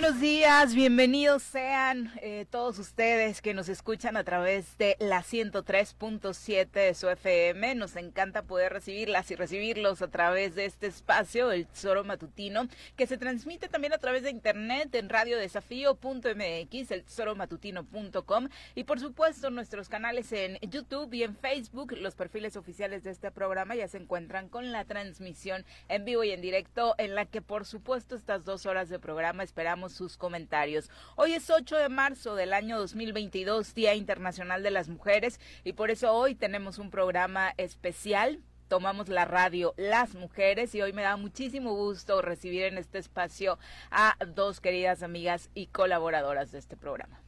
[0.00, 6.70] buenos días, bienvenidos sean eh, todos ustedes que nos escuchan a través de la 103.7
[6.70, 7.74] de su FM.
[7.74, 13.08] Nos encanta poder recibirlas y recibirlos a través de este espacio, el Tesoro Matutino, que
[13.08, 19.88] se transmite también a través de internet en radiodesafío.mx, el tesoromatutino.com y por supuesto nuestros
[19.88, 21.96] canales en YouTube y en Facebook.
[21.98, 26.30] Los perfiles oficiales de este programa ya se encuentran con la transmisión en vivo y
[26.30, 30.90] en directo, en la que por supuesto estas dos horas de programa esperamos sus comentarios.
[31.16, 35.90] Hoy es 8 de marzo del año 2022, Día Internacional de las Mujeres, y por
[35.90, 41.16] eso hoy tenemos un programa especial tomamos la radio Las Mujeres y hoy me da
[41.16, 43.58] muchísimo gusto recibir en este espacio
[43.90, 47.22] a dos queridas amigas y colaboradoras de este programa.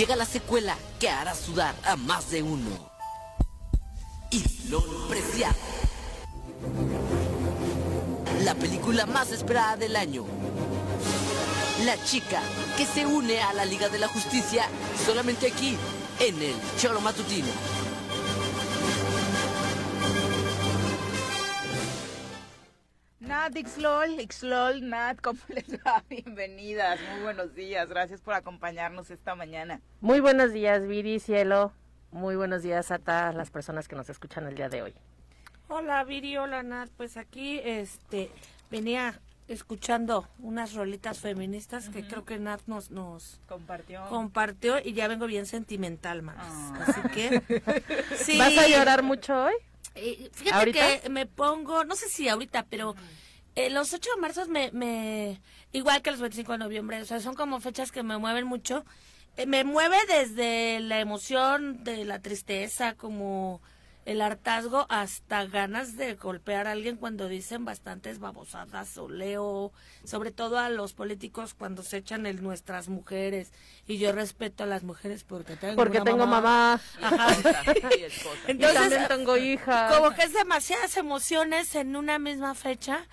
[0.00, 2.70] Llega la secuela que hará sudar a más de uno.
[4.70, 4.80] Lo
[5.10, 5.54] Preciado.
[8.42, 10.24] La película más esperada del año.
[11.84, 12.40] La chica
[12.78, 14.64] que se une a la Liga de la Justicia
[15.04, 15.76] solamente aquí,
[16.18, 17.89] en el Cholo Matutino.
[23.30, 26.02] Nat, Xlol, Xlol, Nat, ¿cómo les va?
[26.10, 29.80] Bienvenidas, muy buenos días, gracias por acompañarnos esta mañana.
[30.00, 31.72] Muy buenos días, Viri, Cielo,
[32.10, 34.94] muy buenos días a todas las personas que nos escuchan el día de hoy.
[35.68, 38.32] Hola, Viri, hola, Nat, pues aquí, este,
[38.68, 44.08] venía escuchando unas rolitas feministas que creo que Nat nos, nos compartió.
[44.08, 46.36] compartió y ya vengo bien sentimental, más.
[46.40, 46.84] Ah.
[46.84, 47.84] Así que...
[48.16, 48.38] sí.
[48.38, 49.54] ¿Vas a llorar mucho hoy?
[49.94, 52.94] Eh, fíjate que me pongo, no sé si ahorita, pero
[53.56, 55.40] eh, los 8 de marzo me, me,
[55.72, 58.84] igual que los 25 de noviembre, o sea, son como fechas que me mueven mucho.
[59.36, 63.60] Eh, me mueve desde la emoción, de la tristeza, como
[64.10, 69.72] el hartazgo hasta ganas de golpear a alguien cuando dicen bastantes babosadas o leo,
[70.02, 73.52] sobre todo a los políticos cuando se echan en nuestras mujeres.
[73.86, 76.80] Y yo respeto a las mujeres porque tengo porque tengo mamá,
[78.48, 79.90] entonces tengo hija.
[79.96, 83.06] como que es demasiadas emociones en una misma fecha.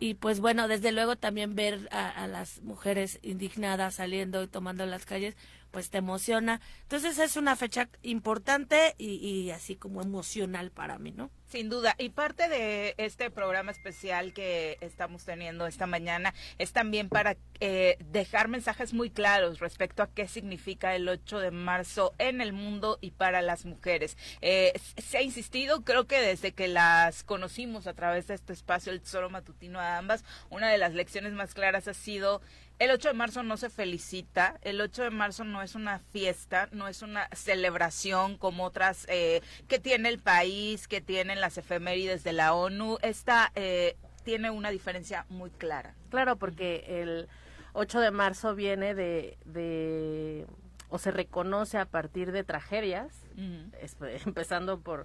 [0.00, 4.84] Y pues bueno, desde luego también ver a, a, las mujeres indignadas saliendo y tomando
[4.86, 5.36] las calles,
[5.70, 6.60] pues te emociona.
[6.82, 11.30] Entonces es una fecha importante y, y así como emocional para mí, ¿no?
[11.50, 11.96] Sin duda.
[11.98, 17.98] Y parte de este programa especial que estamos teniendo esta mañana es también para eh,
[18.04, 22.98] dejar mensajes muy claros respecto a qué significa el 8 de marzo en el mundo
[23.00, 24.16] y para las mujeres.
[24.42, 28.92] Eh, se ha insistido, creo que desde que las conocimos a través de este espacio,
[28.92, 32.42] el Tesoro Matutino a ambas, una de las lecciones más claras ha sido
[32.80, 36.70] el 8 de marzo no se felicita, el 8 de marzo no es una fiesta,
[36.72, 42.24] no es una celebración como otras eh, que tiene el país, que tienen las efemérides
[42.24, 42.96] de la ONU.
[43.02, 45.94] Esta eh, tiene una diferencia muy clara.
[46.08, 47.28] Claro, porque el
[47.74, 50.46] 8 de marzo viene de, de
[50.88, 53.14] o se reconoce a partir de tragedias,
[54.24, 55.04] empezando por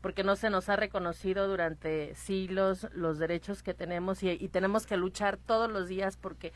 [0.00, 4.86] porque no se nos ha reconocido durante siglos los derechos que tenemos y, y tenemos
[4.86, 6.52] que luchar todos los días porque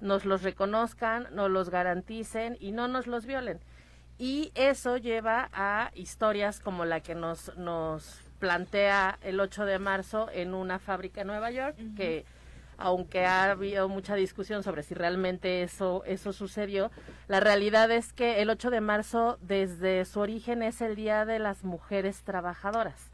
[0.00, 3.60] nos los reconozcan, nos los garanticen y no nos los violen.
[4.18, 10.28] Y eso lleva a historias como la que nos, nos plantea el 8 de marzo
[10.32, 12.24] en una fábrica en Nueva York, que
[12.78, 16.92] aunque ha habido mucha discusión sobre si realmente eso, eso sucedió,
[17.26, 21.40] la realidad es que el 8 de marzo desde su origen es el Día de
[21.40, 23.10] las Mujeres Trabajadoras,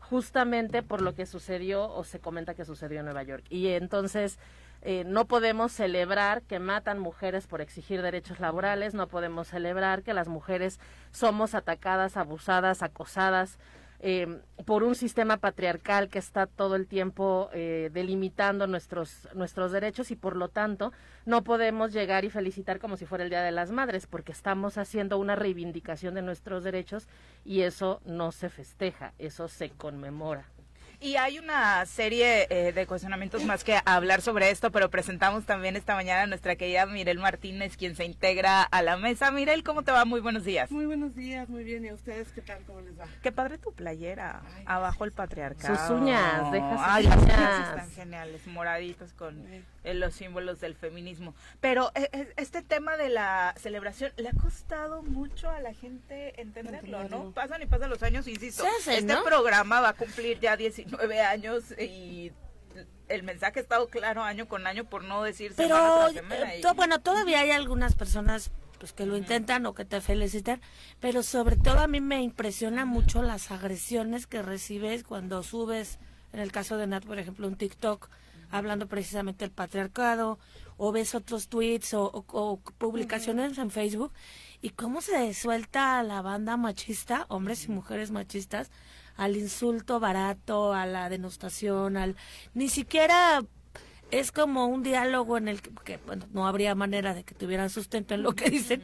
[0.00, 3.44] justamente por lo que sucedió o se comenta que sucedió en Nueva York.
[3.50, 4.38] Y entonces
[4.86, 10.12] eh, no podemos celebrar que matan mujeres por exigir derechos laborales, no podemos celebrar que
[10.12, 10.78] las mujeres
[11.10, 13.58] somos atacadas, abusadas, acosadas,
[14.00, 20.10] eh, por un sistema patriarcal que está todo el tiempo eh, delimitando nuestros, nuestros derechos
[20.10, 20.92] y por lo tanto
[21.24, 24.76] no podemos llegar y felicitar como si fuera el Día de las Madres porque estamos
[24.76, 27.08] haciendo una reivindicación de nuestros derechos
[27.46, 30.44] y eso no se festeja, eso se conmemora.
[31.04, 35.76] Y hay una serie eh, de cuestionamientos más que hablar sobre esto, pero presentamos también
[35.76, 39.30] esta mañana a nuestra querida Mirel Martínez, quien se integra a la mesa.
[39.30, 40.06] Mirel, ¿cómo te va?
[40.06, 40.70] Muy buenos días.
[40.70, 41.84] Muy buenos días, muy bien.
[41.84, 42.62] ¿Y a ustedes qué tal?
[42.66, 43.04] ¿Cómo les va?
[43.22, 44.40] Qué padre tu playera.
[44.64, 45.76] Abajo el patriarcado.
[45.76, 47.16] Sus uñas, deja sus Ay, uñas.
[47.18, 49.62] las uñas están geniales, moraditos con eh,
[49.92, 51.34] los símbolos del feminismo.
[51.60, 56.40] Pero eh, eh, este tema de la celebración le ha costado mucho a la gente
[56.40, 57.32] entenderlo, ¿no?
[57.32, 58.64] Pasan y pasan los años, insisto.
[58.78, 59.22] Hace, este ¿no?
[59.24, 62.32] programa va a cumplir ya 19 años y
[63.08, 66.54] el mensaje ha estado claro año con año por no decir semana Pero, tras semana.
[66.54, 70.00] eh, y- to- bueno, todavía hay algunas personas pues que lo intentan o que te
[70.00, 70.60] felicitan,
[71.00, 75.98] pero sobre todo a mí me impresiona mucho las agresiones que recibes cuando subes,
[76.32, 78.08] en el caso de Nat, por ejemplo, un TikTok
[78.50, 80.38] hablando precisamente del patriarcado,
[80.76, 84.12] o ves otros tweets o, o- o publicaciones en Facebook,
[84.62, 88.70] y cómo se suelta la banda machista, hombres y mujeres machistas,
[89.16, 92.16] al insulto barato, a la denostación, al
[92.54, 93.44] ni siquiera
[94.10, 97.70] es como un diálogo en el que, que, bueno, no habría manera de que tuvieran
[97.70, 98.82] sustento en lo que dicen,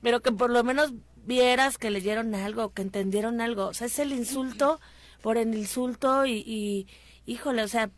[0.00, 0.92] pero que por lo menos
[1.24, 3.66] vieras que leyeron algo, que entendieron algo.
[3.66, 4.80] O sea, es el insulto
[5.20, 6.86] por el insulto y, y
[7.26, 7.90] híjole, o sea,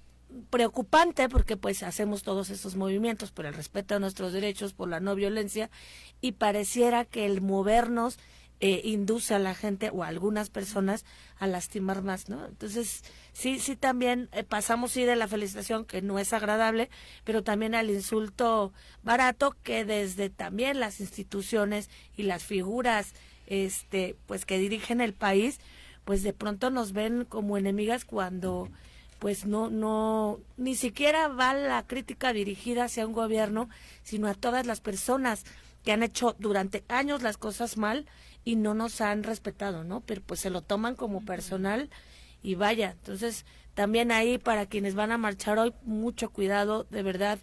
[0.50, 5.00] preocupante porque pues hacemos todos estos movimientos por el respeto a nuestros derechos, por la
[5.00, 5.70] no violencia
[6.20, 8.18] y pareciera que el movernos
[8.60, 11.04] eh, induce a la gente o a algunas personas
[11.38, 12.46] a lastimar más, ¿no?
[12.46, 13.02] Entonces,
[13.32, 16.88] sí, sí también eh, pasamos sí de la felicitación que no es agradable,
[17.24, 18.72] pero también al insulto
[19.02, 23.12] barato que desde también las instituciones y las figuras
[23.46, 25.58] este pues que dirigen el país,
[26.04, 28.70] pues de pronto nos ven como enemigas cuando
[29.24, 33.70] pues no no ni siquiera va la crítica dirigida hacia un gobierno,
[34.02, 35.44] sino a todas las personas
[35.82, 38.04] que han hecho durante años las cosas mal
[38.44, 40.02] y no nos han respetado, ¿no?
[40.02, 41.88] Pero pues se lo toman como personal
[42.42, 47.38] y vaya, entonces también ahí para quienes van a marchar hoy mucho cuidado, de verdad,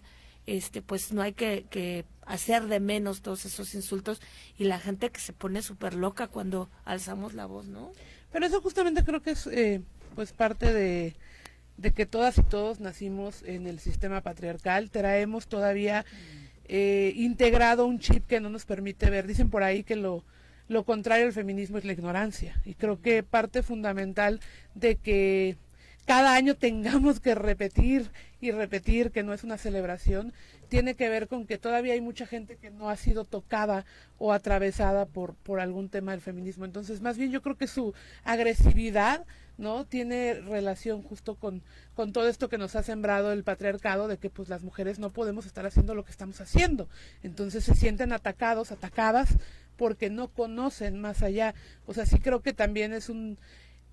[0.46, 4.20] este pues no hay que, que hacer de menos todos esos insultos
[4.56, 7.90] y la gente que se pone súper loca cuando alzamos la voz, ¿no?
[8.30, 9.82] Pero eso justamente creo que es eh,
[10.14, 11.16] pues parte de,
[11.76, 16.04] de que todas y todos nacimos en el sistema patriarcal, traemos todavía
[16.66, 19.26] eh, integrado un chip que no nos permite ver.
[19.26, 20.24] Dicen por ahí que lo,
[20.68, 22.60] lo contrario al feminismo es la ignorancia.
[22.64, 24.40] Y creo que parte fundamental
[24.74, 25.56] de que
[26.04, 30.32] cada año tengamos que repetir y repetir que no es una celebración,
[30.68, 33.84] tiene que ver con que todavía hay mucha gente que no ha sido tocada
[34.18, 36.64] o atravesada por, por algún tema del feminismo.
[36.64, 37.94] Entonces, más bien yo creo que su
[38.24, 39.24] agresividad
[39.58, 41.62] no tiene relación justo con,
[41.94, 45.10] con todo esto que nos ha sembrado el patriarcado de que pues las mujeres no
[45.10, 46.88] podemos estar haciendo lo que estamos haciendo.
[47.22, 49.28] Entonces se sienten atacados, atacadas
[49.76, 51.54] porque no conocen más allá.
[51.86, 53.38] O sea, sí creo que también es un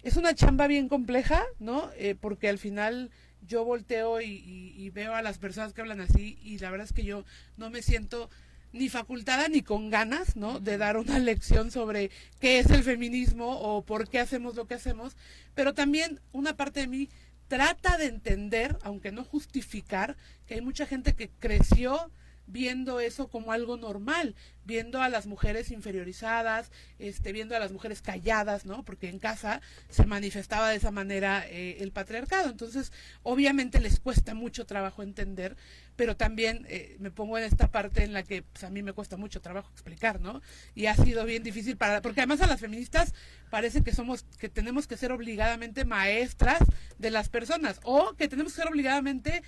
[0.01, 1.89] es una chamba bien compleja, ¿no?
[1.97, 3.11] Eh, porque al final
[3.45, 6.85] yo volteo y, y- y veo a las personas que hablan así y la verdad
[6.85, 7.25] es que yo
[7.57, 8.29] no me siento
[8.71, 10.59] ni facultada ni con ganas, ¿no?
[10.59, 14.75] De dar una lección sobre qué es el feminismo o por qué hacemos lo que
[14.75, 15.15] hacemos,
[15.55, 17.09] pero también una parte de mí
[17.47, 22.11] trata de entender, aunque no justificar, que hay mucha gente que creció
[22.49, 28.01] viendo eso como algo normal, viendo a las mujeres inferiorizadas, este, viendo a las mujeres
[28.01, 28.83] calladas, ¿no?
[28.83, 32.49] Porque en casa se manifestaba de esa manera eh, el patriarcado.
[32.49, 32.91] Entonces,
[33.23, 35.55] obviamente les cuesta mucho trabajo entender,
[35.95, 38.93] pero también eh, me pongo en esta parte en la que pues, a mí me
[38.93, 40.41] cuesta mucho trabajo explicar, ¿no?
[40.75, 43.13] Y ha sido bien difícil para, porque además a las feministas
[43.49, 46.59] parece que somos, que tenemos que ser obligadamente maestras
[46.97, 49.43] de las personas, o que tenemos que ser obligadamente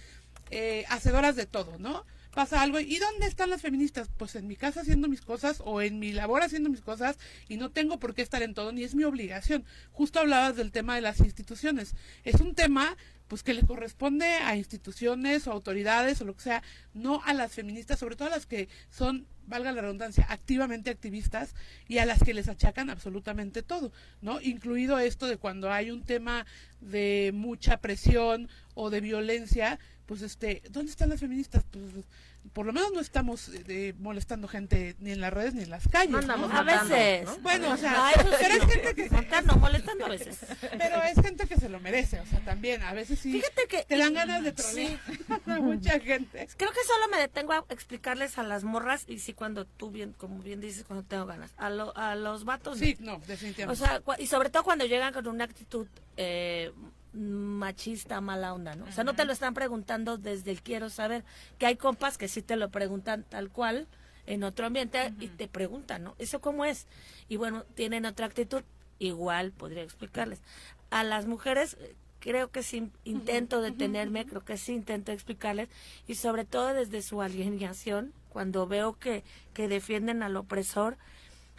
[0.51, 2.05] eh, hacedoras de todo, ¿no?
[2.31, 4.09] Pasa algo, ¿y dónde están las feministas?
[4.17, 7.57] Pues en mi casa haciendo mis cosas o en mi labor haciendo mis cosas y
[7.57, 9.65] no tengo por qué estar en todo, ni es mi obligación.
[9.91, 11.95] Justo hablabas del tema de las instituciones.
[12.23, 12.97] Es un tema
[13.31, 17.53] pues que le corresponde a instituciones o autoridades o lo que sea, no a las
[17.53, 21.55] feministas, sobre todo a las que son, valga la redundancia, activamente activistas
[21.87, 24.41] y a las que les achacan absolutamente todo, ¿no?
[24.41, 26.45] Incluido esto de cuando hay un tema
[26.81, 29.79] de mucha presión o de violencia,
[30.11, 31.63] pues este, ¿dónde están las feministas?
[31.71, 32.03] Pues
[32.51, 35.87] por lo menos no estamos eh, molestando gente ni en las redes ni en las
[35.87, 36.27] calles.
[36.27, 37.41] A veces.
[37.41, 39.09] Bueno, o sea, pero es gente que...
[39.45, 40.37] no, molestando a veces.
[40.77, 43.85] Pero es gente que se lo merece, o sea, también, a veces sí Fíjate que,
[43.85, 44.99] te dan ganas de trolear
[45.61, 46.45] mucha gente.
[46.57, 50.13] Creo que solo me detengo a explicarles a las morras, y sí cuando tú bien,
[50.17, 52.79] como bien dices, cuando tengo ganas, a, a los vatos.
[52.79, 53.81] Sí, no, definitivamente.
[53.81, 55.87] O sea, y sobre todo cuando llegan con una actitud...
[56.17, 56.73] Eh,
[57.13, 58.85] machista, mala onda, ¿no?
[58.85, 61.23] O sea, no te lo están preguntando desde el quiero saber,
[61.57, 63.87] que hay compas que sí te lo preguntan tal cual
[64.25, 66.15] en otro ambiente y te preguntan, ¿no?
[66.19, 66.87] ¿Eso cómo es?
[67.27, 68.63] Y bueno, tienen otra actitud,
[68.99, 70.41] igual podría explicarles.
[70.89, 71.77] A las mujeres
[72.19, 75.69] creo que sí intento detenerme, creo que sí intento explicarles
[76.07, 80.97] y sobre todo desde su alienación, cuando veo que, que defienden al opresor,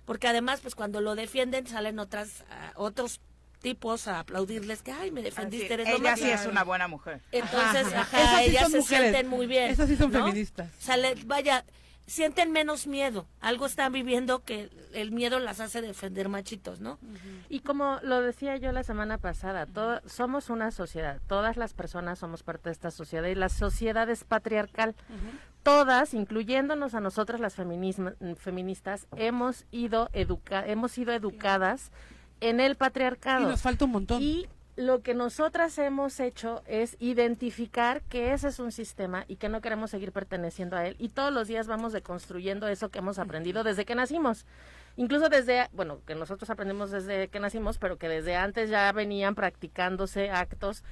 [0.07, 2.45] porque además pues cuando lo defienden salen otras
[2.77, 3.21] uh, otros
[3.63, 7.23] tipos a aplaudirles que, ay, me defendiste, eres Ella sí es una buena mujer.
[7.31, 9.71] Entonces, ajá, ellas se sienten muy bien.
[9.71, 10.69] Esas sí son feministas.
[11.25, 11.65] vaya,
[12.07, 13.27] sienten menos miedo.
[13.41, 16.99] Algo están viviendo que el miedo las hace defender machitos, ¿no?
[17.49, 19.67] Y como lo decía yo la semana pasada,
[20.07, 21.21] somos una sociedad.
[21.27, 24.95] Todas las personas somos parte de esta sociedad y la sociedad es patriarcal.
[25.63, 31.93] Todas, incluyéndonos a nosotras las feministas, hemos ido educa hemos sido educadas
[32.43, 33.45] en el patriarcado.
[33.47, 34.23] Y nos falta un montón.
[34.23, 39.49] Y lo que nosotras hemos hecho es identificar que ese es un sistema y que
[39.49, 40.97] no queremos seguir perteneciendo a él.
[40.99, 44.45] Y todos los días vamos deconstruyendo eso que hemos aprendido desde que nacimos.
[44.97, 49.35] Incluso desde, bueno, que nosotros aprendimos desde que nacimos, pero que desde antes ya venían
[49.35, 50.85] practicándose actos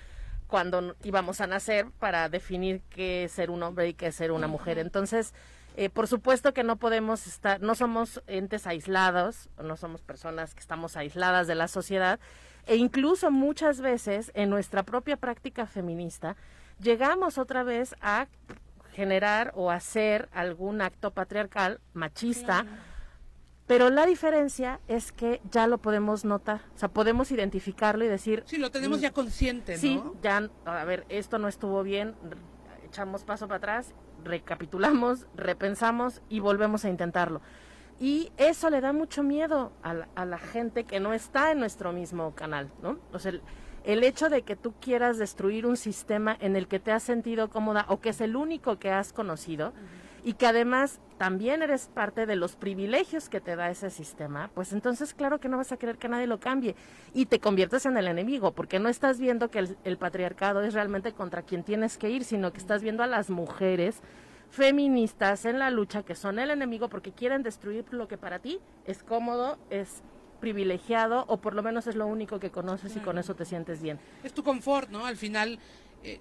[0.46, 4.32] cuando íbamos a nacer para definir qué es ser un hombre y qué es ser
[4.32, 4.78] una mujer.
[4.78, 5.32] Entonces,
[5.76, 10.60] eh, por supuesto que no podemos estar, no somos entes aislados, no somos personas que
[10.60, 12.18] estamos aisladas de la sociedad,
[12.66, 16.36] e incluso muchas veces en nuestra propia práctica feminista
[16.80, 18.26] llegamos otra vez a
[18.92, 22.66] generar o hacer algún acto patriarcal, machista,
[23.66, 28.42] pero la diferencia es que ya lo podemos notar, o sea, podemos identificarlo y decir...
[28.46, 29.78] Sí, lo tenemos mm, ya consciente, ¿no?
[29.78, 32.16] Sí, ya, a ver, esto no estuvo bien,
[32.84, 37.40] echamos paso para atrás recapitulamos, repensamos y volvemos a intentarlo.
[37.98, 41.60] Y eso le da mucho miedo a la, a la gente que no está en
[41.60, 42.98] nuestro mismo canal, ¿no?
[43.12, 43.42] O sea, el,
[43.84, 47.48] el hecho de que tú quieras destruir un sistema en el que te has sentido
[47.50, 49.72] cómoda o que es el único que has conocido
[50.24, 54.72] y que además también eres parte de los privilegios que te da ese sistema, pues
[54.72, 56.74] entonces claro que no vas a querer que nadie lo cambie
[57.12, 61.12] y te conviertes en el enemigo, porque no estás viendo que el, patriarcado es realmente
[61.12, 64.00] contra quien tienes que ir, sino que estás viendo a las mujeres
[64.50, 68.58] feministas en la lucha que son el enemigo porque quieren destruir lo que para ti
[68.86, 70.02] es cómodo, es
[70.40, 73.80] privilegiado o por lo menos es lo único que conoces y con eso te sientes
[73.82, 74.00] bien.
[74.24, 75.06] Es tu confort, ¿no?
[75.06, 75.58] Al final
[76.02, 76.20] eh,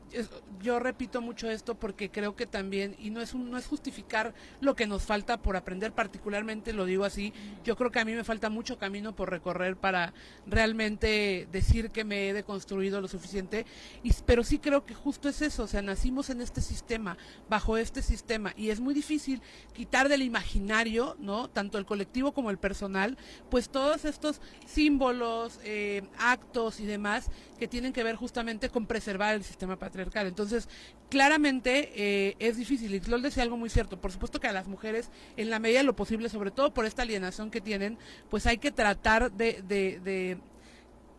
[0.61, 4.33] yo repito mucho esto porque creo que también, y no es, un, no es justificar
[4.59, 7.33] lo que nos falta por aprender, particularmente lo digo así,
[7.63, 10.13] yo creo que a mí me falta mucho camino por recorrer para
[10.45, 13.65] realmente decir que me he deconstruido lo suficiente,
[14.03, 17.17] y, pero sí creo que justo es eso, o sea, nacimos en este sistema,
[17.49, 19.41] bajo este sistema, y es muy difícil
[19.73, 21.49] quitar del imaginario, ¿no?
[21.49, 23.17] Tanto el colectivo como el personal,
[23.49, 29.35] pues todos estos símbolos, eh, actos y demás que tienen que ver justamente con preservar
[29.35, 30.27] el sistema patriarcal.
[30.27, 30.69] Entonces,
[31.09, 32.93] claramente eh, es difícil.
[32.93, 33.99] Y Lol decía algo muy cierto.
[33.99, 36.85] Por supuesto que a las mujeres, en la medida de lo posible, sobre todo por
[36.85, 37.97] esta alienación que tienen,
[38.29, 40.37] pues hay que tratar de, de, de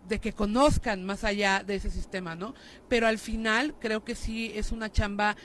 [0.08, 2.54] de que conozcan más allá de ese sistema, ¿no?
[2.88, 5.36] Pero al final creo que sí es una chamba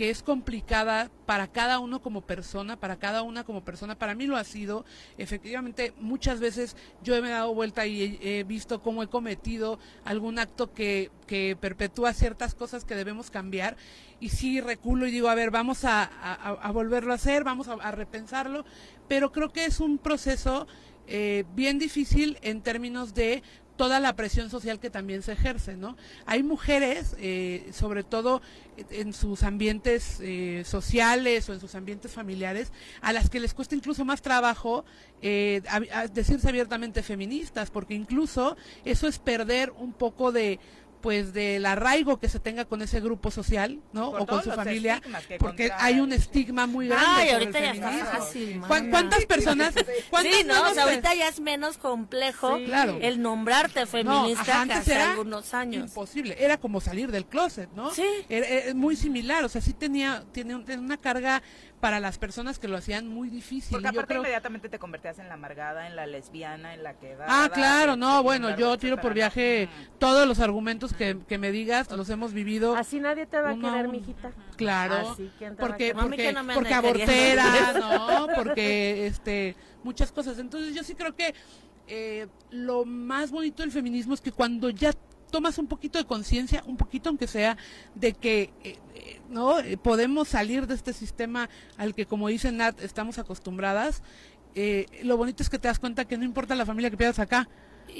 [0.00, 3.98] que es complicada para cada uno como persona, para cada una como persona.
[3.98, 4.86] Para mí lo ha sido.
[5.18, 10.38] Efectivamente, muchas veces yo me he dado vuelta y he, visto cómo he cometido algún
[10.38, 13.76] acto que, que, perpetúa ciertas cosas que debemos cambiar.
[14.20, 17.90] Y sí reculo y digo, a ver, vamos a, a, volverlo a hacer, vamos a,
[17.90, 18.64] repensarlo.
[19.06, 20.66] Pero creo que es un proceso
[21.08, 23.42] eh, bien difícil en términos de
[23.80, 25.96] toda la presión social que también se ejerce, ¿no?
[26.26, 28.42] Hay mujeres, eh, sobre todo
[28.90, 33.74] en sus ambientes eh, sociales o en sus ambientes familiares, a las que les cuesta
[33.74, 34.84] incluso más trabajo
[35.22, 35.62] eh,
[36.12, 40.60] decirse abiertamente feministas, porque incluso eso es perder un poco de
[41.00, 44.08] pues del arraigo que se tenga con ese grupo social, ¿no?
[44.10, 45.02] o con su familia,
[45.38, 47.06] porque hay un estigma muy grande.
[47.08, 48.60] Ay, ahorita ya está fácil.
[48.66, 49.74] ¿Cuántas personas?
[50.10, 55.88] ¿cuántas sí, no, ahorita ya es menos complejo el nombrarte feminista que hace algunos años.
[55.88, 57.90] Imposible, era como salir del closet, ¿no?
[57.90, 58.06] Sí.
[58.28, 61.42] Era, muy similar, o sea, sí tenía, tiene una carga
[61.80, 63.72] para las personas que lo hacían muy difícil.
[63.72, 67.50] Porque aparte inmediatamente te convertías en la amargada, en la lesbiana, en la que Ah,
[67.52, 69.68] claro, no, bueno, yo tiro por viaje
[69.98, 72.76] todos los argumentos que, que, me digas, los hemos vivido.
[72.76, 74.32] Así nadie te va a querer, mijita.
[74.56, 75.16] Claro,
[75.58, 78.26] porque, porque, porque abortera, ¿no?
[78.34, 80.38] Porque, este, muchas cosas.
[80.38, 81.34] Entonces yo sí creo que
[81.88, 84.92] eh, lo más bonito del feminismo es que cuando ya
[85.30, 87.56] tomas un poquito de conciencia, un poquito aunque sea,
[87.94, 92.52] de que eh, eh, no eh, podemos salir de este sistema al que, como dice
[92.52, 94.02] Nat, estamos acostumbradas.
[95.02, 97.48] lo bonito es que te das cuenta que no importa la familia que pierdas acá.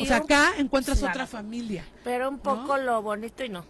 [0.00, 1.84] O sea, acá encuentras otra familia.
[2.04, 3.64] Pero un poco lo bonito y no.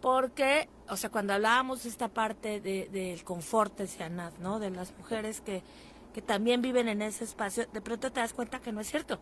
[0.00, 4.58] Porque, o sea, cuando hablábamos de esta parte del de, confort, decía Nat, ¿no?
[4.58, 5.62] De las mujeres que,
[6.12, 9.18] que también viven en ese espacio, de pronto te das cuenta que no es cierto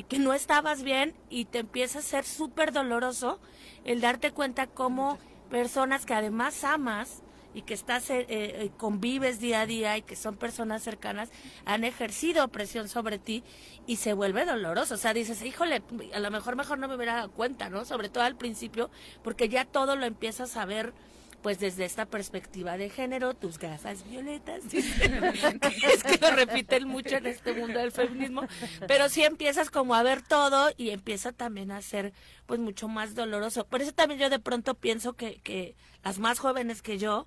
[0.00, 3.38] y que no estabas bien y te empieza a ser súper doloroso
[3.84, 5.18] el darte cuenta cómo
[5.50, 10.16] personas que además amas y que estás eh, eh, convives día a día y que
[10.16, 11.28] son personas cercanas
[11.66, 13.44] han ejercido presión sobre ti
[13.86, 14.94] y se vuelve doloroso.
[14.94, 15.82] O sea, dices, híjole,
[16.14, 17.84] a lo mejor mejor no me hubiera dado cuenta, ¿no?
[17.84, 18.88] Sobre todo al principio,
[19.22, 20.94] porque ya todo lo empiezas a ver
[21.42, 27.26] pues desde esta perspectiva de género, tus gafas violetas, es que lo repiten mucho en
[27.26, 28.42] este mundo del feminismo,
[28.86, 32.12] pero sí empiezas como a ver todo y empieza también a ser
[32.46, 33.66] pues mucho más doloroso.
[33.66, 37.26] Por eso también yo de pronto pienso que, que las más jóvenes que yo,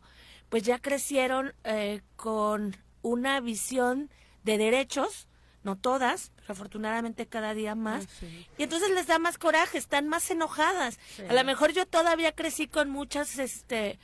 [0.50, 4.10] pues ya crecieron eh, con una visión
[4.44, 5.28] de derechos,
[5.64, 8.08] no todas, pero afortunadamente cada día más.
[8.58, 11.00] Y entonces les da más coraje, están más enojadas.
[11.30, 14.00] A lo mejor yo todavía crecí con muchas, este,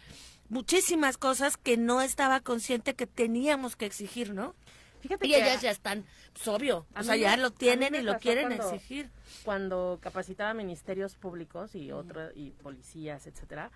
[0.49, 4.55] muchísimas cosas que no estaba consciente que teníamos que exigir, ¿no?
[5.01, 8.51] Fíjate y ellas ya están, pues obvio, o sea, ya lo tienen y lo quieren
[8.51, 9.09] exigir.
[9.45, 13.71] Cuando capacitaba ministerios públicos y otros, y policías, etcétera,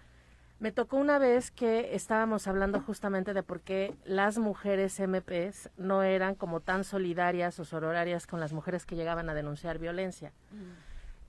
[0.60, 6.04] me tocó una vez que estábamos hablando justamente de por qué las mujeres MPs no
[6.04, 10.32] eran como tan solidarias o sororarias con las mujeres que llegaban a denunciar violencia.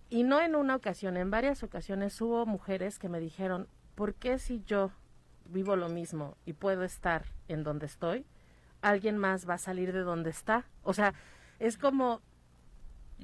[0.08, 4.38] Y no en una ocasión, en varias ocasiones hubo mujeres que me dijeron, ¿por qué
[4.38, 4.92] si yo
[5.46, 8.26] vivo lo mismo y puedo estar en donde estoy,
[8.82, 10.64] alguien más va a salir de donde está?
[10.82, 11.14] O sea,
[11.58, 12.20] es como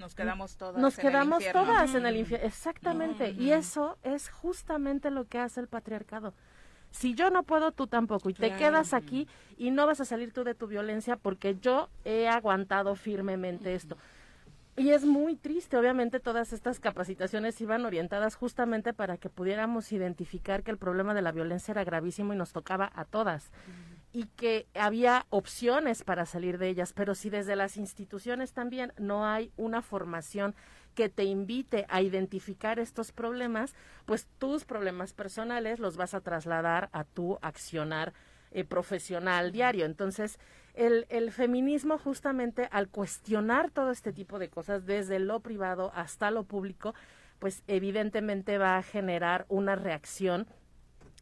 [0.00, 0.80] nos quedamos todas.
[0.80, 2.46] Nos quedamos todas en el infierno.
[2.46, 3.30] Exactamente.
[3.30, 6.34] Y eso es justamente lo que hace el patriarcado.
[6.90, 8.30] Si yo no puedo, tú tampoco.
[8.30, 11.88] Y te quedas aquí y no vas a salir tú de tu violencia porque yo
[12.04, 13.96] he aguantado firmemente esto.
[14.76, 20.62] Y es muy triste, obviamente todas estas capacitaciones iban orientadas justamente para que pudiéramos identificar
[20.62, 23.50] que el problema de la violencia era gravísimo y nos tocaba a todas
[24.12, 29.26] y que había opciones para salir de ellas, pero si desde las instituciones también no
[29.26, 30.54] hay una formación
[30.94, 33.74] que te invite a identificar estos problemas,
[34.06, 38.12] pues tus problemas personales los vas a trasladar a tu accionar
[38.50, 39.86] eh, profesional diario.
[39.86, 40.38] Entonces,
[40.74, 46.32] el, el feminismo justamente al cuestionar todo este tipo de cosas, desde lo privado hasta
[46.32, 46.94] lo público,
[47.38, 50.48] pues evidentemente va a generar una reacción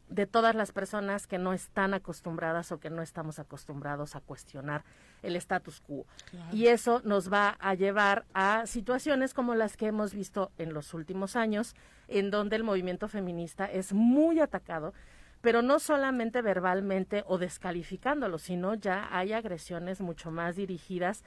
[0.09, 4.83] de todas las personas que no están acostumbradas o que no estamos acostumbrados a cuestionar
[5.21, 6.05] el status quo.
[6.51, 10.93] Y eso nos va a llevar a situaciones como las que hemos visto en los
[10.93, 11.75] últimos años,
[12.07, 14.93] en donde el movimiento feminista es muy atacado,
[15.41, 21.23] pero no solamente verbalmente o descalificándolo, sino ya hay agresiones mucho más dirigidas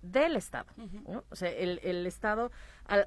[0.00, 0.66] del Estado.
[1.30, 2.50] O sea, el, el Estado,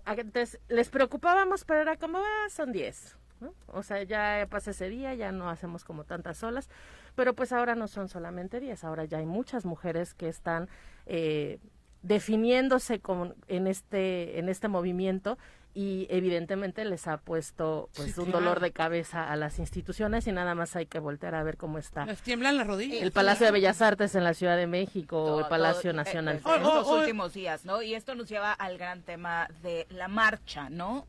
[0.05, 3.17] antes les preocupábamos, pero era como, ah, son 10
[3.67, 6.69] o sea, ya pasa ese día, ya no hacemos como tantas olas,
[7.15, 10.69] pero pues ahora no son solamente 10, ahora ya hay muchas mujeres que están
[11.05, 11.59] eh,
[12.01, 15.37] definiéndose con, en, este, en este movimiento
[15.75, 20.55] y evidentemente les ha puesto pues un dolor de cabeza a las instituciones y nada
[20.55, 22.05] más hay que voltear a ver cómo está.
[22.05, 23.03] Les tiemblan las rodillas.
[23.03, 26.41] El Palacio de Bellas Artes en la Ciudad de México o el Palacio eh, Nacional.
[26.43, 27.81] en los últimos días, ¿no?
[27.81, 31.05] Y esto nos lleva al gran tema de la marcha, ¿no?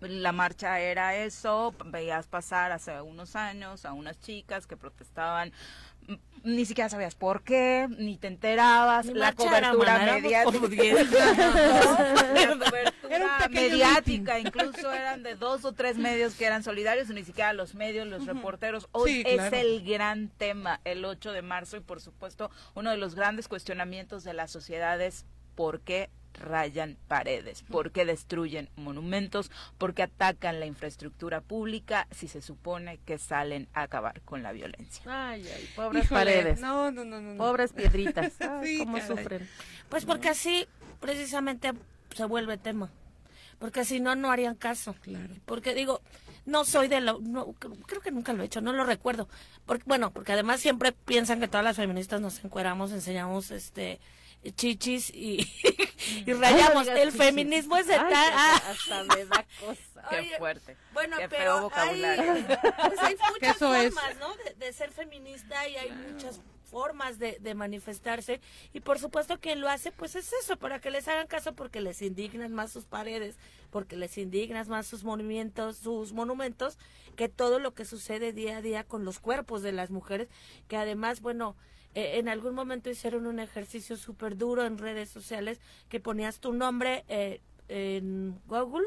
[0.00, 5.52] la marcha era eso, veías pasar hace unos años a unas chicas que protestaban
[6.42, 10.50] ni siquiera sabías por qué, ni te enterabas, la cobertura mediática.
[13.50, 18.06] mediática, incluso eran de dos o tres medios que eran solidarios, ni siquiera los medios,
[18.06, 18.88] los reporteros.
[18.92, 23.14] Hoy es el gran tema, el 8 de marzo, y por supuesto, uno de los
[23.14, 27.62] grandes cuestionamientos de la sociedad es por qué rayan paredes?
[27.62, 29.50] ¿Por qué destruyen monumentos?
[29.78, 34.52] ¿Por qué atacan la infraestructura pública si se supone que salen a acabar con la
[34.52, 35.02] violencia?
[35.06, 36.60] Ay, ay, pobres Híjole, paredes.
[36.60, 37.32] No, no, no, no.
[37.32, 37.38] no.
[37.38, 38.32] Pobres piedritas.
[38.40, 39.08] Ay, Sí, cómo caray.
[39.08, 39.48] sufren.
[39.88, 40.66] Pues porque así
[41.00, 41.72] precisamente
[42.14, 42.90] se vuelve tema.
[43.58, 44.94] Porque si no, no harían caso.
[45.02, 45.34] Claro.
[45.44, 46.00] Porque digo,
[46.46, 47.20] no soy de lo...
[47.20, 49.28] No, creo que nunca lo he hecho, no lo recuerdo.
[49.66, 54.00] Porque, bueno, porque además siempre piensan que todas las feministas nos encueramos, enseñamos este
[54.56, 55.46] chichis y,
[56.26, 56.88] y rayamos.
[56.88, 58.32] Ay, El feminismo es Ay, tal...
[58.34, 60.08] hasta, me da cosa.
[60.10, 60.76] Qué Oye, fuerte.
[60.92, 62.46] Bueno, Qué pero feo hay, vocabulario.
[62.86, 63.94] pues hay muchas eso es.
[63.94, 64.34] formas, ¿no?
[64.36, 68.40] De, de ser feminista y hay muchas formas de, de manifestarse
[68.72, 71.80] y por supuesto quien lo hace pues es eso, para que les hagan caso porque
[71.80, 73.36] les indignan más sus paredes,
[73.70, 76.78] porque les indignan más sus movimientos, sus monumentos,
[77.16, 80.28] que todo lo que sucede día a día con los cuerpos de las mujeres,
[80.68, 81.56] que además, bueno,
[81.94, 86.52] eh, en algún momento hicieron un ejercicio súper duro en redes sociales que ponías tu
[86.52, 88.86] nombre eh, en Google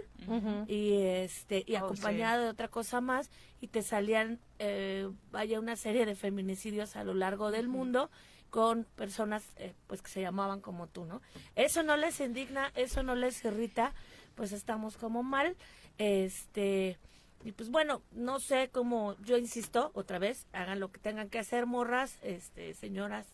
[0.68, 3.30] y este y Oh, acompañado de otra cosa más
[3.62, 8.10] y te salían eh, vaya una serie de feminicidios a lo largo del mundo
[8.50, 11.22] con personas eh, pues que se llamaban como tú no
[11.56, 13.94] eso no les indigna eso no les irrita
[14.36, 15.56] pues estamos como mal
[15.98, 17.00] este
[17.44, 21.40] y pues bueno no sé cómo yo insisto otra vez hagan lo que tengan que
[21.40, 23.28] hacer morras este señoras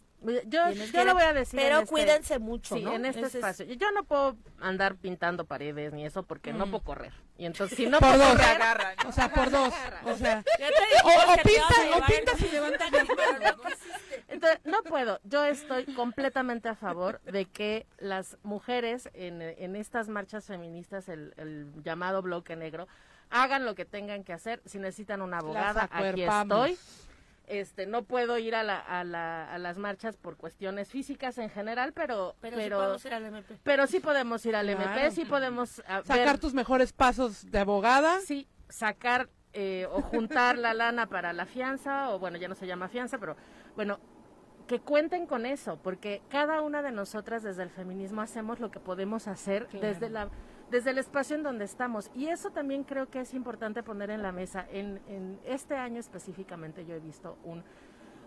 [0.47, 1.57] Yo, yo lo voy a decir.
[1.57, 2.93] pero este- cuídense mucho Sí, ¿no?
[2.93, 3.65] en este espacio.
[3.65, 6.71] Yo no puedo andar pintando paredes ni eso porque no Mm.
[6.71, 7.13] puedo correr.
[7.37, 8.31] Y entonces, si no Por puedo dos.
[8.33, 8.95] correr, agarran.
[9.07, 9.73] O sea, por dos.
[10.03, 10.43] O sea,
[11.05, 13.77] o, o que te ibas a pinta, o pintas y levantas las manos.
[14.27, 15.21] Entonces, no puedo.
[15.23, 21.33] Yo estoy completamente a favor de que las mujeres en, en estas marchas feministas, el,
[21.37, 22.89] el llamado bloque negro,
[23.29, 24.61] hagan lo que tengan que hacer.
[24.65, 26.77] Si necesitan una abogada, aquí estoy.
[27.47, 31.49] Este, no puedo ir a, la, a, la, a las marchas por cuestiones físicas en
[31.49, 33.59] general, pero pero, pero, sí podemos ir al MP.
[33.63, 35.11] pero sí podemos ir al MP, Claro.
[35.11, 38.19] sí podemos a, Sacar ver- tus mejores pasos de abogada.
[38.21, 42.67] sí sacar eh, o juntar la lana para la fianza o bueno ya no se
[42.67, 43.35] llama fianza pero
[43.75, 43.99] bueno
[44.67, 48.79] que cuenten con eso porque cada una de nosotras desde el feminismo hacemos lo que
[48.79, 49.87] podemos hacer Claro.
[49.87, 50.29] desde la
[50.69, 52.11] desde el espacio en donde estamos.
[52.15, 54.65] Y eso también creo que es importante poner en la mesa.
[54.71, 57.63] En, en este año específicamente yo he visto un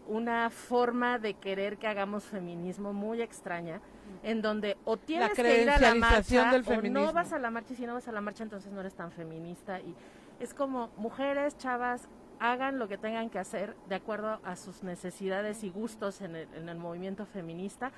[0.06, 3.80] una forma de querer que hagamos feminismo muy extraña,
[4.22, 7.50] en donde o tienes que ir a la marcha del o no vas a la
[7.50, 9.80] marcha y si no vas a la marcha entonces no eres tan feminista.
[9.80, 9.94] Y
[10.40, 12.08] es como mujeres, chavas,
[12.40, 16.48] hagan lo que tengan que hacer de acuerdo a sus necesidades y gustos en el,
[16.54, 17.92] en el movimiento feminista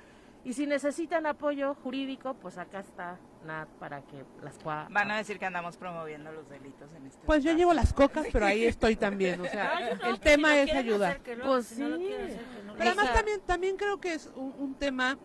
[0.45, 5.17] y si necesitan apoyo jurídico, pues acá está Nat para que las pueda Van a
[5.17, 7.57] decir que andamos promoviendo los delitos en este Pues yo espacio.
[7.57, 9.41] llevo las cocas, pero ahí estoy también.
[9.41, 11.19] O sea, Ay, no, el tema si lo es ayudar.
[11.43, 12.09] Pues si no sí.
[12.65, 15.17] no Pero además también, también creo que es un, un tema,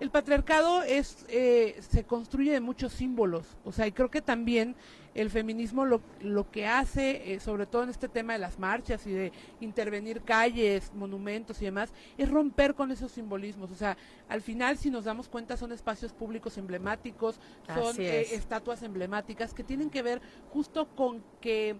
[0.00, 4.74] el patriarcado es eh, se construye de muchos símbolos, o sea, y creo que también
[5.14, 9.06] el feminismo lo, lo que hace, eh, sobre todo en este tema de las marchas
[9.06, 13.96] y de intervenir calles, monumentos y demás, es romper con esos simbolismos, o sea,
[14.28, 17.40] al final si nos damos cuenta son espacios públicos emblemáticos,
[17.74, 18.32] son eh, es.
[18.32, 21.76] estatuas emblemáticas que tienen que ver justo con que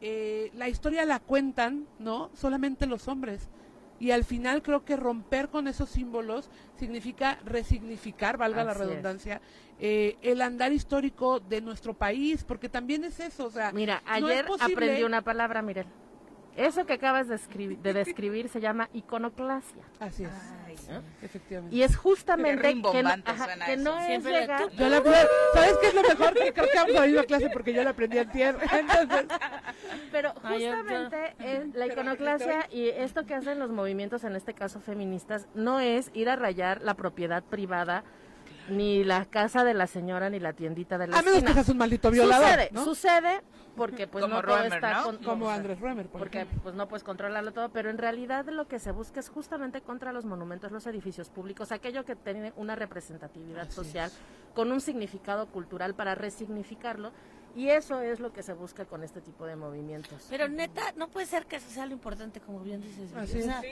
[0.00, 2.30] eh, la historia la cuentan, ¿no?
[2.34, 3.48] Solamente los hombres.
[4.02, 9.40] Y al final creo que romper con esos símbolos significa resignificar, valga la Así redundancia,
[9.78, 14.44] eh, el andar histórico de nuestro país, porque también es eso, o sea, Mira, ayer
[14.58, 15.86] aprendí una palabra, Mirel.
[16.56, 19.82] Eso que acabas de, escribir, de describir se llama iconoclasia.
[20.00, 20.30] Así es,
[20.66, 20.90] Ay, sí.
[21.22, 21.74] efectivamente.
[21.74, 22.62] Y es justamente
[22.92, 24.70] que, no- ajá, suena que no es llegar...
[24.70, 25.02] Yo la
[25.54, 26.34] ¿Sabes qué es lo mejor?
[26.34, 28.60] Que creo que vamos a la misma clase porque yo la aprendí en tierra.
[28.78, 29.26] Entonces,
[30.10, 34.80] Pero Ay, justamente es la iconoclasia y esto que hacen los movimientos, en este caso
[34.80, 38.04] feministas, no es ir a rayar la propiedad privada,
[38.68, 41.68] ni la casa de la señora, ni la tiendita de la a menos que seas
[41.68, 42.84] un maldito violador, sucede, ¿no?
[42.84, 43.40] sucede
[43.76, 45.04] porque pues Como no todo está ¿no?
[45.04, 46.60] con- Como Andrés Roemer, por porque ejemplo.
[46.62, 50.12] pues no puedes controlarlo todo, pero en realidad lo que se busca es justamente contra
[50.12, 54.10] los monumentos, los edificios públicos, aquello que tiene una representatividad social
[54.54, 57.12] con un significado cultural para resignificarlo
[57.56, 60.26] y eso es lo que se busca con este tipo de movimientos.
[60.30, 63.14] Pero neta, no puede ser que eso sea lo importante, como bien dices.
[63.14, 63.44] Así o es.
[63.46, 63.62] sea,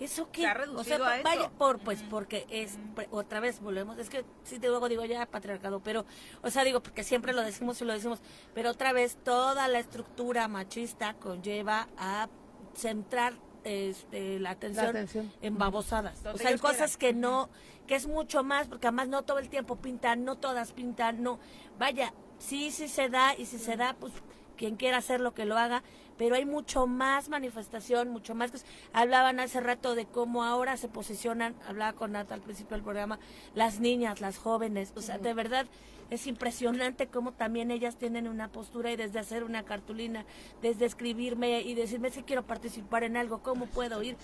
[0.00, 0.42] ¿Eso qué?
[0.42, 1.24] Se ha o reducido sea, a eso.
[1.24, 5.04] vaya, por, pues porque es, pre- otra vez volvemos, es que sí te luego digo
[5.04, 6.04] ya patriarcado, pero,
[6.42, 8.20] o sea, digo, porque siempre lo decimos y lo decimos,
[8.54, 12.28] pero otra vez toda la estructura machista conlleva a
[12.74, 15.32] centrar este, la atención, La atención.
[15.40, 16.18] en babosadas.
[16.26, 17.48] O sea, en cosas que no,
[17.86, 21.38] que es mucho más, porque además no todo el tiempo pintan, no todas pintan, no.
[21.78, 24.12] Vaya, sí, sí se da, y si se da, pues
[24.56, 25.82] quien quiera hacer lo que lo haga,
[26.22, 28.52] pero hay mucho más manifestación, mucho más.
[28.92, 33.18] Hablaban hace rato de cómo ahora se posicionan, hablaba con Nata al principio del programa,
[33.56, 35.66] las niñas, las jóvenes, o sea, de verdad
[36.10, 40.24] es impresionante cómo también ellas tienen una postura y desde hacer una cartulina,
[40.62, 44.16] desde escribirme y decirme si quiero participar en algo, cómo puedo ir.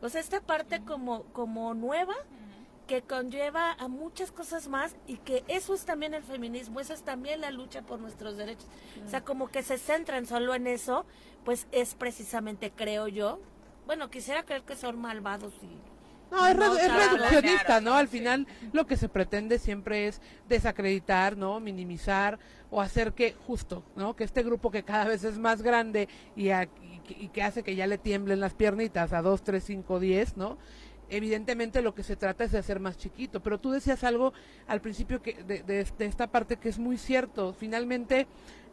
[0.00, 2.14] O sea, esta parte como, como nueva
[2.86, 7.02] que conlleva a muchas cosas más y que eso es también el feminismo, eso es
[7.02, 8.66] también la lucha por nuestros derechos.
[9.06, 11.06] O sea, como que se centran solo en eso,
[11.44, 13.40] pues es precisamente, creo yo,
[13.86, 15.68] bueno, quisiera creer que son malvados y
[16.32, 17.94] no, es, reduccionista, ¿no?
[17.94, 21.60] Al final lo que se pretende siempre es desacreditar, ¿no?
[21.60, 22.38] Minimizar
[22.70, 24.16] o hacer que, justo, ¿no?
[24.16, 27.86] Que este grupo que cada vez es más grande y, y que hace que ya
[27.86, 30.58] le tiemblen las piernitas a 2, 3, 5, 10, ¿no?
[31.12, 33.42] evidentemente lo que se trata es de hacer más chiquito.
[33.42, 34.32] Pero tú decías algo
[34.66, 37.52] al principio que de, de, esta parte que es muy cierto.
[37.52, 38.26] Finalmente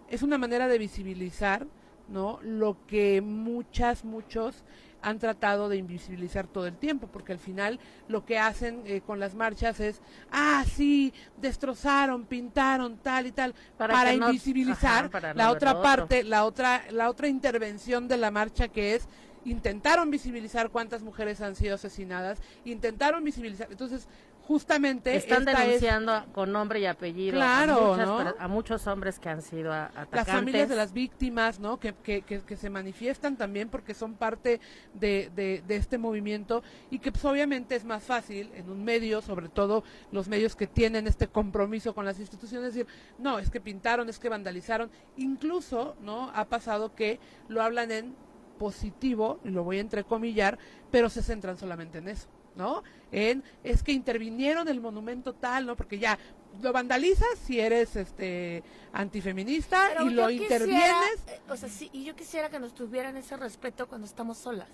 [0.09, 1.67] es una manera de visibilizar,
[2.09, 2.39] ¿no?
[2.41, 4.63] Lo que muchas, muchos
[5.01, 9.19] han tratado de invisibilizar todo el tiempo, porque al final lo que hacen eh, con
[9.19, 16.23] las marchas es, ah, sí, destrozaron, pintaron, tal y tal, para, invisibilizar la otra parte,
[16.23, 19.07] la otra, la otra intervención de la marcha que es
[19.45, 24.07] intentaron visibilizar cuántas mujeres han sido asesinadas, intentaron visibilizar, entonces
[24.49, 30.11] justamente están denunciando con nombre y apellido a, muchos hombres que han sido atacantes.
[30.11, 31.79] Las familias de las víctimas, ¿no?
[31.79, 34.59] Que, que, que, se manifiestan también porque son parte
[34.95, 39.21] de, de, de, este movimiento y que pues obviamente es más fácil en un medio,
[39.21, 42.87] sobre todo los medios que tienen este compromiso con las instituciones, decir,
[43.19, 46.31] no, es que pintaron, es que vandalizaron, incluso, ¿no?
[46.33, 48.15] Ha pasado que lo hablan en
[48.57, 50.57] positivo, y lo voy a entrecomillar,
[50.89, 52.83] pero se centran solamente en eso, ¿no?
[53.11, 55.75] En, es que intervinieron el monumento tal, ¿no?
[55.75, 56.17] Porque ya
[56.61, 61.23] lo vandalizas si eres este antifeminista y lo intervienes.
[61.27, 64.67] Eh, o sea, sí, y yo quisiera que nos tuvieran ese respeto cuando estamos solas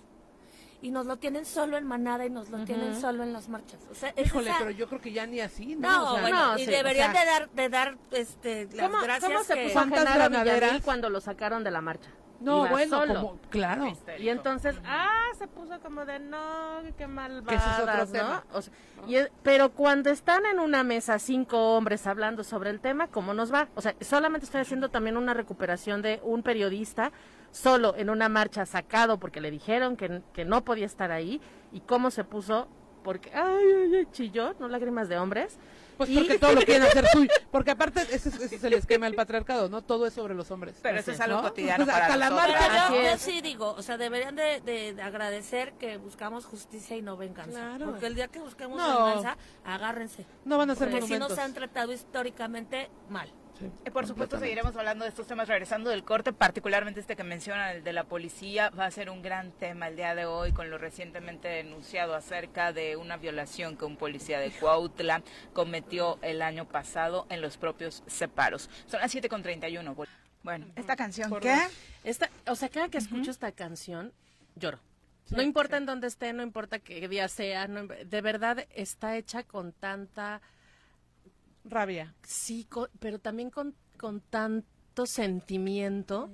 [0.81, 3.79] y nos lo tienen solo en manada y nos lo tienen solo en las marchas.
[3.89, 6.21] O sea, Híjole, pero yo creo que ya ni así, ¿no?
[6.29, 11.09] No, y deberían de dar de dar este las gracias ¿cómo se puso a cuando
[11.09, 12.11] lo sacaron de la marcha?
[12.45, 13.91] No, bueno, como, claro.
[14.19, 18.43] Y entonces, ah, se puso como de, no, qué malvadas, ¿no?
[18.53, 18.71] O sea,
[19.07, 23.53] y pero cuando están en una mesa cinco hombres hablando sobre el tema, ¿cómo nos
[23.53, 23.67] va?
[23.75, 27.11] O sea, solamente estoy haciendo también una recuperación de un periodista
[27.51, 31.79] solo en una marcha sacado porque le dijeron que, que no podía estar ahí y
[31.81, 32.67] cómo se puso
[33.03, 35.57] porque, ay, ay, ay, chilló, no lágrimas de hombres
[35.97, 37.29] pues porque todo lo quieren hacer suyo.
[37.51, 39.81] Porque aparte, ese, es el esquema del patriarcado, ¿no?
[39.81, 40.75] Todo es sobre los hombres.
[40.81, 44.35] Pero eso es algo cotidiano pues para la marca, yo, sí digo, o sea, deberían
[44.35, 47.77] de, agradecer que buscamos justicia y no venganza.
[47.83, 50.25] Porque el día que busquemos venganza, agárrense.
[50.45, 53.31] No van a ser Porque si nos han tratado históricamente mal.
[53.61, 57.71] Eh, por supuesto seguiremos hablando de estos temas regresando del corte, particularmente este que menciona,
[57.71, 60.69] el de la policía, va a ser un gran tema el día de hoy con
[60.69, 66.65] lo recientemente denunciado acerca de una violación que un policía de Cuautla cometió el año
[66.65, 68.69] pasado en los propios separos.
[68.87, 70.07] Son las 7.31.
[70.43, 71.57] Bueno, esta canción, ¿qué?
[72.03, 74.13] Esta, o sea, cada que escucho esta canción,
[74.55, 74.79] lloro.
[75.31, 79.71] no importa en dónde esté, no importa qué día sea, de verdad está hecha con
[79.71, 80.41] tanta
[81.65, 82.13] rabia.
[82.23, 82.67] Sí,
[82.99, 86.29] pero también con, con tanto sentimiento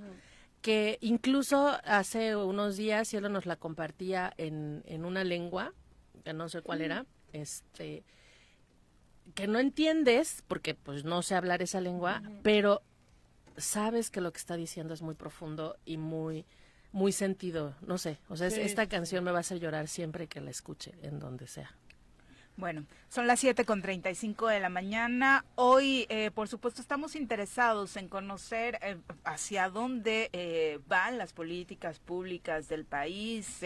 [0.62, 5.74] que incluso hace unos días Cielo nos la compartía en, en una lengua,
[6.24, 8.04] que no sé cuál era, este
[9.34, 12.82] que no entiendes, porque pues no sé hablar esa lengua, pero
[13.56, 16.46] sabes que lo que está diciendo es muy profundo y muy
[16.92, 20.42] muy sentido, no sé, o sea, esta canción me va a hacer llorar siempre que
[20.42, 21.74] la escuche, en donde sea.
[22.58, 25.46] Bueno, son las 7 con 35 de la mañana.
[25.56, 32.00] Hoy, eh, por supuesto, estamos interesados en conocer eh, hacia dónde eh, van las políticas
[32.00, 33.62] públicas del país,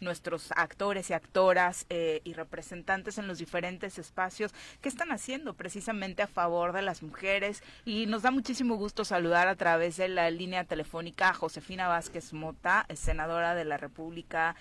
[0.00, 6.26] nuestros actores y actoras y representantes en los diferentes espacios que están haciendo precisamente a
[6.26, 7.62] favor de las mujeres.
[7.84, 12.32] Y nos da muchísimo gusto saludar a través de la línea telefónica a Josefina Vázquez
[12.32, 14.56] Mota, senadora de la República.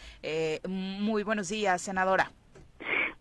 [0.68, 2.32] muy buenos días, senadora.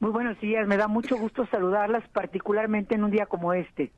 [0.01, 3.93] Muy buenos días, me da mucho gusto saludarlas, particularmente en un día como este.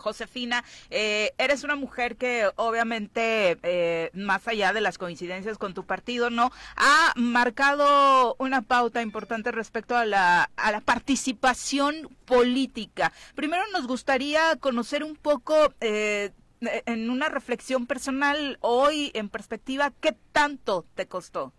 [0.00, 5.84] Josefina, eh, eres una mujer que obviamente, eh, más allá de las coincidencias con tu
[5.84, 6.50] partido, ¿no?
[6.76, 10.50] Ha marcado una pauta importante respecto a la,
[10.84, 13.12] participación política.
[13.34, 20.16] Primero nos gustaría conocer un poco, eh, en una reflexión personal, hoy en perspectiva, ¿qué
[20.32, 21.52] tanto te costó?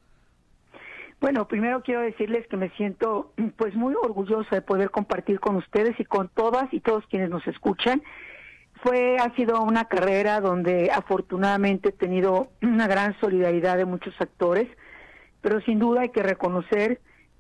[1.22, 5.98] Bueno, primero quiero decirles que me siento pues muy orgullosa de poder compartir con ustedes
[6.00, 8.02] y con todas y todos quienes nos escuchan
[8.82, 14.68] Fue, ha sido una carrera donde afortunadamente he tenido una gran solidaridad de muchos actores,
[15.42, 17.00] pero sin duda hay que reconocer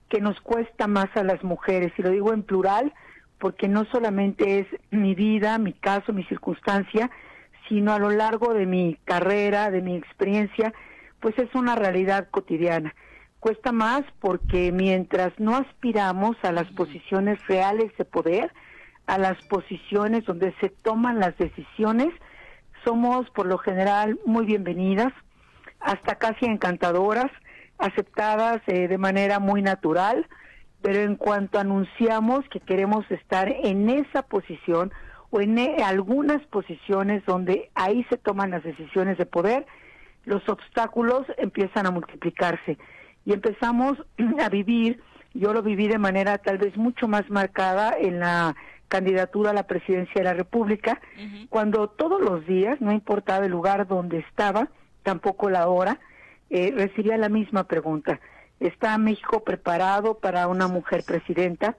[0.09, 2.93] que nos cuesta más a las mujeres, y lo digo en plural,
[3.39, 7.09] porque no solamente es mi vida, mi caso, mi circunstancia,
[7.67, 10.73] sino a lo largo de mi carrera, de mi experiencia,
[11.21, 12.93] pues es una realidad cotidiana.
[13.41, 18.53] Cuesta más porque mientras no aspiramos a las posiciones reales de poder,
[19.07, 22.09] a las posiciones donde se toman las decisiones,
[22.85, 25.11] somos por lo general muy bienvenidas,
[25.79, 27.31] hasta casi encantadoras,
[27.79, 30.27] aceptadas eh, de manera muy natural,
[30.83, 34.91] pero en cuanto anunciamos que queremos estar en esa posición
[35.31, 39.65] o en eh, algunas posiciones donde ahí se toman las decisiones de poder,
[40.25, 42.77] los obstáculos empiezan a multiplicarse
[43.25, 43.97] y empezamos
[44.39, 45.01] a vivir,
[45.33, 48.55] yo lo viví de manera tal vez mucho más marcada en la
[48.87, 50.99] candidatura a la presidencia de la República,
[51.49, 54.67] cuando todos los días, no importaba el lugar donde estaba,
[55.03, 55.99] tampoco la hora,
[56.49, 58.19] eh, recibía la misma pregunta.
[58.59, 61.77] ¿Está México preparado para una mujer presidenta?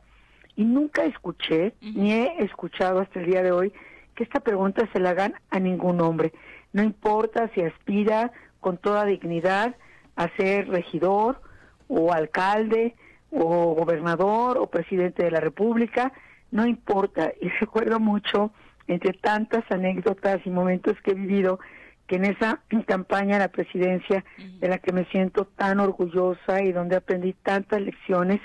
[0.56, 3.72] Y nunca escuché, ni he escuchado hasta el día de hoy,
[4.14, 6.32] que esta pregunta se la hagan a ningún hombre.
[6.72, 9.76] No importa si aspira con toda dignidad
[10.16, 11.40] a ser regidor
[11.88, 12.94] o alcalde
[13.30, 16.12] o gobernador o presidente de la República,
[16.50, 17.32] no importa.
[17.40, 18.52] Y recuerdo mucho,
[18.86, 21.58] entre tantas anécdotas y momentos que he vivido,
[22.06, 26.72] que en esa campaña a la presidencia, de la que me siento tan orgullosa y
[26.72, 28.40] donde aprendí tantas lecciones,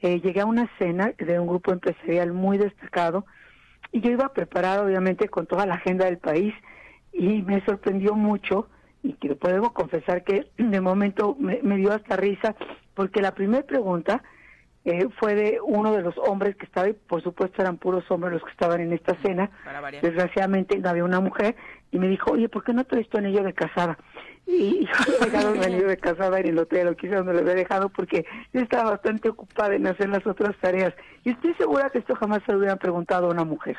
[0.00, 3.24] eh, llegué a una cena de un grupo empresarial muy destacado
[3.90, 6.54] y yo iba preparado obviamente con toda la agenda del país
[7.12, 8.68] y me sorprendió mucho
[9.02, 12.54] y que puedo confesar que de momento me, dio hasta risa
[12.94, 14.22] porque la primera pregunta
[14.84, 18.32] eh, fue de uno de los hombres que estaba, y por supuesto eran puros hombres
[18.32, 19.50] los que estaban en esta cena,
[20.00, 21.56] desgraciadamente no había una mujer,
[21.90, 23.98] y me dijo, oye, ¿por qué no traes tu anillo de casada?
[24.46, 27.54] Y yo había dejado el anillo de casada en el hotel, quizás donde lo había
[27.54, 30.94] dejado, porque yo estaba bastante ocupada en hacer las otras tareas.
[31.22, 33.76] Y estoy segura que esto jamás se lo hubieran preguntado a una mujer.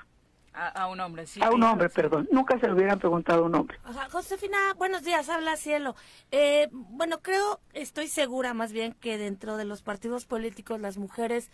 [0.54, 1.42] A, un hombre, sí.
[1.42, 2.28] A un hombre, perdón.
[2.32, 3.78] Nunca se lo hubieran preguntado a un hombre.
[4.12, 5.96] Josefina, buenos días, habla Cielo.
[6.32, 11.50] Eh, bueno, creo, estoy segura más bien que dentro de los partidos políticos las mujeres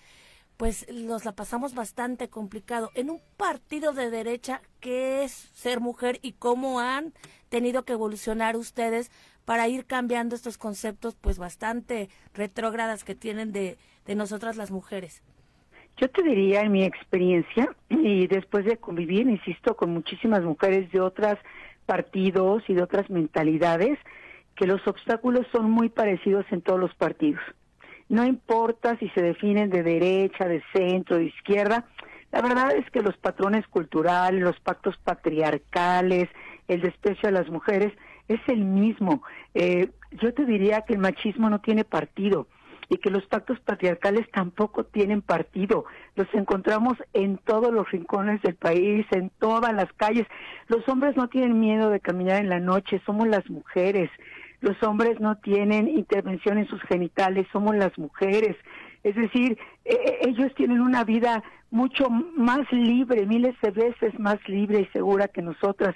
[0.57, 2.91] pues nos la pasamos bastante complicado.
[2.95, 7.13] En un partido de derecha, ¿qué es ser mujer y cómo han
[7.49, 9.11] tenido que evolucionar ustedes
[9.43, 15.21] para ir cambiando estos conceptos pues bastante retrógradas que tienen de, de nosotras las mujeres?
[15.97, 20.99] Yo te diría en mi experiencia y después de convivir, insisto, con muchísimas mujeres de
[20.99, 21.37] otros
[21.85, 23.97] partidos y de otras mentalidades,
[24.55, 27.41] que los obstáculos son muy parecidos en todos los partidos.
[28.09, 31.85] No importa si se definen de derecha, de centro, de izquierda,
[32.31, 36.27] la verdad es que los patrones culturales, los pactos patriarcales,
[36.67, 37.93] el desprecio a las mujeres,
[38.27, 39.23] es el mismo.
[39.53, 39.89] Eh,
[40.21, 42.47] yo te diría que el machismo no tiene partido
[42.89, 45.85] y que los pactos patriarcales tampoco tienen partido.
[46.15, 50.27] Los encontramos en todos los rincones del país, en todas las calles.
[50.67, 54.09] Los hombres no tienen miedo de caminar en la noche, somos las mujeres.
[54.61, 58.55] Los hombres no tienen intervención en sus genitales, somos las mujeres.
[59.03, 64.37] Es decir, e, e, ellos tienen una vida mucho más libre, miles de veces más
[64.47, 65.95] libre y segura que nosotras.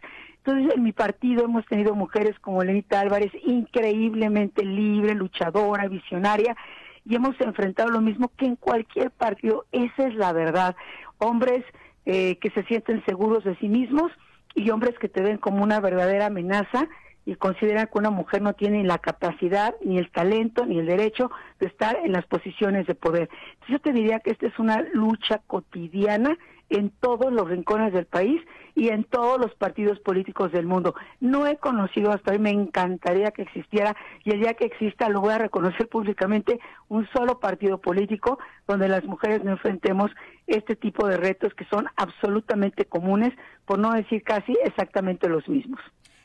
[0.50, 6.58] Entonces, en mi partido hemos tenido mujeres como Lenita Álvarez, increíblemente libre, luchadora, visionaria,
[7.06, 9.68] y hemos enfrentado lo mismo que en cualquier partido.
[9.72, 10.76] Esa es la verdad.
[11.20, 11.64] Hombres
[12.08, 14.12] eh, que se sienten seguros de sí mismos
[14.56, 16.88] y hombres que te ven como una verdadera amenaza
[17.30, 21.30] y consideran que una mujer no tiene la capacidad, ni el talento, ni el derecho
[21.60, 23.30] de estar en las posiciones de poder.
[23.54, 26.40] Entonces yo te diría que esta es una lucha cotidiana
[26.70, 28.42] en todos los rincones del país
[28.74, 30.96] y en todos los partidos políticos del mundo.
[31.20, 35.22] No he conocido hasta hoy, me encantaría que existiera y el día que exista lo
[35.22, 40.10] voy a reconocer públicamente un solo partido político donde las mujeres no enfrentemos
[40.48, 43.34] este tipo de retos que son absolutamente comunes,
[43.66, 45.80] por no decir casi exactamente los mismos.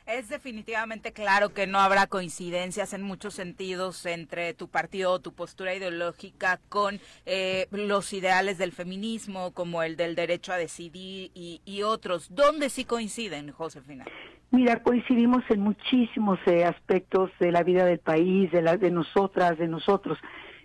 [0.06, 5.74] Es definitivamente claro que no habrá coincidencias en muchos sentidos entre tu partido tu postura
[5.74, 12.34] ideológica con eh, los ideales del feminismo, como el del derecho a decidir y, otros.
[12.34, 14.04] ¿Dónde sí coinciden, Josefina?
[14.50, 19.56] Mira, coincidimos en muchísimos eh, aspectos de la vida del país, de, la, de nosotras,
[19.56, 20.18] de nosotros.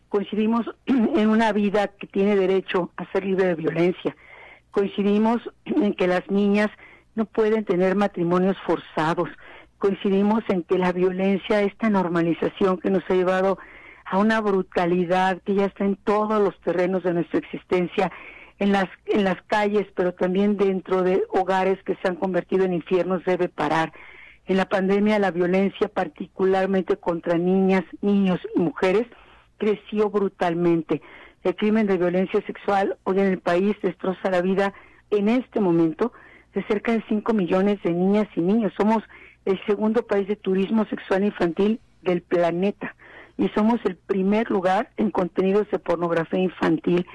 [0.09, 4.15] Coincidimos en una vida que tiene derecho a ser libre de violencia.
[4.71, 6.69] Coincidimos en que las niñas
[7.19, 9.29] no pueden tener matrimonios forzados.
[9.77, 13.59] Coincidimos en que la violencia, esta normalización que nos ha llevado
[14.05, 18.09] a una brutalidad que ya está en todos los terrenos de nuestra existencia,
[18.57, 22.73] en las, en las calles, pero también dentro de hogares que se han convertido en
[22.73, 23.91] infiernos, debe parar.
[24.45, 29.07] En la pandemia la violencia, particularmente contra niñas, niños y mujeres,
[29.57, 31.01] creció brutalmente.
[31.43, 34.73] El crimen de violencia sexual hoy en el país destroza la vida
[35.11, 36.13] en este momento
[36.53, 38.73] de cerca de 5 millones de niñas y niños.
[38.77, 39.03] Somos
[39.45, 42.95] el segundo país de turismo sexual infantil del planeta
[43.37, 47.05] y somos el primer lugar en contenidos de pornografía infantil.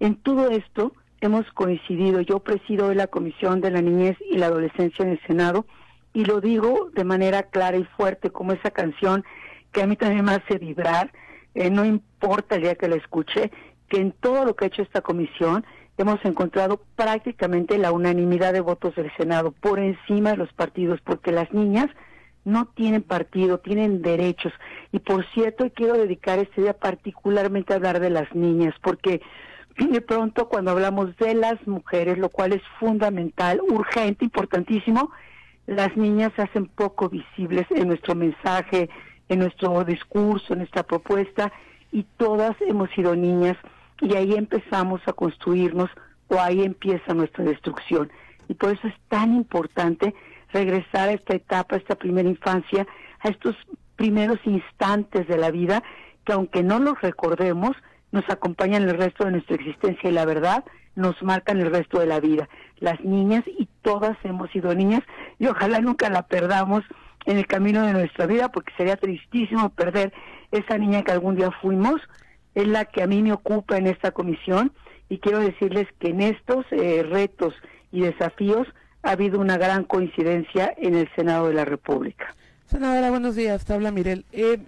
[0.00, 2.20] En todo esto hemos coincidido.
[2.20, 5.66] Yo presido la Comisión de la Niñez y la Adolescencia en el Senado
[6.12, 9.24] y lo digo de manera clara y fuerte como esa canción
[9.72, 11.12] que a mí también me hace vibrar,
[11.54, 13.50] eh, no importa el día que la escuche,
[13.88, 15.64] que en todo lo que ha hecho esta comisión
[15.98, 21.32] hemos encontrado prácticamente la unanimidad de votos del Senado por encima de los partidos, porque
[21.32, 21.88] las niñas
[22.44, 24.52] no tienen partido, tienen derechos.
[24.92, 29.20] Y por cierto, quiero dedicar este día particularmente a hablar de las niñas, porque
[29.76, 35.10] de pronto cuando hablamos de las mujeres, lo cual es fundamental, urgente, importantísimo,
[35.66, 38.88] las niñas se hacen poco visibles en nuestro mensaje,
[39.28, 41.52] en nuestro discurso, en nuestra propuesta,
[41.92, 43.56] y todas hemos sido niñas
[44.00, 45.90] y ahí empezamos a construirnos
[46.28, 48.10] o ahí empieza nuestra destrucción.
[48.48, 50.14] Y por eso es tan importante
[50.52, 52.86] regresar a esta etapa, a esta primera infancia,
[53.20, 53.56] a estos
[53.96, 55.82] primeros instantes de la vida
[56.24, 57.76] que aunque no los recordemos,
[58.12, 62.06] nos acompañan el resto de nuestra existencia y la verdad nos marcan el resto de
[62.06, 62.48] la vida.
[62.78, 65.02] Las niñas y todas hemos sido niñas
[65.38, 66.82] y ojalá nunca la perdamos
[67.26, 70.12] en el camino de nuestra vida porque sería tristísimo perder
[70.50, 72.00] esa niña que algún día fuimos
[72.54, 74.72] es la que a mí me ocupa en esta comisión
[75.08, 77.54] y quiero decirles que en estos eh, retos
[77.92, 78.66] y desafíos
[79.02, 82.34] ha habido una gran coincidencia en el Senado de la República.
[82.66, 83.64] Senadora, buenos días.
[83.64, 84.26] Te Mirel.
[84.32, 84.58] Eh,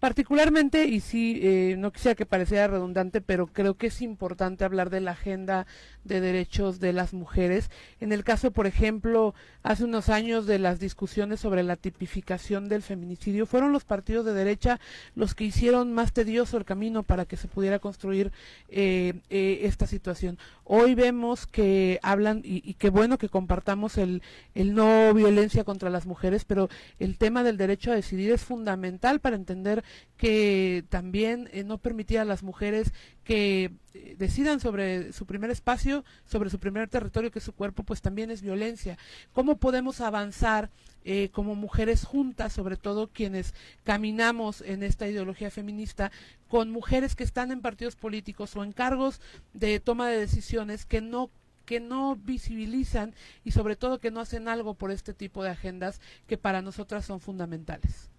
[0.00, 4.90] Particularmente, y sí, eh, no quisiera que pareciera redundante, pero creo que es importante hablar
[4.90, 5.66] de la agenda
[6.04, 7.68] de derechos de las mujeres.
[8.00, 9.34] En el caso, por ejemplo,
[9.64, 14.34] hace unos años de las discusiones sobre la tipificación del feminicidio, fueron los partidos de
[14.34, 14.78] derecha
[15.16, 18.30] los que hicieron más tedioso el camino para que se pudiera construir
[18.68, 20.38] eh, eh, esta situación.
[20.64, 24.22] Hoy vemos que hablan, y, y qué bueno que compartamos el,
[24.54, 26.68] el no violencia contra las mujeres, pero
[27.00, 29.82] el tema del derecho a decidir es fundamental para entender
[30.16, 32.92] que también eh, no permitía a las mujeres
[33.24, 37.84] que eh, decidan sobre su primer espacio, sobre su primer territorio, que es su cuerpo,
[37.84, 38.98] pues también es violencia.
[39.32, 40.70] ¿Cómo podemos avanzar
[41.04, 46.10] eh, como mujeres juntas, sobre todo quienes caminamos en esta ideología feminista,
[46.48, 49.20] con mujeres que están en partidos políticos o en cargos
[49.54, 51.30] de toma de decisiones que no
[51.64, 53.14] que no visibilizan
[53.44, 57.04] y sobre todo que no hacen algo por este tipo de agendas que para nosotras
[57.04, 58.10] son fundamentales.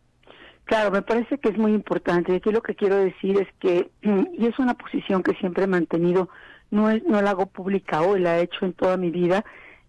[0.70, 2.36] Claro, me parece que es muy importante.
[2.36, 3.90] Aquí lo que quiero decir es que,
[4.38, 6.30] y es una posición que siempre he mantenido,
[6.70, 9.44] no, es, no la hago pública hoy, la he hecho en toda mi vida,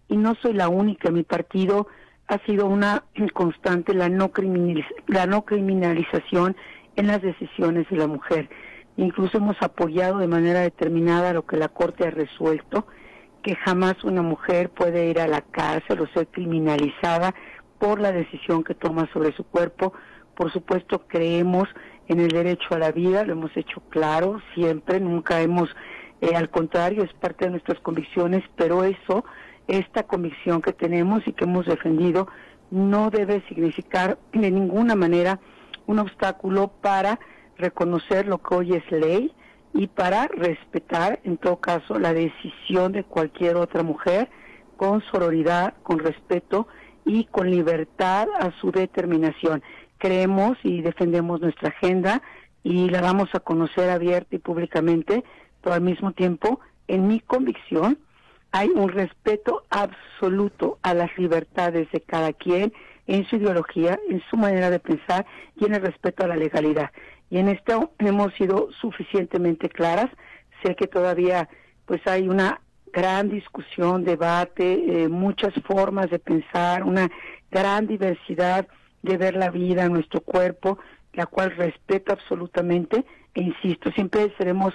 [0.07, 1.11] y no soy la única.
[1.11, 1.85] Mi partido
[2.27, 3.03] ha sido una
[3.35, 4.31] constante la no,
[5.05, 6.55] la no criminalización
[6.95, 8.49] en las decisiones de la mujer.
[8.97, 12.87] Incluso hemos apoyado de manera determinada lo que la Corte ha resuelto,
[13.43, 17.35] que jamás una mujer puede ir a la cárcel o ser criminalizada
[17.77, 19.93] por la decisión que toma sobre su cuerpo
[20.35, 21.67] por supuesto, creemos
[22.07, 25.69] en el derecho a la vida, lo hemos hecho claro siempre, nunca hemos,
[26.19, 29.23] eh, al contrario, es parte de nuestras convicciones, pero eso,
[29.67, 32.27] esta convicción que tenemos y que hemos defendido,
[32.69, 35.39] no debe significar de ninguna manera
[35.87, 37.19] un obstáculo para
[37.57, 39.33] reconocer lo que hoy es ley
[39.73, 44.29] y para respetar, en todo caso, la decisión de cualquier otra mujer
[44.77, 46.67] con sororidad, con respeto
[47.05, 49.63] y con libertad a su determinación
[50.01, 52.23] creemos y defendemos nuestra agenda
[52.63, 55.23] y la damos a conocer abierta y públicamente,
[55.61, 57.99] pero al mismo tiempo, en mi convicción,
[58.51, 62.73] hay un respeto absoluto a las libertades de cada quien
[63.05, 65.25] en su ideología, en su manera de pensar
[65.55, 66.89] y en el respeto a la legalidad.
[67.29, 70.09] Y en esto hemos sido suficientemente claras.
[70.63, 71.47] Sé que todavía
[71.85, 72.59] pues hay una
[72.91, 77.09] gran discusión, debate, eh, muchas formas de pensar, una
[77.51, 78.67] gran diversidad
[79.01, 80.79] de ver la vida, nuestro cuerpo,
[81.13, 84.73] la cual respeto absolutamente e insisto, siempre seremos,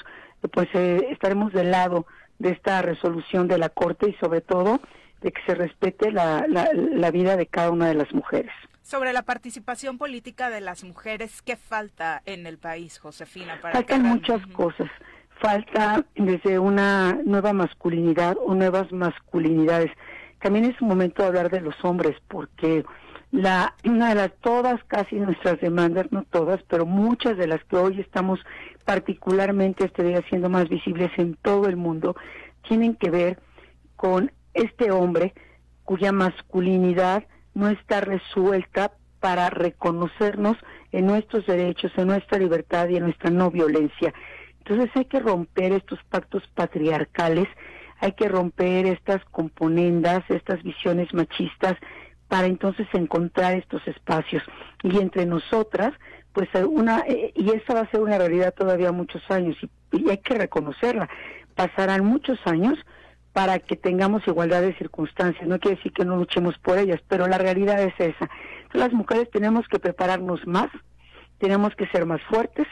[0.52, 2.06] pues eh, estaremos del lado
[2.38, 4.80] de esta resolución de la Corte y sobre todo
[5.20, 8.52] de que se respete la, la, vida de cada una de las mujeres.
[8.82, 13.58] Sobre la participación política de las mujeres, ¿qué falta en el país, Josefina?
[13.60, 14.88] Para Faltan muchas cosas.
[15.40, 19.90] Falta desde una nueva masculinidad o nuevas masculinidades.
[20.40, 22.84] También es un momento de hablar de los hombres, porque
[23.36, 27.76] la una de las todas casi nuestras demandas no todas pero muchas de las que
[27.76, 28.40] hoy estamos
[28.86, 32.16] particularmente este día siendo más visibles en todo el mundo
[32.66, 33.38] tienen que ver
[33.94, 35.34] con este hombre
[35.84, 40.56] cuya masculinidad no está resuelta para reconocernos
[40.92, 44.14] en nuestros derechos, en nuestra libertad y en nuestra no violencia.
[44.58, 47.48] Entonces hay que romper estos pactos patriarcales,
[48.00, 51.76] hay que romper estas componendas, estas visiones machistas
[52.28, 54.42] para entonces encontrar estos espacios.
[54.82, 55.92] Y entre nosotras,
[56.32, 59.56] pues una, eh, y esta va a ser una realidad todavía muchos años
[59.92, 61.08] y, hay que reconocerla.
[61.54, 62.78] Pasarán muchos años
[63.32, 65.48] para que tengamos igualdad de circunstancias.
[65.48, 68.28] No quiere decir que no luchemos por ellas, pero la realidad es esa.
[68.72, 70.68] Las mujeres tenemos que prepararnos más,
[71.38, 72.66] tenemos que ser más fuertes,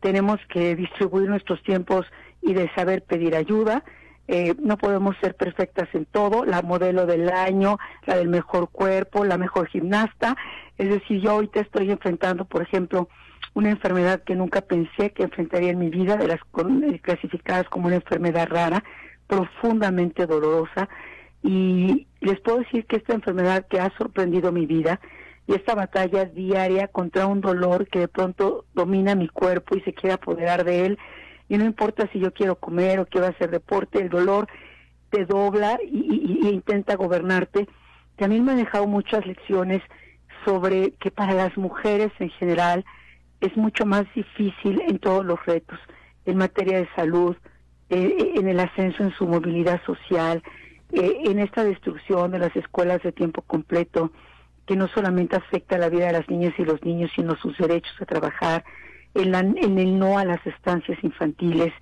[0.00, 2.06] tenemos que distribuir nuestros tiempos
[2.40, 3.84] y de saber pedir ayuda.
[4.32, 9.24] Eh, no podemos ser perfectas en todo, la modelo del año, la del mejor cuerpo,
[9.24, 10.36] la mejor gimnasta.
[10.78, 13.08] Es decir, yo ahorita estoy enfrentando, por ejemplo,
[13.54, 17.88] una enfermedad que nunca pensé que enfrentaría en mi vida, de las eh, clasificadas como
[17.88, 18.84] una enfermedad rara,
[19.26, 20.88] profundamente dolorosa
[21.42, 25.00] y les puedo decir que esta enfermedad que ha sorprendido mi vida
[25.48, 29.92] y esta batalla diaria contra un dolor que de pronto domina mi cuerpo y se
[29.92, 30.98] quiere apoderar de él
[31.50, 34.46] y no importa si yo quiero comer o quiero hacer deporte, el dolor
[35.10, 37.66] te dobla y, intenta gobernarte.
[38.14, 39.82] También me ha dejado muchas lecciones
[40.44, 42.84] sobre que para las mujeres en general
[43.40, 45.80] es mucho más difícil en todos los retos,
[46.24, 47.36] en materia de salud,
[47.88, 50.44] eh, en el ascenso en su movilidad social,
[50.92, 54.12] eh, en esta destrucción de las escuelas de tiempo completo,
[54.66, 58.00] que no solamente afecta la vida de las niñas y los niños, sino sus derechos
[58.00, 58.64] a trabajar,
[59.14, 61.72] en, en el no a las estancias infantiles,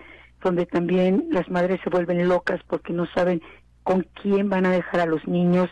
[0.43, 3.43] donde también las madres se vuelven locas porque no saben
[3.83, 5.69] con quién van a dejar a los niños.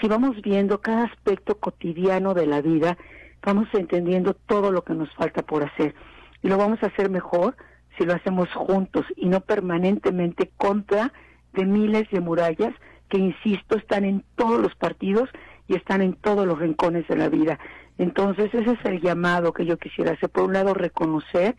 [0.00, 2.98] Si vamos viendo cada aspecto cotidiano de la vida,
[3.42, 5.94] vamos entendiendo todo lo que nos falta por hacer.
[6.42, 7.56] Y lo vamos a hacer mejor
[7.96, 11.12] si lo hacemos juntos y no permanentemente contra
[11.52, 12.74] de miles de murallas
[13.08, 15.28] que, insisto, están en todos los partidos
[15.72, 17.58] y están en todos los rincones de la vida.
[17.96, 20.28] Entonces, ese es el llamado que yo quisiera hacer.
[20.28, 21.56] Por un lado, reconocer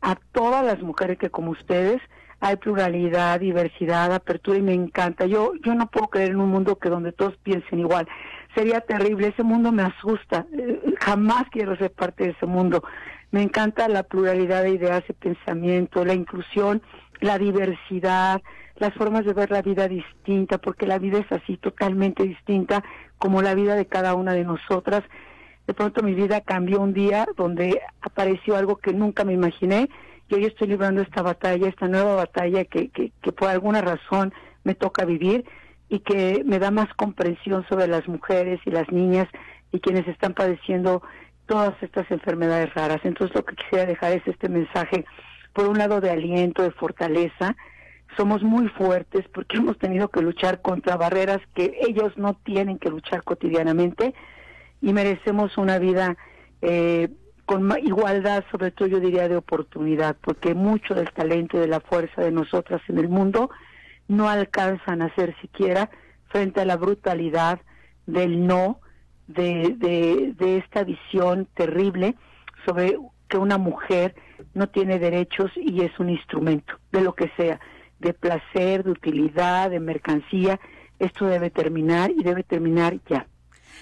[0.00, 2.02] a todas las mujeres que como ustedes
[2.40, 5.26] hay pluralidad, diversidad, apertura y me encanta.
[5.26, 8.08] Yo yo no puedo creer en un mundo que donde todos piensen igual.
[8.56, 10.44] Sería terrible, ese mundo me asusta.
[10.52, 12.82] Eh, jamás quiero ser parte de ese mundo.
[13.30, 16.82] Me encanta la pluralidad de ideas y pensamiento, la inclusión,
[17.20, 18.42] la diversidad,
[18.76, 22.82] las formas de ver la vida distinta, porque la vida es así, totalmente distinta,
[23.18, 25.02] como la vida de cada una de nosotras.
[25.66, 29.88] De pronto mi vida cambió un día donde apareció algo que nunca me imaginé
[30.28, 34.32] y hoy estoy librando esta batalla, esta nueva batalla que, que, que por alguna razón
[34.64, 35.44] me toca vivir
[35.88, 39.28] y que me da más comprensión sobre las mujeres y las niñas
[39.72, 41.02] y quienes están padeciendo
[41.46, 43.00] todas estas enfermedades raras.
[43.04, 45.04] Entonces lo que quisiera dejar es este mensaje,
[45.52, 47.56] por un lado de aliento, de fortaleza.
[48.16, 52.90] Somos muy fuertes porque hemos tenido que luchar contra barreras que ellos no tienen que
[52.90, 54.14] luchar cotidianamente
[54.80, 56.16] y merecemos una vida
[56.60, 57.08] eh,
[57.46, 61.80] con igualdad, sobre todo yo diría de oportunidad, porque mucho del talento y de la
[61.80, 63.50] fuerza de nosotras en el mundo
[64.08, 65.90] no alcanzan a ser siquiera
[66.28, 67.60] frente a la brutalidad
[68.06, 68.80] del no,
[69.26, 69.74] de,
[70.36, 72.16] de, esta visión terrible
[72.66, 72.98] sobre
[73.28, 74.14] que una mujer
[74.54, 77.60] no tiene derechos y es un instrumento, de lo que sea,
[78.02, 80.60] de placer, de utilidad, de mercancía.
[80.98, 83.26] Esto debe terminar y debe terminar ya.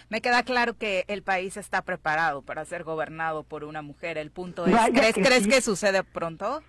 [0.08, 4.18] Me queda claro que el país está preparado para ser gobernado por una mujer.
[4.18, 6.62] El punto es, ¿crees, que, ¿crees que sucede pronto?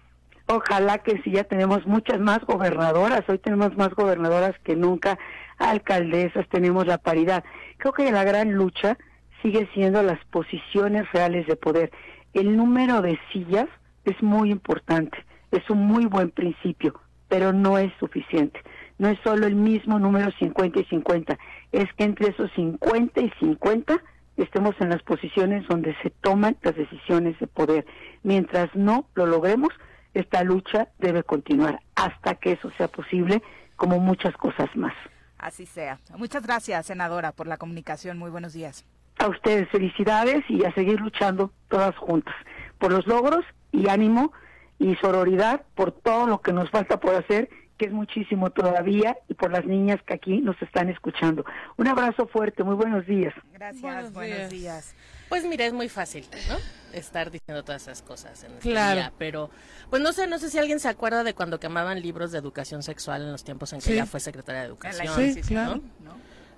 [0.47, 3.21] Ojalá que sí, ya tenemos muchas más gobernadoras.
[3.29, 5.17] Hoy tenemos más gobernadoras que nunca,
[5.57, 7.43] alcaldesas, tenemos la paridad.
[7.77, 8.97] Creo que la gran lucha
[9.41, 11.91] sigue siendo las posiciones reales de poder.
[12.33, 13.67] El número de sillas
[14.05, 15.17] es muy importante,
[15.51, 16.99] es un muy buen principio,
[17.31, 18.59] pero no es suficiente.
[18.97, 21.39] No es solo el mismo número 50 y 50,
[21.71, 24.03] es que entre esos 50 y 50
[24.35, 27.85] estemos en las posiciones donde se toman las decisiones de poder.
[28.23, 29.69] Mientras no lo logremos,
[30.13, 33.41] esta lucha debe continuar hasta que eso sea posible,
[33.77, 34.93] como muchas cosas más.
[35.37, 35.99] Así sea.
[36.17, 38.17] Muchas gracias, senadora, por la comunicación.
[38.17, 38.83] Muy buenos días.
[39.19, 42.35] A ustedes felicidades y a seguir luchando todas juntas
[42.77, 44.33] por los logros y ánimo
[44.81, 47.49] y sororidad por todo lo que nos falta por hacer
[47.81, 51.43] que es muchísimo todavía, y por las niñas que aquí nos están escuchando.
[51.77, 53.33] Un abrazo fuerte, muy buenos días.
[53.53, 54.93] Gracias, buenos, días.
[55.29, 56.57] Pues mira, es muy fácil, ¿no?
[56.93, 59.11] Estar diciendo todas esas cosas en este claro.
[59.17, 59.49] pero
[59.89, 62.83] pues no sé, no sé si alguien se acuerda de cuando quemaban libros de educación
[62.83, 65.33] sexual en los tiempos en que ella fue secretaria de educación.
[65.33, 65.81] Sí, claro.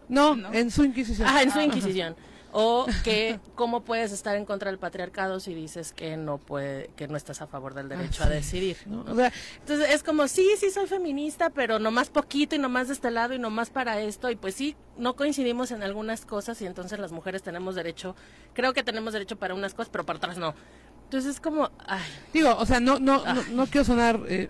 [0.10, 1.26] No, en su Inquisición.
[1.32, 2.18] Ah, en su Inquisición.
[2.56, 7.08] O que cómo puedes estar en contra del patriarcado si dices que no puede, que
[7.08, 8.34] no estás a favor del derecho Ah, a sí.
[8.36, 8.78] decidir.
[8.86, 9.04] ¿no?
[9.04, 9.12] ¿no?
[9.12, 12.94] O sea, Entonces es como, sí, sí soy feminista, pero nomás poquito y nomás de
[12.94, 14.30] este lado y nomás para esto.
[14.30, 18.16] Y pues sí, no coincidimos en algunas cosas y entonces las mujeres tenemos derecho,
[18.54, 20.54] creo que tenemos derecho para unas cosas, pero para otras no.
[21.06, 22.02] Entonces es como, ay,
[22.34, 23.34] Digo, o sea, no, no, Ah.
[23.34, 24.50] no, no quiero sonar eh,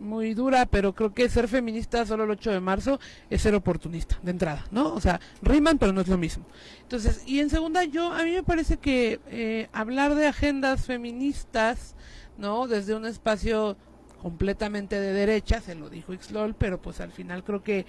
[0.00, 2.98] muy dura, pero creo que ser feminista solo el 8 de marzo
[3.28, 4.94] es ser oportunista, de entrada, ¿no?
[4.94, 6.44] O sea, riman, pero no es lo mismo.
[6.82, 11.94] Entonces, y en segunda, yo, a mí me parece que eh, hablar de agendas feministas,
[12.38, 12.66] ¿no?
[12.66, 13.76] Desde un espacio
[14.20, 17.86] completamente de derecha, se lo dijo Xlol, pero pues al final creo que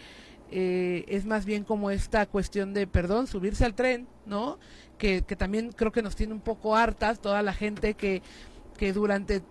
[0.50, 4.60] eh, es más bien como esta cuestión de, perdón, subirse al tren, ¿no?
[4.98, 8.22] Que, que también creo que nos tiene un poco hartas toda la gente que,
[8.78, 9.42] que durante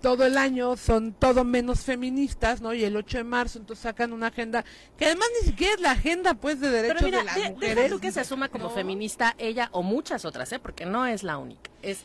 [0.00, 2.72] todo el año son todo menos feministas, ¿no?
[2.74, 4.64] Y el 8 de marzo entonces sacan una agenda
[4.96, 7.40] que además ni siquiera es la agenda pues de derechos Pero mira, de las de-
[7.42, 7.90] deja mujeres.
[7.90, 8.70] tú que se asuma como No.
[8.70, 10.58] feminista ella o muchas otras, ¿eh?
[10.58, 11.70] porque no es la única.
[11.82, 12.00] Es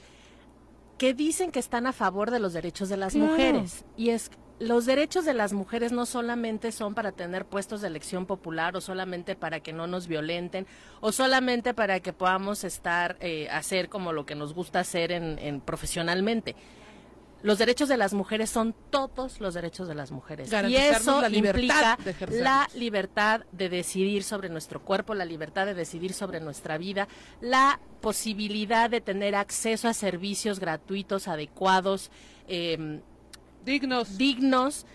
[0.97, 3.31] que dicen que están a favor de los derechos de las Claro.
[3.31, 3.83] mujeres.
[3.97, 8.25] Y es los derechos de las mujeres no solamente son para tener puestos de elección
[8.25, 10.65] popular o solamente para que no nos violenten
[11.01, 15.37] o solamente para que podamos estar, eh, hacer como lo que nos gusta hacer en,
[15.39, 16.55] en profesionalmente.
[17.45, 20.51] Los derechos de las mujeres son todos los derechos de las mujeres.
[20.67, 21.97] Y eso la implica
[22.29, 27.07] la libertad de decidir sobre nuestro cuerpo, la libertad de decidir sobre nuestra vida,
[27.41, 32.09] la posibilidad de tener acceso a servicios gratuitos, adecuados,
[32.47, 32.99] eh,
[33.63, 34.17] dignos.
[34.17, 34.85] dignos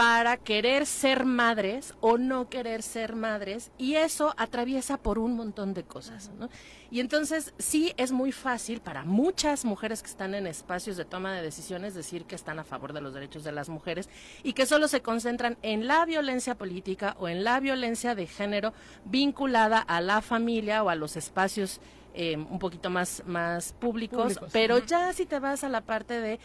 [0.00, 5.74] para querer ser madres o no querer ser madres y eso atraviesa por un montón
[5.74, 6.30] de cosas.
[6.38, 6.48] ¿no?
[6.90, 11.34] Y entonces sí es muy fácil para muchas mujeres que están en espacios de toma
[11.34, 14.08] de decisiones decir que están a favor de los derechos de las mujeres
[14.42, 18.72] y que solo se concentran en la violencia política o en la violencia de género
[19.04, 21.78] vinculada a la familia o a los espacios
[22.14, 24.48] eh, un poquito más, más públicos, Públicos.
[24.50, 26.40] pero ya si te vas a la parte de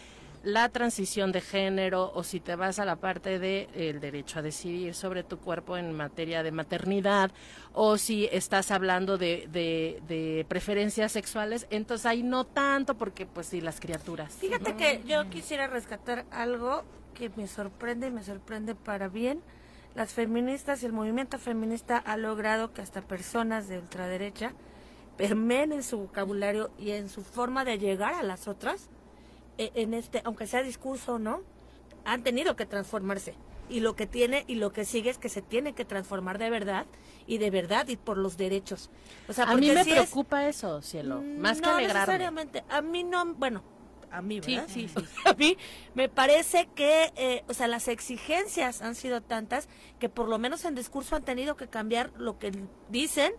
[0.45, 4.41] la transición de género o si te vas a la parte de el derecho a
[4.43, 7.31] decidir sobre tu cuerpo en materia de maternidad
[7.73, 13.47] o si estás hablando de, de, de preferencias sexuales, entonces ahí no tanto porque pues
[13.47, 14.35] sí, las criaturas.
[14.35, 16.83] Fíjate que yo quisiera rescatar algo
[17.15, 19.41] que me sorprende y me sorprende para bien.
[19.95, 24.53] Las feministas y el movimiento feminista ha logrado que hasta personas de ultraderecha
[25.17, 28.89] permeen en su vocabulario y en su forma de llegar a las otras,
[29.57, 31.41] en este, aunque sea discurso no,
[32.03, 33.35] han tenido que transformarse.
[33.67, 36.51] Y lo que tiene y lo que sigue es que se tiene que transformar de
[36.51, 36.85] verdad
[37.25, 38.91] y de verdad y por los derechos.
[39.27, 41.99] O sea, a mí me sí es- preocupa eso, cielo, más que no alegrarme.
[42.01, 42.63] necesariamente.
[42.69, 43.63] A mí no, bueno,
[44.11, 44.69] a mí, Sí, ¿verdad?
[44.71, 45.03] sí, sí.
[45.25, 45.57] A mí
[45.95, 49.67] me parece que, eh, o sea, las exigencias han sido tantas
[49.99, 52.51] que por lo menos en discurso han tenido que cambiar lo que
[52.89, 53.33] dicen.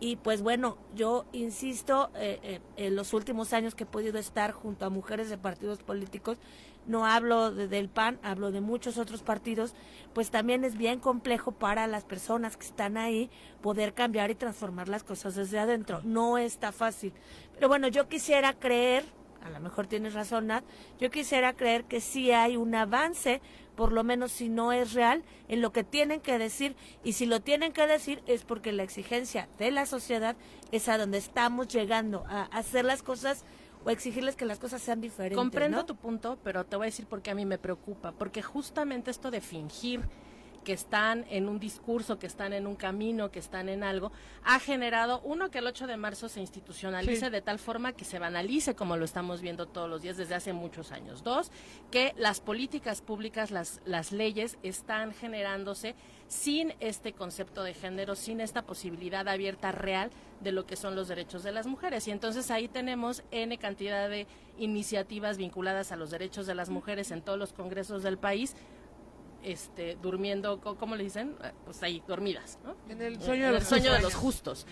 [0.00, 4.52] Y pues bueno, yo insisto, eh, eh, en los últimos años que he podido estar
[4.52, 6.38] junto a mujeres de partidos políticos,
[6.86, 9.74] no hablo de- del PAN, hablo de muchos otros partidos,
[10.14, 13.28] pues también es bien complejo para las personas que están ahí
[13.60, 16.00] poder cambiar y transformar las cosas desde adentro.
[16.04, 17.12] No está fácil.
[17.54, 19.04] Pero bueno, yo quisiera creer,
[19.42, 20.64] a lo mejor tienes razón, Nat,
[21.00, 23.42] yo quisiera creer que sí hay un avance,
[23.78, 26.74] por lo menos si no es real, en lo que tienen que decir.
[27.04, 30.34] Y si lo tienen que decir es porque la exigencia de la sociedad
[30.72, 33.44] es a donde estamos llegando, a hacer las cosas
[33.84, 35.38] o exigirles que las cosas sean diferentes.
[35.38, 35.86] Comprendo ¿no?
[35.86, 38.10] tu punto, pero te voy a decir por qué a mí me preocupa.
[38.10, 40.00] Porque justamente esto de fingir
[40.64, 44.12] que están en un discurso, que están en un camino, que están en algo,
[44.44, 47.30] ha generado, uno, que el 8 de marzo se institucionalice Sí.
[47.30, 50.52] de tal forma que se banalice como lo estamos viendo todos los días desde hace
[50.52, 51.22] muchos años.
[51.22, 51.50] Dos,
[51.90, 55.94] que las políticas públicas, las, las leyes están generándose
[56.26, 61.08] sin este concepto de género, sin esta posibilidad abierta real de lo que son los
[61.08, 62.06] derechos de las mujeres.
[62.06, 64.26] Y entonces ahí tenemos N cantidad de
[64.58, 68.54] iniciativas vinculadas a los derechos de las mujeres en todos los congresos del país,
[69.52, 71.36] este, durmiendo, ¿cómo le dicen?
[71.42, 72.76] Eh, Pues ahí, dormidas, ¿no?
[72.88, 74.66] En el sueño En de el sueño de los justos.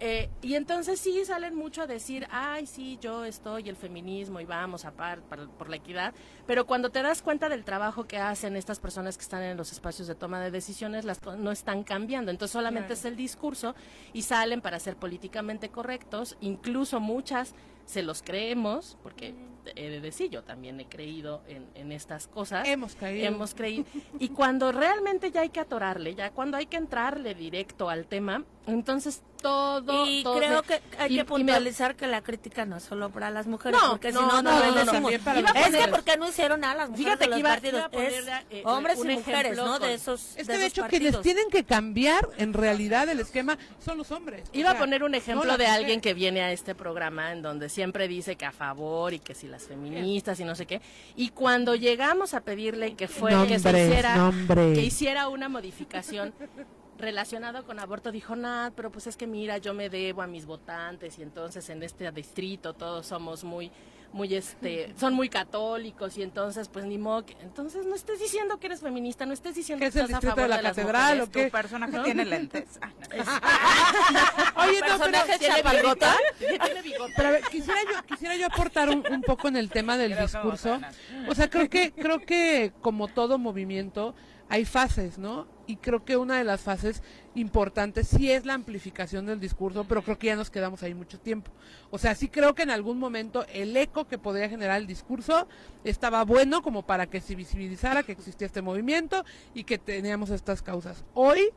[0.00, 4.44] Eh, y entonces sí salen mucho a decir, ay, sí, yo estoy el feminismo y
[4.44, 6.14] vamos a par por la equidad,
[6.46, 9.72] pero cuando te das cuenta del trabajo que hacen estas personas que están en los
[9.72, 12.30] espacios de toma de decisiones, las no están cambiando.
[12.30, 13.74] Entonces solamente es el discurso
[14.12, 17.54] y salen para ser políticamente correctos, incluso muchas
[17.88, 19.34] se los creemos, porque
[19.74, 22.66] he de decir, yo también he creído en, en estas cosas.
[22.68, 23.26] Hemos caído.
[23.26, 23.84] Hemos creído.
[24.18, 28.44] Y cuando realmente ya hay que atorarle, ya cuando hay que entrarle directo al tema,
[28.66, 30.06] entonces todo.
[30.06, 32.82] Y todo- creo que hay y- que y me- puntualizar que la crítica no es
[32.82, 35.88] solo para las mujeres, No, porque no, si no, no, no, no, los es que
[35.88, 38.26] porque no hicieron nada las mujeres Fíjate de que iba- partidos, iba a poner, es
[38.50, 39.78] eh, hombres un y mujeres, ¿no?
[39.78, 43.08] con- De esos Es de que de esos hecho quienes tienen que cambiar en realidad
[43.08, 44.48] el esquema son los hombres.
[44.52, 47.32] O Iba a sea, poner un no ejemplo de alguien que viene a este programa
[47.32, 50.66] en donde siempre dice que a favor y que si las feministas y no sé
[50.66, 50.80] qué.
[51.14, 54.76] Y cuando llegamos a pedirle que fue que se hiciera nombres.
[54.76, 56.34] que hiciera una modificación
[56.98, 60.46] relacionado con aborto dijo nada pero pues es que mira yo me debo a mis
[60.46, 63.70] votantes y entonces en este distrito todos somos muy
[64.12, 68.58] muy este son muy católicos y entonces pues ni modo que- entonces no estés diciendo
[68.58, 70.62] que eres feminista no estés diciendo ¿Qué que es estás a favor de la de
[70.62, 71.28] las catedral mujeres.
[71.28, 71.44] o qué?
[71.44, 72.64] Tu personaje tiene lentes.
[73.20, 76.06] Ah, Oye, no, pero, ¿Tiene bigote?
[76.38, 77.12] ¿Tiene bigote?
[77.16, 80.12] pero a ver, quisiera yo quisiera yo aportar un, un poco en el tema del
[80.14, 80.80] Creo que discurso.
[81.28, 84.14] O sea, creo que creo que como todo movimiento
[84.48, 85.46] hay fases, ¿no?
[85.66, 87.02] Y creo que una de las fases
[87.34, 91.20] importantes sí es la amplificación del discurso, pero creo que ya nos quedamos ahí mucho
[91.20, 91.50] tiempo.
[91.90, 95.46] O sea, sí creo que en algún momento el eco que podría generar el discurso
[95.84, 100.62] estaba bueno como para que se visibilizara que existía este movimiento y que teníamos estas
[100.62, 101.04] causas.
[101.12, 101.50] Hoy,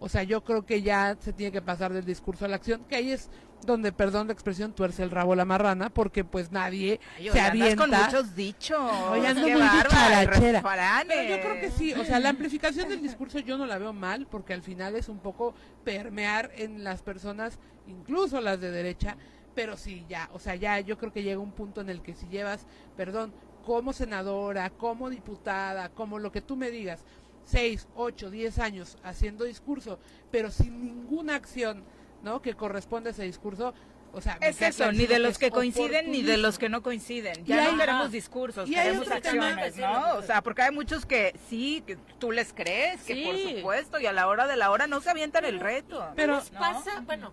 [0.00, 2.84] o sea, yo creo que ya se tiene que pasar del discurso a la acción,
[2.84, 3.30] que ahí es
[3.64, 7.76] donde, perdón la expresión, tuerce el rabo la marrana, porque pues nadie Ay, se avienta.
[7.86, 8.78] con muchos dichos.
[9.10, 10.62] Oye, Qué muy refranes.
[11.08, 13.92] Pero yo creo que sí, o sea, la amplificación del discurso yo no la veo
[13.92, 19.16] mal, porque al final es un poco permear en las personas, incluso las de derecha,
[19.54, 22.14] pero sí, ya, o sea, ya yo creo que llega un punto en el que
[22.14, 23.32] si llevas, perdón,
[23.64, 27.04] como senadora, como diputada, como lo que tú me digas,
[27.48, 29.98] seis, ocho, diez años haciendo discurso,
[30.30, 31.82] pero sin ninguna acción,
[32.22, 32.42] ¿no?
[32.42, 33.72] Que corresponde a ese discurso,
[34.12, 36.82] o sea, me Es eso, ni de los que coinciden ni de los que no
[36.82, 37.44] coinciden.
[37.44, 39.94] Ya hay- no queremos discursos, queremos acciones, Sí, ¿no?
[39.94, 40.10] sí.
[40.18, 43.56] O sea, porque hay muchos que sí, que tú les crees, que por Sí.
[43.56, 46.06] supuesto, y a la hora de la hora no se avientan el reto.
[46.16, 46.58] Pero- nos ¿no?
[46.60, 47.32] pasa, bueno,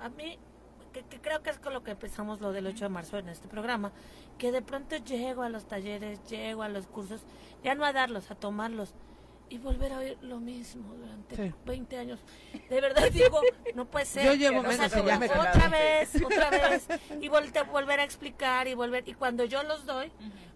[0.00, 0.38] a mí,
[0.92, 3.28] que, que creo que es con lo que empezamos lo del 8 de marzo en
[3.28, 3.92] este programa,
[4.38, 7.22] que de pronto llego a los talleres, llego a los cursos,
[7.62, 8.94] ya no a darlos, a tomarlos,
[9.48, 11.54] y volver a oír lo mismo durante Sí.
[11.64, 12.20] 20 años.
[12.68, 13.40] De verdad digo,
[13.74, 14.24] no puede ser.
[14.24, 16.86] Yo llevo O sea, menos, como ya me otra vez, otra vez,
[17.20, 20.10] y volte- volver a explicar y volver, y cuando yo los doy,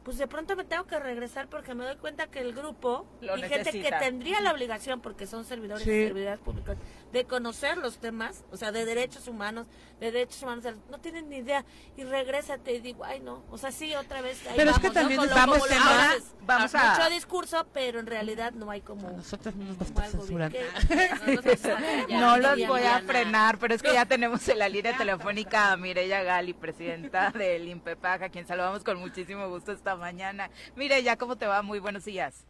[0.04, 3.36] pues de pronto me tengo que regresar porque me doy cuenta que el grupo Lo
[3.36, 5.90] y gente que tendría la obligación, porque son servidores Sí.
[5.90, 6.76] y servidoras públicas,
[7.12, 9.66] de conocer los temas, o sea, de derechos humanos,
[10.00, 11.64] de derechos humanos, no tienen ni idea,
[11.96, 14.88] y regrésate y digo, ay no, o sea, sí, otra vez, ahí Pero es que
[14.88, 15.00] vamos, ¿no?
[15.00, 16.34] también Con lo- haces.
[16.42, 19.08] vamos a- Mucho discurso, pero en realidad no hay como...
[19.08, 20.50] A nosotros no nos como gusta algo censurar.
[20.52, 20.64] bien.
[22.10, 25.76] No los voy a frenar, pero es que ya tenemos en la línea telefónica a
[25.76, 30.50] Mireya Gali, presidenta del INPEPAC, a quien saludamos con muchísimo gusto esta mañana.
[30.76, 31.62] Mireya, ¿cómo te va?
[31.62, 32.46] Muy buenos días.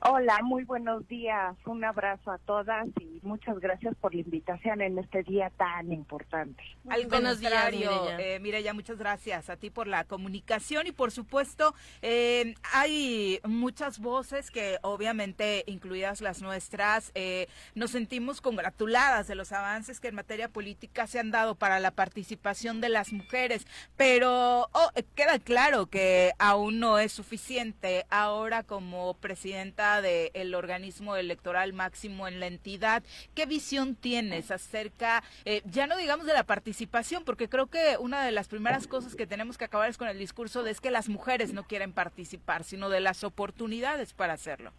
[0.00, 1.56] Hola, muy buenos días.
[1.66, 6.62] Un abrazo a todas y muchas gracias por la invitación en este día tan importante.
[6.88, 8.20] Al buenos días, contrario, Mireya.
[8.20, 13.98] eh, Mireya, muchas gracias a ti por la comunicación y por supuesto eh, hay muchas
[13.98, 20.14] voces que obviamente, incluidas las nuestras, eh, nos sentimos congratuladas de los avances que en
[20.14, 25.40] materia política se han dado para la participación de las mujeres, pero oh, eh, queda
[25.40, 28.06] claro que aún no es suficiente.
[28.10, 33.02] Ahora como presidenta del organismo electoral máximo en la entidad,
[33.34, 38.24] ¿qué visión tienes acerca, eh, ya no digamos de la participación, porque creo que una
[38.24, 40.90] de las primeras cosas que tenemos que acabar es con el discurso de es que
[40.90, 44.72] las mujeres no quieren participar, sino de las oportunidades para hacerlo?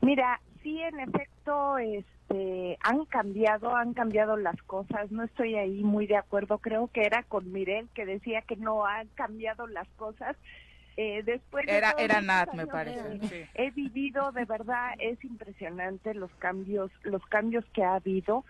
[0.00, 5.10] Mira, sí, en efecto, este, han cambiado, han cambiado las cosas.
[5.10, 6.58] No estoy ahí muy de acuerdo.
[6.58, 10.36] Creo que era con Mirel que decía que no han cambiado las cosas.
[11.00, 13.08] Eh, después de Era, todos era Nat, me parece.
[13.08, 13.44] de- sí.
[13.54, 18.44] he vivido de verdad es impresionante los cambios los cambios que ha habido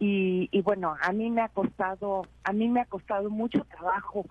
[0.00, 4.26] y, y bueno a mí me ha costado a mí me ha costado mucho trabajo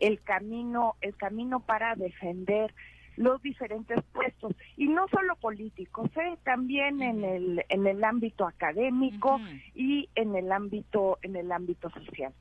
[0.00, 2.74] el camino el camino para defender
[3.16, 6.36] los diferentes puestos y no solo políticos ¿eh?
[6.42, 9.40] también en el en el ámbito académico
[9.76, 12.32] y en el ámbito en el ámbito social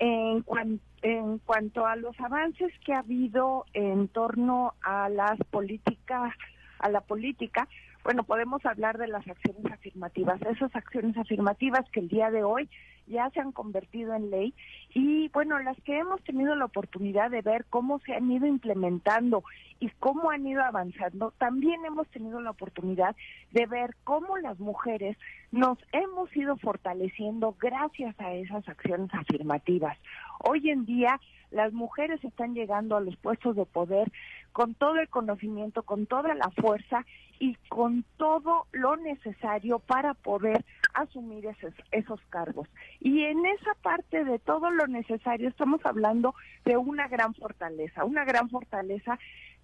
[0.00, 6.34] en, en cuanto a los avances que ha habido en torno a las políticas,
[6.78, 7.68] a la política,
[8.04, 12.68] bueno, podemos hablar de las acciones afirmativas, esas acciones afirmativas que el día de hoy
[13.06, 14.54] ya se han convertido en ley
[14.94, 19.42] y bueno, las que hemos tenido la oportunidad de ver cómo se han ido implementando
[19.80, 23.16] y cómo han ido avanzando, también hemos tenido la oportunidad
[23.50, 25.16] de ver cómo las mujeres
[25.50, 29.98] nos hemos ido fortaleciendo gracias a esas acciones afirmativas.
[30.38, 31.20] Hoy en día
[31.50, 34.12] las mujeres están llegando a los puestos de poder
[34.52, 37.04] con todo el conocimiento, con toda la fuerza
[37.40, 42.68] y con todo lo necesario para poder asumir esos, esos cargos.
[43.00, 46.34] Y en esa parte de todo lo necesario estamos hablando
[46.66, 49.18] de una gran fortaleza, una gran fortaleza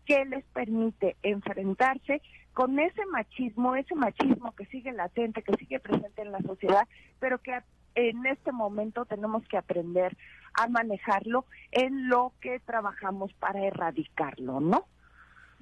[0.07, 2.22] que les permite enfrentarse
[2.55, 6.89] con ese machismo, ese machismo que sigue latente, que sigue presente en la sociedad,
[7.20, 7.61] pero que
[7.95, 10.16] en este momento tenemos que aprender
[10.55, 14.87] a manejarlo en lo que trabajamos para erradicarlo, ¿no?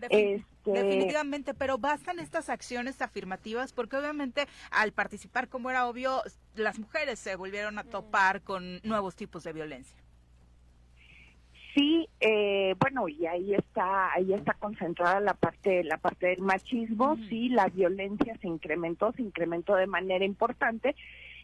[0.00, 6.22] Este, definitivamente, pero bastan estas acciones afirmativas porque obviamente al participar, como era obvio,
[6.54, 9.96] las mujeres se volvieron a topar con nuevos tipos de violencia.
[11.74, 17.16] Sí, eh, bueno, y ahí está, ahí está concentrada la parte, la parte del machismo.
[17.28, 20.94] Sí, la violencia se incrementó, se incrementó de manera importante.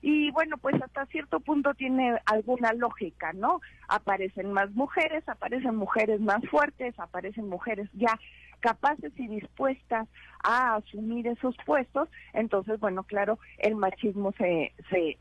[0.03, 3.61] Y bueno, pues hasta cierto punto tiene alguna lógica, ¿no?
[3.89, 8.19] Aparecen más mujeres, aparecen mujeres más fuertes, aparecen mujeres ya
[8.61, 10.09] capaces y dispuestas
[10.43, 12.09] a asumir esos puestos.
[12.33, 15.19] Entonces, bueno, claro, el machismo se, se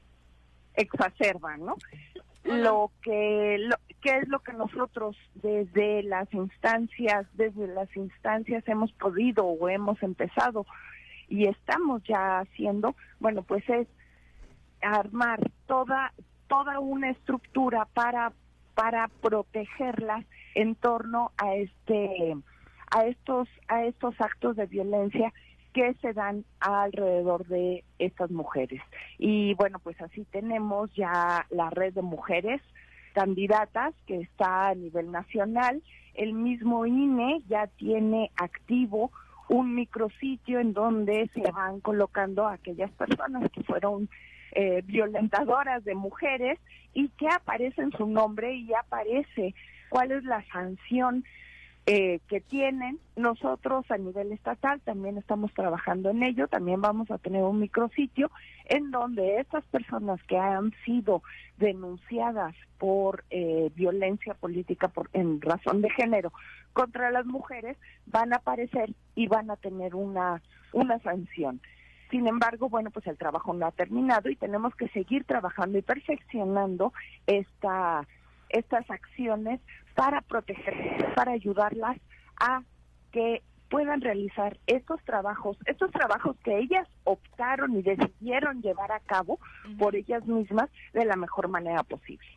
[0.76, 1.76] exacerba, ¿no?
[2.44, 8.94] Lo que, lo, ¿Qué es lo que nosotros desde las instancias, desde las instancias hemos
[8.94, 10.66] podido o hemos empezado
[11.28, 12.96] y estamos ya haciendo?
[13.20, 13.88] Bueno, pues es
[14.82, 16.14] armar toda
[16.48, 18.34] toda una estructura para
[18.76, 20.26] para protegerlas
[20.56, 22.36] en torno a este
[22.92, 25.34] a estos a estos actos de violencia
[25.74, 28.82] que se dan alrededor de estas mujeres.
[29.18, 32.62] Y bueno, pues así tenemos ya la red de mujeres
[33.14, 35.84] candidatas que está a nivel nacional.
[36.16, 39.12] El mismo INE ya tiene activo
[39.48, 44.10] un micrositio en donde se van colocando aquellas personas que fueron
[44.54, 46.60] eh, violentadoras de mujeres
[46.94, 49.54] y que aparece en su nombre y aparece
[49.90, 51.24] cuál es la sanción
[51.86, 53.00] eh, que tienen.
[53.16, 58.30] Nosotros a nivel estatal también estamos trabajando en ello, también vamos a tener un micrositio
[58.66, 61.24] en donde estas personas que han sido
[61.58, 66.32] denunciadas por eh, violencia política por, en razón de género
[66.74, 67.76] contra las mujeres
[68.06, 70.42] van a aparecer y van a tener una,
[70.74, 71.60] una sanción.
[72.10, 75.82] Sin embargo, bueno, pues el trabajo no ha terminado y tenemos que seguir trabajando y
[75.82, 76.94] perfeccionando
[77.28, 78.08] esta
[78.50, 79.62] estas acciones
[79.94, 81.98] para proteger, para ayudarlas
[82.40, 82.64] a
[83.12, 89.40] que puedan realizar estos trabajos, estos trabajos que ellas optaron y decidieron llevar a cabo
[89.78, 92.28] por ellas mismas de la mejor manera posible.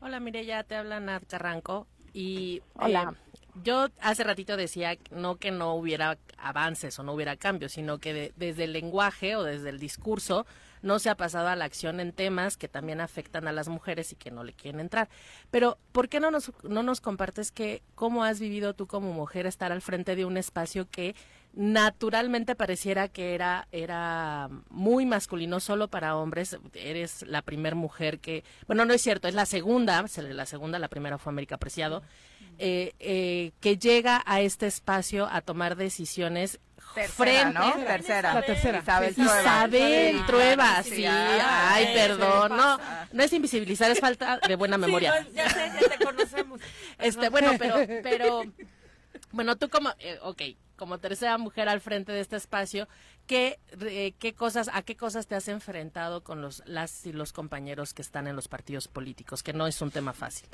[0.00, 3.14] Hola Mireya, te habla Nat Carranco y Hola.
[3.14, 3.29] Eh,
[3.62, 8.32] yo hace ratito decía no que no hubiera avances o no hubiera cambios, sino que
[8.36, 10.46] desde el lenguaje o desde el discurso
[10.82, 14.12] no se ha pasado a la acción en temas que también afectan a las mujeres
[14.12, 15.08] y que no le quieren entrar.
[15.50, 19.46] Pero, ¿por qué no nos, no nos compartes que cómo has vivido tú como mujer
[19.46, 21.14] estar al frente de un espacio que
[21.52, 26.58] naturalmente pareciera que era, era muy masculino solo para hombres.
[26.74, 30.88] Eres la primera mujer que, bueno, no es cierto, es la segunda, la segunda, la
[30.88, 32.02] primera fue América Preciado,
[32.58, 36.60] eh, eh, que llega a este espacio a tomar decisiones
[36.94, 37.72] Tercera, ¿no?
[37.84, 38.34] Tercera.
[38.34, 38.80] La tercera.
[38.80, 39.40] Isabel Trueba.
[39.40, 41.04] Isabel Trueba, sí.
[41.06, 42.56] Ay, perdón.
[42.56, 42.78] No,
[43.12, 45.22] no es invisibilizar, es falta de buena memoria.
[45.22, 46.60] Sí, no, ya sé, ya te conocemos.
[46.98, 48.42] Este, bueno, pero, pero,
[49.32, 50.42] bueno, tú como, eh, ok,
[50.76, 52.88] como tercera mujer al frente de este espacio,
[53.26, 57.32] ¿qué, eh, qué cosas, a qué cosas te has enfrentado con los, las y los
[57.32, 59.42] compañeros que están en los partidos políticos?
[59.42, 60.48] Que no es un tema fácil.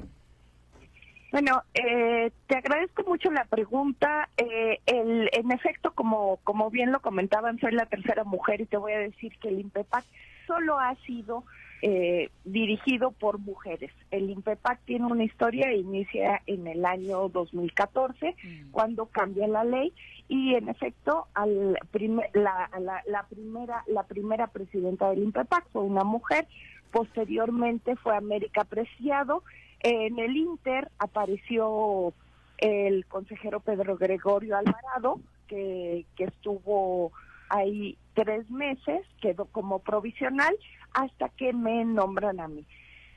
[1.33, 4.29] Bueno, eh, te agradezco mucho la pregunta.
[4.37, 8.77] Eh, el, en efecto, como, como bien lo comentaban, soy la tercera mujer y te
[8.77, 10.05] voy a decir que el INPEPAC
[10.47, 11.45] solo ha sido
[11.83, 13.91] eh, dirigido por mujeres.
[14.11, 18.35] El INPEPAC tiene una historia, inicia en el año 2014,
[18.71, 19.93] cuando cambia la ley
[20.29, 25.83] y en efecto al prime- la, la, la primera la primera presidenta del INPEPAC fue
[25.83, 26.47] una mujer.
[26.93, 29.43] Posteriormente fue América Preciado.
[29.89, 32.13] En el Inter apareció
[32.59, 37.13] el consejero Pedro Gregorio Alvarado, que, estuvo
[37.51, 40.57] ahí tres meses, quedó como provisional,
[40.93, 42.67] hasta que me nombran a mí.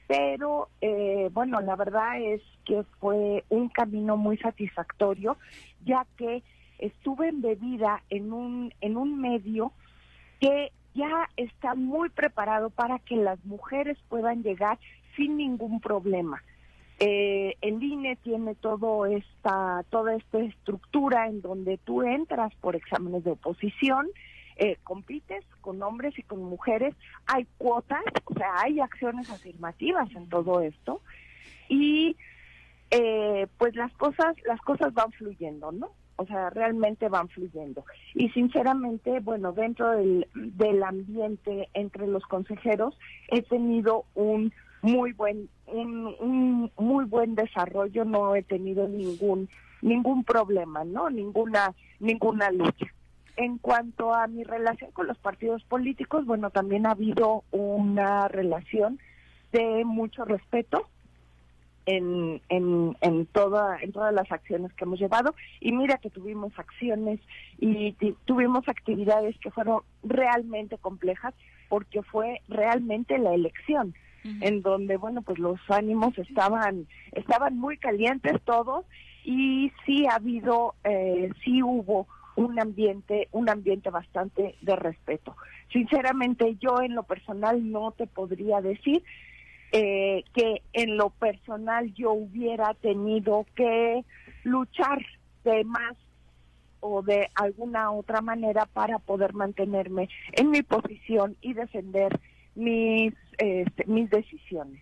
[0.05, 5.37] Pero, eh, bueno, la verdad es que fue un camino muy satisfactorio,
[5.85, 6.43] ya que
[6.77, 9.71] estuve embebida en un, en un medio
[10.39, 14.77] que ya está muy preparado para que las mujeres puedan llegar
[15.15, 16.43] sin ningún problema.
[16.99, 23.23] Eh, el INE tiene todo esta, toda esta estructura en donde tú entras por exámenes
[23.23, 24.07] de oposición,
[24.57, 26.93] eh, compites con hombres y con mujeres,
[27.25, 31.01] hay cuotas, o sea, hay acciones afirmativas en todo esto.
[31.69, 32.17] y
[32.91, 35.91] eh, pues las cosas las cosas van fluyendo, ¿no?
[36.15, 37.85] O sea, realmente van fluyendo.
[38.15, 42.97] Y sinceramente, bueno, dentro del, del ambiente entre los consejeros
[43.29, 44.51] he tenido un
[44.81, 49.49] muy buen un, un muy buen desarrollo, no he tenido ningún
[49.81, 51.09] ningún problema, ¿no?
[51.09, 52.87] Ninguna ninguna lucha.
[53.37, 58.99] En cuanto a mi relación con los partidos políticos, bueno, también ha habido una relación
[59.53, 60.89] de mucho respeto
[61.85, 65.33] en, en, en, toda, en todas las acciones que hemos llevado.
[65.59, 67.19] Y mira que tuvimos acciones
[67.57, 67.93] y
[68.25, 71.33] tuvimos actividades que fueron realmente complejas
[71.67, 73.95] porque fue realmente la elección.
[74.23, 78.85] En donde bueno pues los ánimos estaban estaban muy calientes todos
[79.23, 85.35] y sí ha habido eh, sí hubo un ambiente un ambiente bastante de respeto.
[85.71, 89.03] Sinceramente yo en lo personal no te podría decir
[89.71, 94.03] eh, que en lo personal yo hubiera tenido que
[94.43, 95.05] luchar
[95.43, 95.95] de más
[96.79, 102.19] o de alguna otra manera para poder mantenerme en mi posición y defender
[102.59, 104.81] mis, este, mis decisiones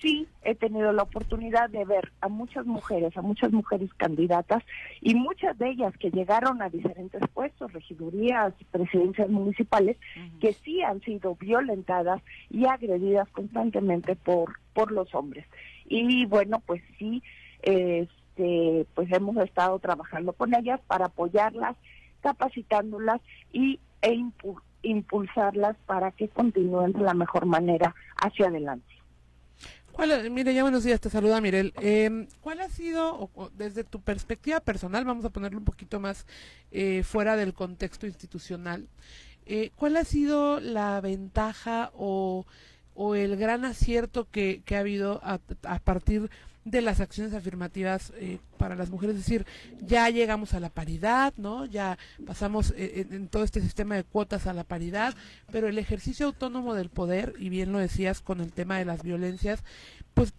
[0.00, 4.62] sí he tenido la oportunidad de ver a muchas mujeres, a muchas mujeres candidatas
[5.00, 9.96] y muchas de ellas que llegaron a diferentes puestos, regidurías, presidencias municipales,
[10.40, 15.46] que sí han sido violentadas y agredidas constantemente por, por los hombres.
[15.86, 17.22] Y bueno, pues sí,
[17.62, 21.76] este, pues hemos estado trabajando con ellas para apoyarlas,
[22.20, 23.20] capacitándolas
[23.52, 24.12] y e
[24.86, 28.86] impulsarlas para que continúen de la mejor manera hacia adelante.
[29.92, 31.72] ¿Cuál, mire, ya buenos días, te saluda Mirel.
[31.80, 36.26] Eh, ¿Cuál ha sido, desde tu perspectiva personal, vamos a ponerlo un poquito más
[36.70, 38.88] eh, fuera del contexto institucional,
[39.46, 42.44] eh, cuál ha sido la ventaja o,
[42.94, 46.28] o el gran acierto que, que ha habido a, a partir de
[46.72, 49.46] las acciones afirmativas eh, para las mujeres, es decir,
[49.80, 51.64] ya llegamos a la paridad, ¿no?
[51.64, 51.96] Ya
[52.26, 55.14] pasamos eh, en, todo este sistema de cuotas a la paridad,
[55.50, 59.02] pero el ejercicio autónomo del poder, y bien lo decías con el tema de las
[59.02, 59.62] violencias,
[60.14, 60.34] pues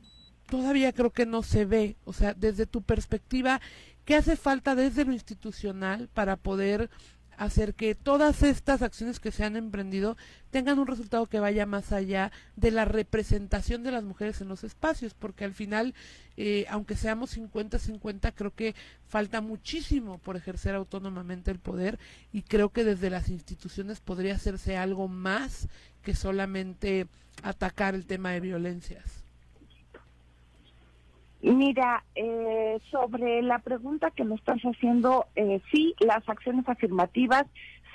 [0.48, 3.62] todavía creo que no se ve, o sea, desde tu perspectiva,
[4.06, 6.90] ¿qué hace falta desde lo institucional para poder
[7.38, 10.18] hacer que todas estas acciones que se han emprendido
[10.50, 14.64] tengan un resultado que vaya más allá de la representación de las mujeres en los
[14.64, 15.94] espacios, porque al final,
[16.36, 18.76] eh, aunque seamos 50-50, creo que
[19.08, 22.00] falta muchísimo por ejercer autónomamente el poder
[22.34, 25.68] y creo que desde las instituciones podría hacerse algo más
[26.02, 27.08] que solamente
[27.44, 29.27] atacar el tema de violencias.
[31.42, 37.46] Mira, eh, sobre la pregunta que me estás haciendo, eh, sí, las acciones afirmativas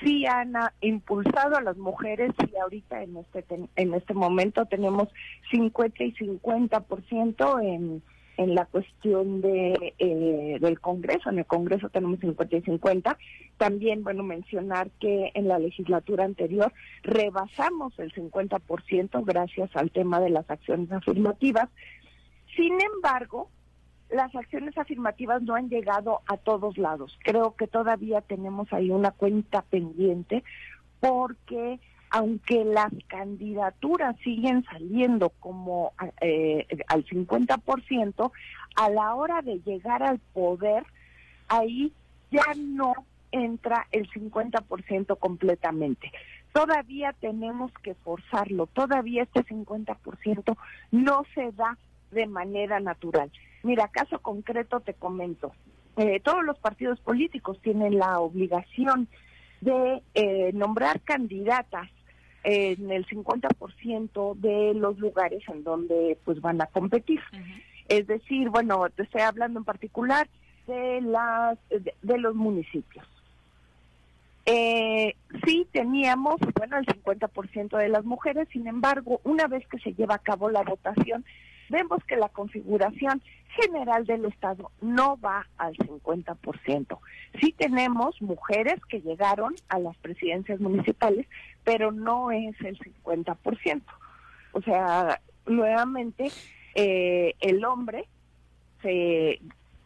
[0.02, 3.44] sí han ah, impulsado a las mujeres y ahorita en este
[3.76, 5.08] en este momento tenemos
[5.50, 8.02] 50 y 50% en
[8.36, 11.30] en la cuestión de eh, del Congreso.
[11.30, 13.18] En el Congreso tenemos 50 y 50.
[13.56, 16.72] También, bueno, mencionar que en la legislatura anterior
[17.02, 21.68] rebasamos el 50% gracias al tema de las acciones afirmativas.
[22.56, 23.48] Sin embargo,
[24.10, 27.18] las acciones afirmativas no han llegado a todos lados.
[27.24, 30.44] Creo que todavía tenemos ahí una cuenta pendiente
[31.00, 31.80] porque
[32.10, 38.32] aunque las candidaturas siguen saliendo como eh, al 50%,
[38.76, 40.84] a la hora de llegar al poder,
[41.48, 41.90] ahí
[42.30, 42.92] ya no
[43.30, 46.12] entra el 50% completamente.
[46.52, 50.54] Todavía tenemos que forzarlo, todavía este 50%
[50.90, 51.78] no se da
[52.12, 53.30] de manera natural.
[53.62, 55.52] Mira, caso concreto te comento.
[55.96, 59.08] Eh, todos los partidos políticos tienen la obligación
[59.60, 61.88] de eh, nombrar candidatas
[62.44, 67.20] en el 50% de los lugares en donde pues van a competir.
[67.88, 70.28] Es decir, bueno, te estoy hablando en particular
[70.66, 73.06] de las de, los municipios.
[74.44, 79.92] Eh, sí teníamos, bueno, el 50% de las mujeres, sin embargo, una vez que se
[79.94, 81.24] lleva a cabo la votación,
[81.72, 83.20] vemos que la configuración
[83.60, 86.98] general del Estado no va al 50%.
[87.40, 91.26] Sí tenemos mujeres que llegaron a las presidencias municipales,
[91.64, 93.82] pero no es el 50%.
[94.52, 96.30] O sea, nuevamente,
[96.74, 98.06] eh, el hombre
[98.82, 99.40] se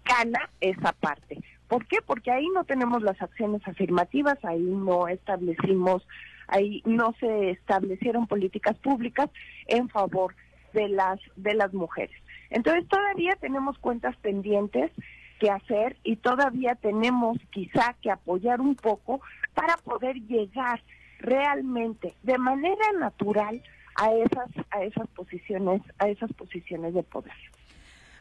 [0.04, 1.38] gana esa parte.
[1.68, 1.98] ¿Por qué?
[2.04, 6.06] Porque ahí no tenemos las acciones afirmativas, ahí no establecimos,
[6.46, 9.30] ahí no se establecieron políticas públicas
[9.66, 10.34] en favor
[10.76, 12.16] de las de las mujeres.
[12.50, 14.92] Entonces todavía tenemos cuentas pendientes
[15.40, 19.20] que hacer y todavía tenemos quizá que apoyar un poco
[19.54, 20.82] para poder llegar
[21.18, 23.62] realmente de manera natural
[23.96, 27.32] a esas a esas posiciones a esas posiciones de poder.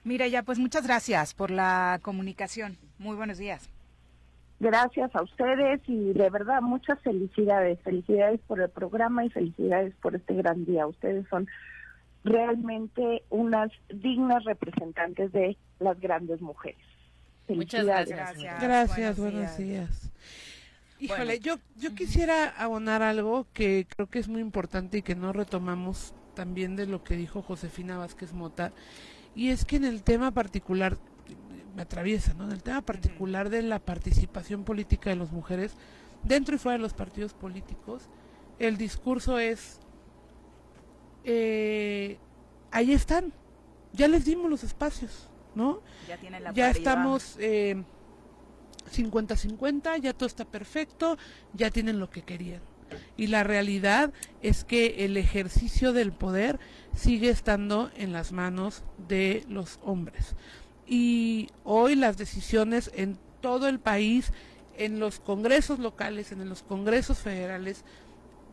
[0.05, 2.77] Mira, ya, pues muchas gracias por la comunicación.
[2.99, 3.69] Muy buenos días.
[4.59, 7.79] Gracias a ustedes y de verdad muchas felicidades.
[7.81, 10.87] Felicidades por el programa y felicidades por este gran día.
[10.87, 11.47] Ustedes son
[12.25, 16.81] realmente unas dignas representantes de las grandes mujeres.
[17.47, 18.59] Muchas gracias.
[18.59, 20.11] Gracias, buenos, días.
[20.99, 25.33] Híjole, yo, yo quisiera abonar algo que creo que es muy importante y que no
[25.33, 28.71] retomamos también de lo que dijo Josefina Vázquez Mota,
[29.35, 30.97] y es que en el tema particular,
[31.75, 32.45] me atraviesa, ¿no?
[32.45, 35.75] En el tema particular de la participación política de las mujeres,
[36.23, 38.09] dentro y fuera de los partidos políticos,
[38.57, 39.79] el discurso es
[41.25, 42.17] eh,
[42.71, 43.33] ahí están,
[43.93, 45.81] ya les dimos los espacios, ¿no?
[46.07, 47.83] Ya, tienen la ya estamos eh,
[48.95, 51.17] 50-50, ya todo está perfecto,
[51.53, 52.61] ya tienen lo que querían.
[53.17, 56.59] Y la realidad es que el ejercicio del poder
[56.95, 60.35] sigue estando en las manos de los hombres.
[60.85, 64.31] Y hoy las decisiones en todo el país,
[64.77, 67.83] en los congresos locales, en los congresos federales,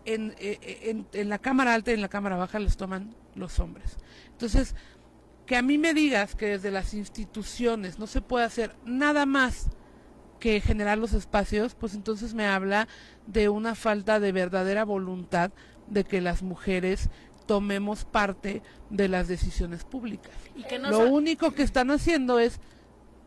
[0.04, 3.58] en, eh, en, en, la Cámara Alta y en la Cámara Baja los toman los
[3.60, 3.96] hombres.
[4.30, 4.74] Entonces,
[5.46, 9.68] que a mí me digas que desde las instituciones no se puede hacer nada más
[10.40, 12.88] que generar los espacios, pues entonces me habla
[13.26, 15.52] de una falta de verdadera voluntad
[15.86, 17.10] de que las mujeres
[17.46, 20.32] tomemos parte de las decisiones públicas.
[20.56, 22.60] Y que no Lo único que están haciendo es,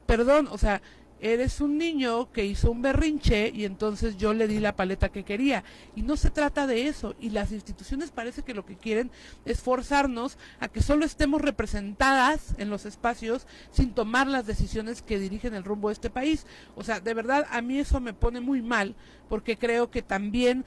[0.06, 0.82] perdón, o sea,
[1.20, 5.24] eres un niño que hizo un berrinche y entonces yo le di la paleta que
[5.24, 5.64] quería.
[5.96, 7.16] Y no se trata de eso.
[7.20, 9.12] Y las instituciones parece que lo que quieren
[9.46, 15.20] es forzarnos a que solo estemos representadas en los espacios sin tomar las decisiones que
[15.20, 16.46] dirigen el rumbo de este país.
[16.76, 18.96] O sea, de verdad a mí eso me pone muy mal
[19.30, 20.66] porque creo que también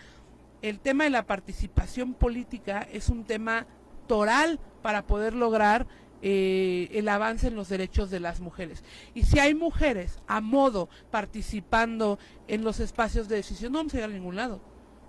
[0.63, 3.67] el tema de la participación política es un tema
[4.07, 5.87] toral para poder lograr
[6.23, 8.83] eh, el avance en los derechos de las mujeres.
[9.15, 13.97] Y si hay mujeres a modo participando en los espacios de decisión, no vamos a
[13.99, 14.61] llegar a ningún lado.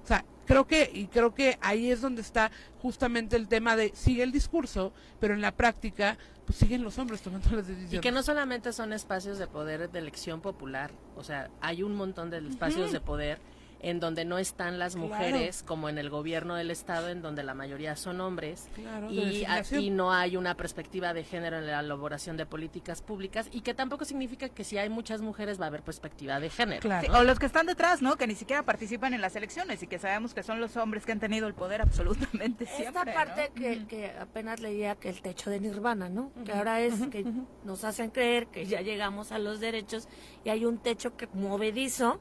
[0.04, 2.52] O sea, creo que, y creo que ahí es donde está
[2.82, 7.22] justamente el tema de sigue el discurso, pero en la práctica, pues siguen los hombres
[7.22, 7.94] tomando las decisiones.
[7.94, 11.96] Y que no solamente son espacios de poder de elección popular, o sea, hay un
[11.96, 12.94] montón de espacios uh -huh.
[12.94, 13.40] de poder
[13.80, 15.68] en donde no están las mujeres, claro.
[15.68, 19.90] como en el gobierno del Estado, en donde la mayoría son hombres, claro, y aquí
[19.90, 24.06] no hay una perspectiva de género en la elaboración de políticas públicas, y que tampoco
[24.06, 26.82] significa que si hay muchas mujeres va a haber perspectiva de género.
[26.82, 27.08] Claro.
[27.08, 28.18] Sí, o los que están detrás, ¿no?
[28.18, 31.12] Que ni siquiera participan en las elecciones y que sabemos que son los hombres que
[31.12, 33.12] han tenido el poder absolutamente siempre.
[33.12, 33.56] Esta parte ¿no?
[33.56, 33.88] que, uh -huh.
[33.88, 36.32] que, apenas leía que el techo de Nirvana, ¿no?
[36.36, 36.44] Uh -huh.
[36.44, 37.10] Que ahora es uh -huh.
[37.10, 37.26] que
[37.64, 40.08] nos hacen creer que ya llegamos a los derechos
[40.44, 42.20] y hay un techo que movedizo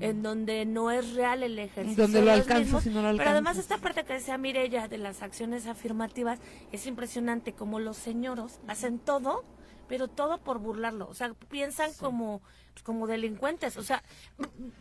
[0.00, 2.04] en donde no es real el ejercicio.
[2.04, 3.18] Donde lo si no lo.
[3.18, 6.38] Pero además esta parte que decía Mirella de las acciones afirmativas
[6.72, 9.44] es impresionante como los señoros hacen todo,
[9.90, 11.08] pero todo por burlarlo.
[11.08, 11.98] O sea, piensan sí.
[11.98, 12.40] como
[12.72, 13.76] pues, como delincuentes.
[13.76, 14.04] O sea,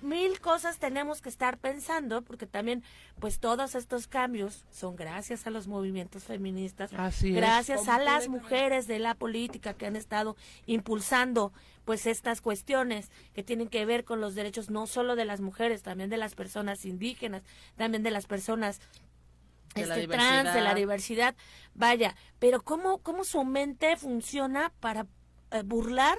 [0.03, 2.83] mil cosas tenemos que estar pensando porque también
[3.19, 7.89] pues todos estos cambios son gracias a los movimientos feministas, Así gracias es.
[7.89, 10.35] a las mujeres de la política que han estado
[10.67, 11.53] impulsando
[11.85, 15.81] pues estas cuestiones que tienen que ver con los derechos no solo de las mujeres,
[15.81, 17.41] también de las personas indígenas,
[17.77, 18.79] también de las personas
[19.75, 21.35] de este, trans, de la diversidad.
[21.73, 25.07] Vaya, pero cómo, cómo su mente funciona para
[25.51, 26.17] eh, burlar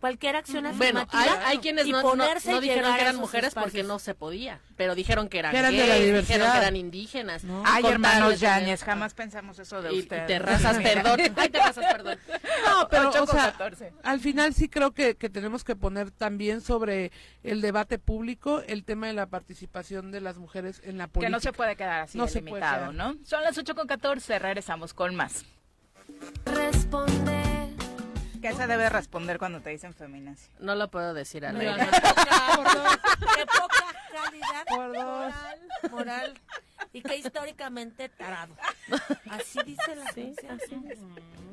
[0.00, 3.16] cualquier acción bueno, afirmativa hay, hay quienes y no, ponerse no, no dijeron que eran
[3.16, 3.72] mujeres espacios.
[3.72, 6.36] porque no se podía, pero dijeron que eran, que eran gays, de la diversidad.
[6.36, 7.44] dijeron que eran indígenas.
[7.44, 7.62] No.
[7.66, 10.24] Ay, hermanos Yáñez, jamás pensamos eso de y, ustedes.
[10.24, 11.20] Y terrazas, perdón.
[11.36, 12.18] Ay, terrazas, perdón.
[12.66, 13.92] No, pero, o sea, 14.
[14.02, 17.10] al final sí creo que, que tenemos que poner también sobre
[17.42, 21.26] el debate público el tema de la participación de las mujeres en la política.
[21.26, 23.16] Que no se puede quedar así No no se limitado, puede ¿no?
[23.24, 25.44] Son las 8 con 14, regresamos con más.
[26.44, 27.57] Responder.
[28.40, 30.48] ¿Qué se debe responder cuando te dicen feminazi?
[30.60, 31.72] No lo puedo decir al No, aire.
[31.84, 31.90] no.
[33.34, 35.04] Qué poca calidad Por dos.
[35.04, 35.58] moral,
[35.90, 36.34] moral
[36.92, 38.54] y que históricamente tarado.
[39.30, 40.82] Así dice la Sí, así.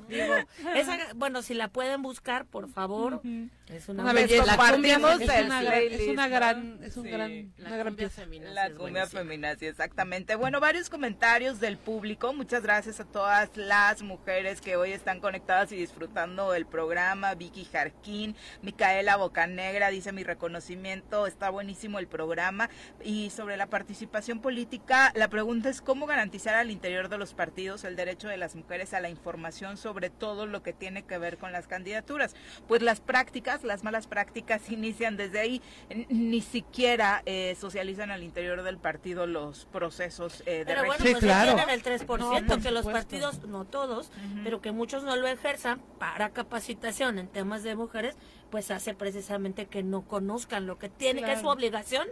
[0.10, 0.36] Digo,
[0.76, 3.22] esa, bueno, si la pueden buscar, por favor,
[3.68, 4.46] es una, Una belleza.
[4.46, 6.36] La es, una, gran- es una ¿no?
[6.36, 7.10] gran, es un Sí.
[7.10, 8.26] gran, La una gran pieza.
[8.54, 10.36] La cumbia feminazi, exactamente.
[10.36, 12.34] Bueno, varios comentarios del público.
[12.34, 17.34] Muchas gracias a todas las mujeres que hoy están conectadas y disfrutando el programa.
[17.36, 22.70] Vicky Jarquín, Micaela Bocanegra dice mi reconocimiento, está buenísimo el programa.
[23.04, 27.84] Y sobre la participación política, la pregunta es cómo garantizar al interior de los partidos
[27.84, 31.18] el derecho de las mujeres a la información sobre sobre todo lo que tiene que
[31.18, 32.36] ver con las candidaturas.
[32.68, 35.62] Pues las prácticas, las malas prácticas inician desde ahí,
[36.10, 41.12] ni siquiera eh, socializan al interior del partido los procesos eh, de Pero bueno, Sí,
[41.12, 41.52] pues claro.
[41.56, 44.12] ya tienen el 3%, No, que los partidos, no todos,
[44.44, 48.18] pero que muchos no lo ejerzan para capacitación en temas de mujeres,
[48.50, 51.56] pues hace precisamente que no conozcan lo que tiene, que es su Claro.
[51.58, 52.08] obligación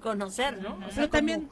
[0.00, 0.74] conocer, ¿no?
[0.86, 1.48] O sea, Pero como-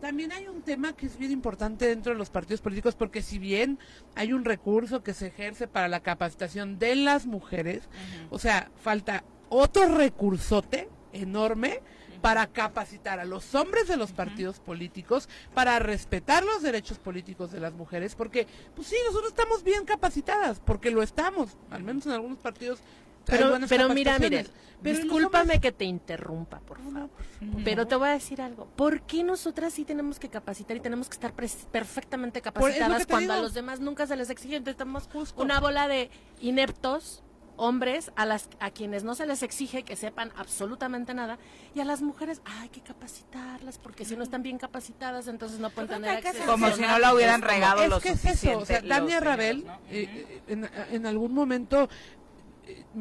[0.00, 3.38] también, hay un tema que es bien importante dentro de los partidos políticos, porque si
[3.38, 3.78] bien
[4.14, 7.88] hay un recurso que se ejerce para la capacitación de las mujeres,
[8.30, 11.82] o sea, falta otro recursote enorme
[12.20, 17.60] para capacitar a los hombres de los partidos políticos, para respetar los derechos políticos de
[17.60, 22.12] las mujeres, porque, pues sí, nosotros estamos bien capacitadas, porque lo estamos, al menos en
[22.12, 22.80] algunos partidos.
[23.26, 24.46] Pero, pero mira, mire.
[24.82, 27.10] Pero los discúlpame hombres- que te interrumpa, por favor.
[27.40, 28.64] no, Pero te voy a decir algo.
[28.76, 33.40] ¿Por qué nosotras sí tenemos que capacitar y tenemos que estar perfectamente capacitadas cuando a
[33.42, 34.56] los demás nunca se les exige?
[34.56, 35.42] Entonces tenemos Justo.
[35.42, 36.10] una bola de
[36.40, 37.22] ineptos
[37.56, 41.38] hombres a las a quienes no se les exige que sepan absolutamente nada
[41.74, 45.68] y a las mujeres hay que capacitarlas porque si no están bien capacitadas entonces no
[45.68, 46.46] pueden tener acceso.
[46.46, 49.24] Como si no la hubieran regado es lo que es eso, o sea, Dania los
[49.24, 49.78] Rabel ¿no?
[49.90, 51.88] eh, en, en algún momento eh,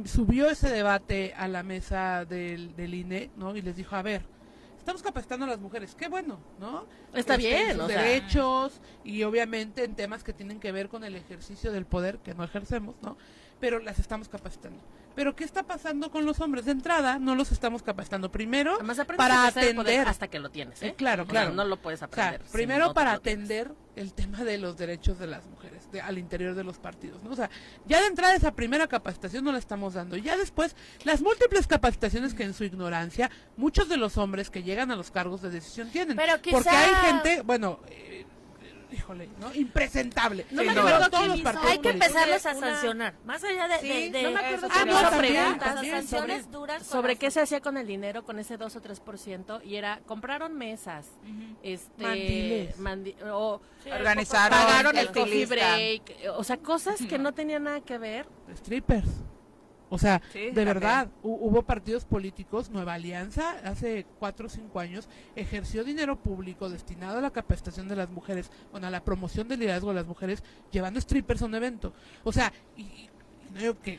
[0.06, 3.56] subió ese debate a la mesa del, del INE, ¿no?
[3.56, 4.22] Y les dijo, a ver,
[4.78, 6.86] estamos capacitando a las mujeres, qué bueno, ¿no?
[7.14, 8.02] Está Este, bien, en sus o sea.
[8.02, 12.34] derechos y obviamente en temas que tienen que ver con el ejercicio del poder que
[12.34, 13.18] no ejercemos, ¿no?
[13.60, 14.80] Pero las estamos capacitando.
[15.16, 16.66] Pero ¿qué está pasando con los hombres?
[16.66, 18.32] De entrada, no los estamos capacitando.
[18.32, 18.78] Primero,
[19.18, 20.88] para atender hasta que lo tienes, ¿eh?
[20.90, 21.52] Eh, claro, O sea, claro.
[21.54, 22.42] no lo puedes o sea, aprender.
[22.48, 26.18] si primero no para atender el tema de los derechos de las mujeres de- al
[26.18, 27.32] interior de los partidos, ¿no?
[27.32, 27.50] O sea,
[27.86, 30.16] ya de entrada esa primera capacitación no la estamos dando.
[30.16, 34.90] Ya después, las múltiples capacitaciones que en su ignorancia muchos de los hombres que llegan
[34.92, 36.16] a los cargos de decisión tienen.
[36.16, 38.26] Pero Porque quizá- hay gente, bueno, eh,
[38.92, 39.54] híjole, ¿no?
[39.54, 40.46] Impresentable.
[40.52, 43.68] No me acuerdo todos quién los partidos Hay que empezarlos a Una- sancionar, más allá
[43.68, 43.80] de...
[43.80, 46.86] Sí, de- de- no me acuerdo son también, preguntas, también, sanciones sobre- duras.
[46.86, 50.00] sobre qué las- se hacía con el dinero, con ese 2 o 3%, y era,
[50.06, 51.08] compraron mesas,
[51.64, 52.80] este, Mandiles.
[52.80, 56.02] mandi- o Sí, Organizaron pagaron el coffee break,
[56.36, 58.28] o sea, cosas que no tenían nada que ver.
[58.56, 59.08] strippers.
[59.92, 64.80] O sea, Sí, de verdad, hu- hubo partidos políticos, Nueva Alianza, hace cuatro o cinco
[64.80, 69.48] años, ejerció dinero público destinado a la capacitación de las mujeres, bueno, a la promoción
[69.48, 71.94] del liderazgo de las mujeres, llevando strippers a un evento.
[72.24, 73.10] O sea, y, y
[73.52, 73.98] no digo que,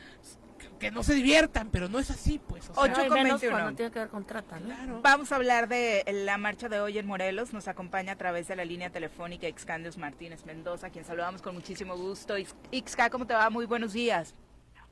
[0.57, 2.69] que, que no se diviertan, pero no es así, pues.
[2.69, 3.51] O sea, Ocho No, y con menos 21.
[3.57, 4.65] cuando tiene que ver con trata, ¿no?
[4.67, 5.01] claro.
[5.03, 7.51] Vamos a hablar de la marcha de hoy en Morelos.
[7.51, 11.53] Nos acompaña a través de la línea telefónica Ixcandios Martínez Mendoza, a quien saludamos con
[11.53, 12.37] muchísimo gusto.
[12.37, 13.49] Ix- Ixca, ¿cómo te va?
[13.49, 14.33] Muy buenos días.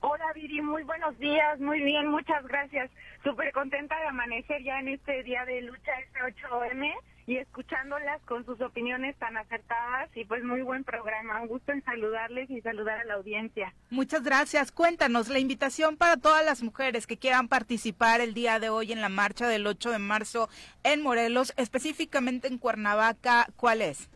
[0.01, 2.89] Hola Viri, muy buenos días, muy bien, muchas gracias.
[3.23, 6.93] Súper contenta de amanecer ya en este día de lucha, este 8M,
[7.27, 11.41] y escuchándolas con sus opiniones tan acertadas y pues muy buen programa.
[11.41, 13.73] Un gusto en saludarles y saludar a la audiencia.
[13.89, 14.71] Muchas gracias.
[14.71, 19.01] Cuéntanos la invitación para todas las mujeres que quieran participar el día de hoy en
[19.01, 20.49] la marcha del 8 de marzo
[20.84, 23.47] en Morelos, específicamente en Cuernavaca.
[23.57, 24.09] ¿Cuál es?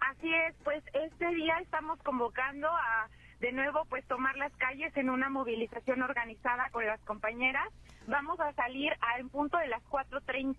[0.00, 3.08] Así es, pues este día estamos convocando a
[3.40, 7.68] de nuevo pues tomar las calles en una movilización organizada con las compañeras.
[8.06, 10.56] Vamos a salir a en punto de las 4.30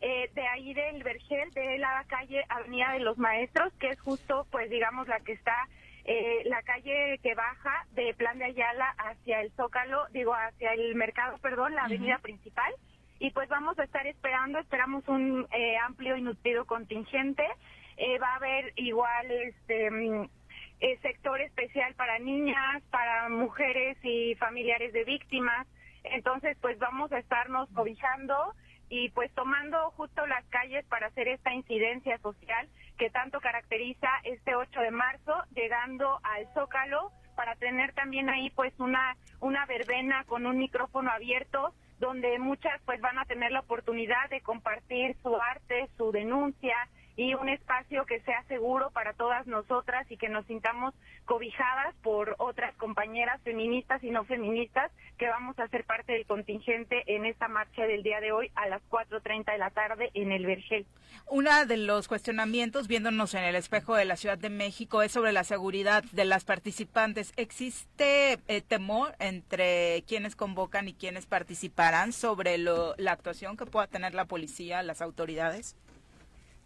[0.00, 4.46] eh, de ahí del Vergel, de la calle Avenida de los Maestros, que es justo
[4.50, 5.68] pues digamos la que está
[6.04, 10.94] eh, la calle que baja de Plan de Ayala hacia el Zócalo, digo hacia el
[10.96, 12.72] mercado, perdón, la avenida principal.
[13.20, 17.44] Y pues vamos a estar esperando, esperamos un eh, amplio y nutrido contingente.
[17.96, 20.28] Eh, va a haber igual este mm,
[20.82, 25.66] eh, sector especial para niñas, para mujeres y familiares de víctimas.
[26.02, 28.34] Entonces, pues vamos a estarnos cobijando
[28.88, 32.68] y pues tomando justo las calles para hacer esta incidencia social
[32.98, 38.74] que tanto caracteriza este 8 de marzo, llegando al Zócalo para tener también ahí pues
[38.78, 44.28] una una verbena con un micrófono abierto donde muchas pues van a tener la oportunidad
[44.30, 46.76] de compartir su arte, su denuncia
[47.16, 50.94] y un espacio que sea seguro para todas nosotras y que nos sintamos
[51.26, 57.02] cobijadas por otras compañeras feministas y no feministas que vamos a ser parte del contingente
[57.06, 60.46] en esta marcha del día de hoy a las 4.30 de la tarde en el
[60.46, 60.86] Vergel.
[61.28, 65.32] Uno de los cuestionamientos, viéndonos en el espejo de la Ciudad de México, es sobre
[65.32, 67.32] la seguridad de las participantes.
[67.36, 73.86] ¿Existe eh, temor entre quienes convocan y quienes participarán sobre lo- la actuación que pueda
[73.86, 75.76] tener la policía, las autoridades?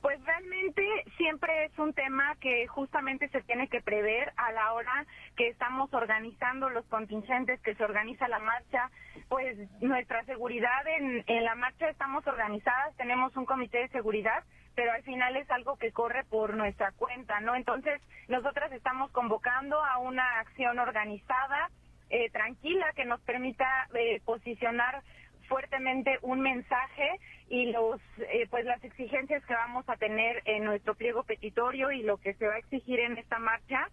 [0.06, 5.04] Pues realmente siempre es un tema que justamente se tiene que prever a la hora
[5.36, 8.88] que estamos organizando los contingentes, que se organiza la marcha.
[9.28, 14.44] Pues nuestra seguridad en, en la marcha estamos organizadas, tenemos un comité de seguridad,
[14.76, 17.56] pero al final es algo que corre por nuestra cuenta, ¿no?
[17.56, 21.68] Entonces, nosotras estamos convocando a una acción organizada,
[22.10, 25.02] eh, tranquila, que nos permita eh, posicionar
[25.48, 27.18] fuertemente un mensaje
[27.48, 32.02] y los eh, pues las exigencias que vamos a tener en nuestro pliego petitorio y
[32.02, 33.89] lo que se va a exigir en esta marcha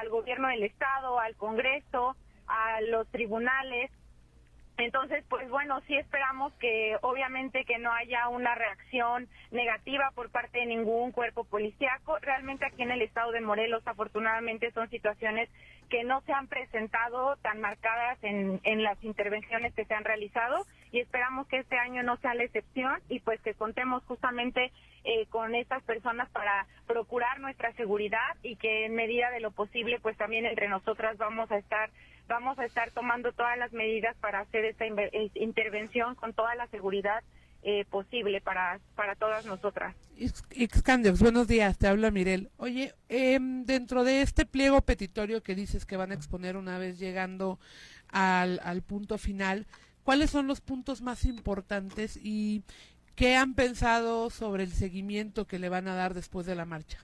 [0.00, 2.14] al gobierno del estado, al Congreso,
[2.46, 3.90] a los tribunales
[4.76, 10.58] entonces, pues bueno, sí esperamos que obviamente que no haya una reacción negativa por parte
[10.58, 12.18] de ningún cuerpo policíaco.
[12.18, 15.48] Realmente aquí en el estado de Morelos, afortunadamente, son situaciones
[15.94, 20.66] que no se han presentado tan marcadas en, en las intervenciones que se han realizado
[20.90, 24.72] y esperamos que este año no sea la excepción y pues que contemos justamente
[25.04, 30.00] eh, con estas personas para procurar nuestra seguridad y que en medida de lo posible
[30.00, 31.90] pues también entre nosotras vamos a estar
[32.26, 34.86] vamos a estar tomando todas las medidas para hacer esta
[35.34, 37.22] intervención con toda la seguridad
[37.66, 39.96] eh, posible para, para todas nosotras.
[40.52, 42.50] Ixcandiox, buenos días, te habla Mirel.
[42.58, 46.98] Oye, em, dentro de este pliego petitorio que dices que van a exponer una vez
[46.98, 47.58] llegando
[48.10, 49.66] al, al punto final,
[50.02, 52.62] ¿cuáles son los puntos más importantes y
[53.16, 56.98] qué han pensado sobre el seguimiento que le van a dar después de la marcha?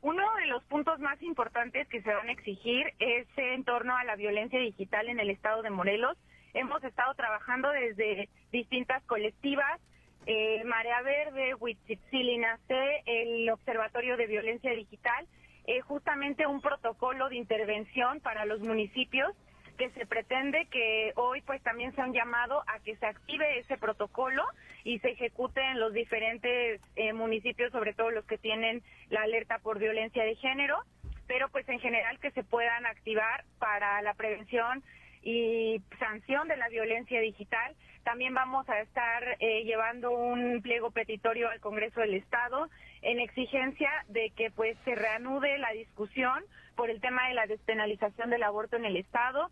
[0.00, 4.04] Uno de los puntos más importantes que se van a exigir es en torno a
[4.04, 6.16] la violencia digital en el estado de Morelos.
[6.56, 9.78] Hemos estado trabajando desde distintas colectivas,
[10.24, 15.26] eh, Marea Verde, Huitzitzilina C, el Observatorio de Violencia Digital,
[15.66, 19.34] eh, justamente un protocolo de intervención para los municipios
[19.76, 23.76] que se pretende que hoy pues también se han llamado a que se active ese
[23.76, 24.42] protocolo
[24.82, 29.58] y se ejecute en los diferentes eh, municipios, sobre todo los que tienen la alerta
[29.58, 30.78] por violencia de género,
[31.26, 34.82] pero pues en general que se puedan activar para la prevención
[35.26, 37.74] y sanción de la violencia digital.
[38.04, 42.70] También vamos a estar eh, llevando un pliego petitorio al Congreso del Estado
[43.02, 46.44] en exigencia de que pues se reanude la discusión
[46.76, 49.50] por el tema de la despenalización del aborto en el Estado,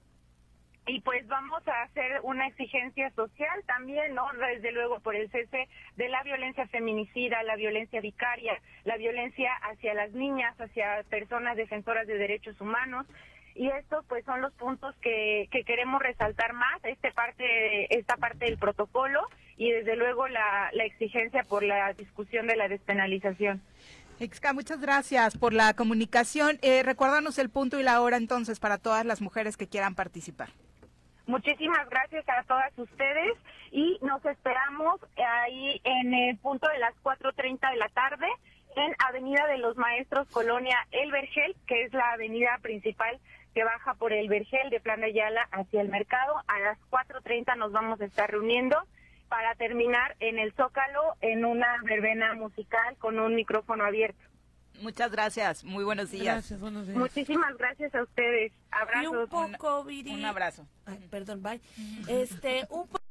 [0.86, 4.26] y pues vamos a hacer una exigencia social también, ¿no?
[4.52, 9.94] Desde luego por el cese de la violencia feminicida, la violencia vicaria, la violencia hacia
[9.94, 13.06] las niñas, hacia personas defensoras de derechos humanos.
[13.54, 18.46] Y estos pues son los puntos que, que queremos resaltar más, este parte, esta parte
[18.46, 19.20] del protocolo
[19.56, 23.62] y desde luego la, la exigencia por la discusión de la despenalización.
[24.20, 26.58] Exca, muchas gracias por la comunicación.
[26.62, 30.50] Eh, recuérdanos el punto y la hora entonces para todas las mujeres que quieran participar.
[31.26, 33.36] Muchísimas gracias a todas ustedes
[33.70, 38.26] y nos esperamos ahí en el punto de las 4.30 de la tarde
[38.76, 43.18] en Avenida de los Maestros Colonia El Vergel, que es la avenida principal
[43.54, 46.34] que baja por el Vergel de Plan de Ayala hacia el mercado.
[46.46, 48.76] A las 4.30 nos vamos a estar reuniendo
[49.28, 54.22] para terminar en el Zócalo en una verbena musical con un micrófono abierto.
[54.80, 56.50] Muchas gracias, muy buenos días.
[56.60, 58.52] Muchísimas gracias a ustedes.
[58.72, 59.04] Abrazos.
[59.04, 60.14] Y un poco, Viri.
[60.14, 60.66] Un abrazo.
[61.10, 61.60] perdón, bye.
[62.08, 63.03] Este, un poco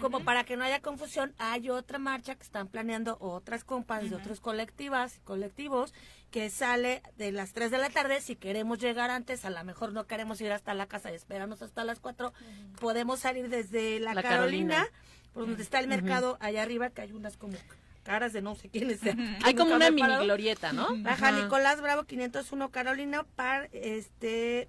[0.00, 4.16] como para que no haya confusión, hay otra marcha que están planeando otras compas de
[4.16, 5.92] otros colectivas, colectivos,
[6.30, 8.20] que sale de las 3 de la tarde.
[8.20, 11.62] Si queremos llegar antes, a lo mejor no queremos ir hasta la casa y esperarnos
[11.62, 12.32] hasta las 4,
[12.80, 14.86] podemos salir desde la, Carolina,
[15.32, 17.56] por donde está el mercado, allá arriba, que hay unas como
[18.02, 19.38] caras de no sé quiénes sean.
[19.44, 20.88] Hay como una mini glorieta, ¿no?
[20.98, 24.68] Baja Nicolás Bravo 501 Carolina para este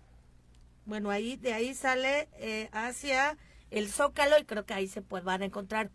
[0.85, 3.37] bueno, ahí de ahí sale eh, hacia
[3.75, 5.91] el Zócalo y creo que ahí se pues, van a encontrar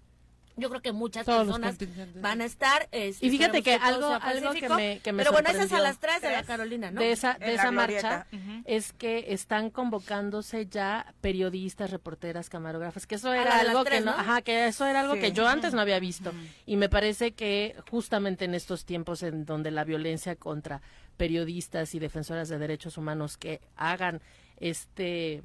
[0.57, 1.79] yo creo que muchas personas
[2.17, 2.89] van a estar.
[2.93, 5.81] Este, y fíjate que algo, algo que me, que me Pero bueno, esa es a
[5.81, 7.01] las 3 de la Carolina, ¿no?
[7.01, 8.27] De esa, de esa marcha
[8.67, 14.43] es que están convocándose ya periodistas, reporteras, camarógrafas, que eso era algo que no, ajá,
[14.43, 16.33] que eso era algo que yo antes no había visto.
[16.67, 20.83] Y me parece que justamente en estos tiempos en donde la violencia contra
[21.17, 24.21] periodistas y defensoras de derechos humanos que hagan
[24.59, 25.43] este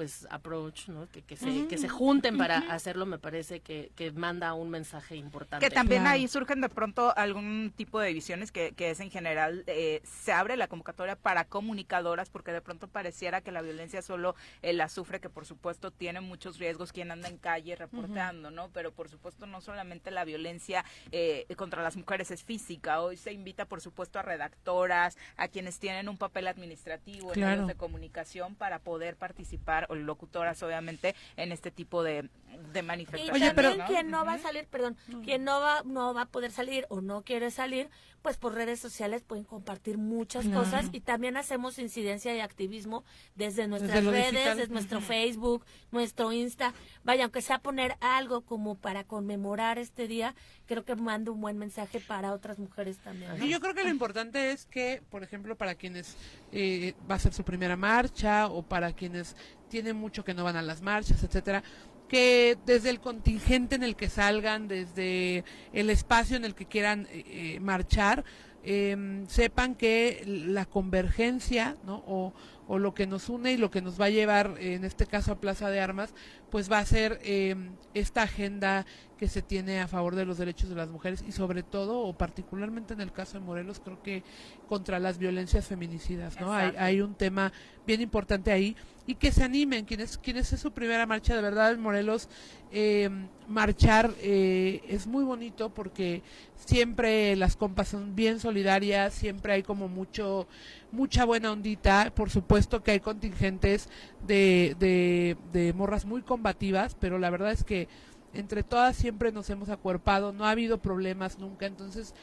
[0.00, 1.10] pues approach, ¿no?
[1.10, 5.14] Que, que, se, que se junten para hacerlo, me parece que, que, manda un mensaje
[5.14, 5.62] importante.
[5.62, 9.62] Que también ahí surgen de pronto algún tipo de divisiones que, que es en general,
[9.66, 14.34] eh, se abre la convocatoria para comunicadoras porque de pronto pareciera que la violencia solo
[14.62, 18.70] eh, la sufre, que por supuesto tiene muchos riesgos quien anda en calle reportando, ¿no?
[18.72, 20.82] Pero por supuesto no solamente la violencia
[21.12, 25.78] eh, contra las mujeres es física, hoy se invita por supuesto a redactoras, a quienes
[25.78, 31.70] tienen un papel administrativo en medios de comunicación para poder participar locutoras, obviamente, en este
[31.70, 32.28] tipo de,
[32.72, 33.42] de manifestaciones.
[33.42, 36.50] Oye, pero quien no va a salir, perdón, quien no va, no va a poder
[36.50, 37.88] salir o no quiere salir,
[38.22, 43.66] pues por redes sociales pueden compartir muchas cosas y también hacemos incidencia y activismo desde
[43.66, 46.74] nuestras redes, desde nuestro Facebook, nuestro Insta.
[47.02, 50.34] Vaya, aunque sea poner algo como para conmemorar este día,
[50.66, 53.42] creo que manda un buen mensaje para otras mujeres también.
[53.42, 56.16] Y yo creo que lo importante es que, por ejemplo, para quienes
[56.52, 59.36] eh, va a ser su primera marcha o para quienes
[59.70, 61.62] tienen mucho que no van a las marchas, etcétera,
[62.10, 67.06] que desde el contingente en el que salgan, desde el espacio en el que quieran
[67.12, 68.24] eh, eh, marchar,
[68.64, 72.02] em, sepan que la convergencia, ¿no?
[72.08, 72.34] O,
[72.66, 75.30] o, lo que nos une y lo que nos va a llevar, en este caso
[75.30, 76.12] a Plaza de Armas,
[76.50, 78.86] pues va a ser em, esta agenda
[79.20, 82.14] que se tiene a favor de los derechos de las mujeres y sobre todo o
[82.14, 84.22] particularmente en el caso de Morelos creo que
[84.66, 86.54] contra las violencias feminicidas, ¿no?
[86.54, 87.52] Hay, hay, un tema
[87.86, 88.74] bien importante ahí.
[89.06, 92.30] Y que se animen quienes quienes es su primera marcha de verdad en Morelos
[92.72, 93.10] eh,
[93.46, 96.22] marchar eh, es muy bonito porque
[96.54, 100.46] siempre las compas son bien solidarias, siempre hay como mucho
[100.92, 103.90] mucha buena ondita, por supuesto que hay contingentes
[104.26, 107.88] de, de, de morras muy combativas, pero la verdad es que
[108.32, 112.14] entre todas siempre nos hemos acuerpado, no ha habido problemas nunca, entonces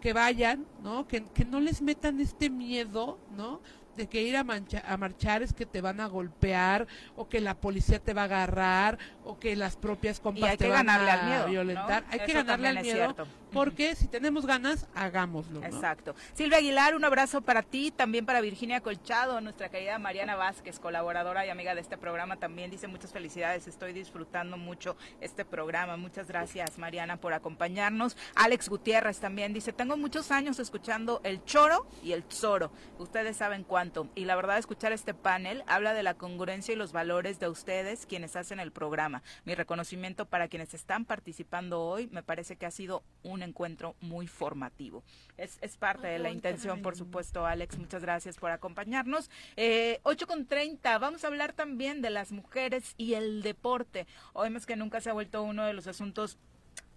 [0.00, 1.08] que vayan, ¿no?
[1.08, 3.60] Que, que no les metan este miedo, ¿no?
[3.96, 7.54] De que ir a, a marchar es que te van a golpear o que la
[7.54, 12.04] policía te va a agarrar o que las propias compas te van a violentar.
[12.10, 13.14] Hay que ganarle al miedo
[13.54, 15.62] porque si tenemos ganas, hagámoslo.
[15.64, 16.16] Exacto.
[16.34, 21.46] Silvia Aguilar, un abrazo para ti, también para Virginia Colchado, nuestra querida Mariana Vázquez, colaboradora
[21.46, 25.96] y amiga de este programa, también dice muchas felicidades, estoy disfrutando mucho este programa.
[25.96, 28.16] Muchas gracias, Mariana, por acompañarnos.
[28.34, 32.72] Alex Gutiérrez también dice, tengo muchos años escuchando el choro y el zoro.
[32.98, 33.62] Ustedes saben
[34.14, 38.06] Y la verdad, escuchar este panel habla de la congruencia y los valores de ustedes,
[38.06, 39.22] quienes hacen el programa.
[39.44, 44.26] Mi reconocimiento para quienes están participando hoy, me parece que ha sido un encuentro muy
[44.26, 45.04] formativo.
[45.36, 47.76] Es, es parte de la intención, por supuesto, Alex.
[47.76, 49.30] Muchas gracias por acompañarnos.
[49.56, 54.06] Eh, 8 con 30, vamos a hablar también de las mujeres y el deporte.
[54.32, 56.38] Hoy más que nunca se ha vuelto uno de los asuntos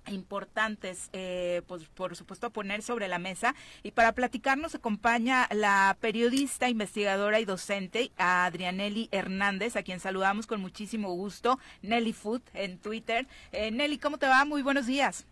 [0.09, 3.55] importantes, eh, pues por supuesto poner sobre la mesa.
[3.83, 10.61] Y para platicarnos acompaña la periodista, investigadora y docente Adrianelli Hernández, a quien saludamos con
[10.61, 13.27] muchísimo gusto, Nelly Food en Twitter.
[13.51, 14.45] Eh, Nelly, ¿cómo te va?
[14.45, 15.27] Muy buenos días.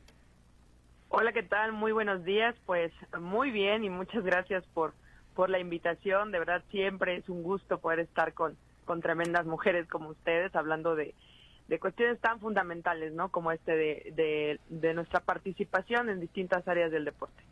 [1.10, 1.72] Hola, ¿qué tal?
[1.72, 2.56] Muy buenos días.
[2.66, 4.94] Pues muy bien y muchas gracias por,
[5.34, 6.32] por la invitación.
[6.32, 10.96] De verdad, siempre es un gusto poder estar con, con tremendas mujeres como ustedes hablando
[10.96, 11.14] de,
[11.68, 13.30] de cuestiones tan fundamentales, ¿no?
[13.30, 17.44] Como este de, de, nuestra participación en distintas áreas del deporte.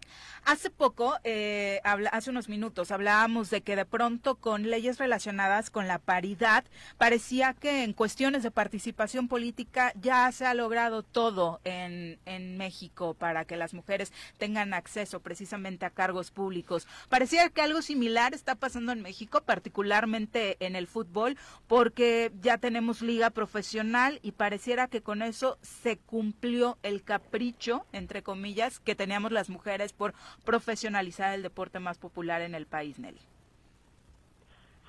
[0.45, 5.69] Hace poco, eh, habla, hace unos minutos, hablábamos de que de pronto con leyes relacionadas
[5.71, 6.63] con la paridad,
[6.97, 13.15] parecía que en cuestiones de participación política ya se ha logrado todo en, en México
[13.15, 16.87] para que las mujeres tengan acceso precisamente a cargos públicos.
[17.09, 21.37] Parecía que algo similar está pasando en México, particularmente en el fútbol,
[21.67, 28.23] porque ya tenemos liga profesional y pareciera que con eso se cumplió el capricho, entre
[28.23, 30.13] comillas, que teníamos las mujeres por
[30.45, 33.21] profesionalizar el deporte más popular en el país, Nelly.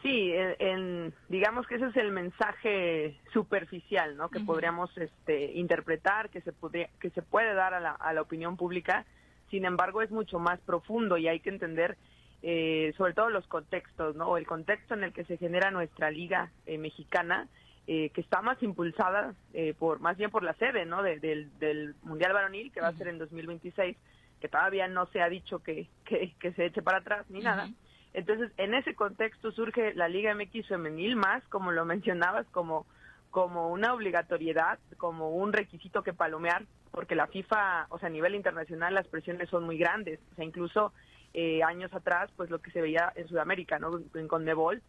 [0.02, 4.28] Sí, en, digamos que ese es el mensaje superficial, ¿no?
[4.28, 8.20] Que podríamos este, interpretar, que se podría, que se puede dar a la, a la
[8.20, 9.06] opinión pública.
[9.50, 11.96] Sin embargo, es mucho más profundo y hay que entender
[12.42, 14.36] eh, sobre todo los contextos, ¿no?
[14.36, 17.48] El contexto en el que se genera nuestra liga eh, mexicana
[17.86, 21.20] eh, que está más impulsada eh, por más bien por la sede no del,
[21.58, 23.96] del mundial varonil que va a ser en 2026
[24.40, 27.68] que todavía no se ha dicho que, que, se eche para atrás ni nada.
[28.12, 32.86] Entonces en ese contexto surge la Liga MX femenil más como lo mencionabas como
[33.30, 38.34] como una obligatoriedad como un requisito que palomear porque la FIFA o sea a nivel
[38.34, 40.20] internacional las presiones son muy grandes.
[40.32, 40.92] O sea incluso
[41.34, 44.00] eh, años atrás, pues lo que se veía en Sudamérica, ¿no?
[44.14, 44.80] En Conmebol,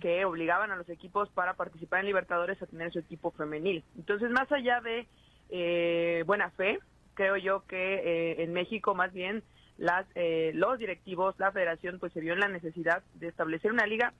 [0.00, 3.84] que obligaban a los equipos para participar en Libertadores a tener su equipo femenil.
[3.96, 5.06] Entonces, más allá de
[5.50, 6.80] eh, buena fe,
[7.14, 9.42] creo yo que eh, en México más bien
[9.78, 10.06] las
[10.54, 14.12] los directivos, la federación, pues se vio en la necesidad de establecer una liga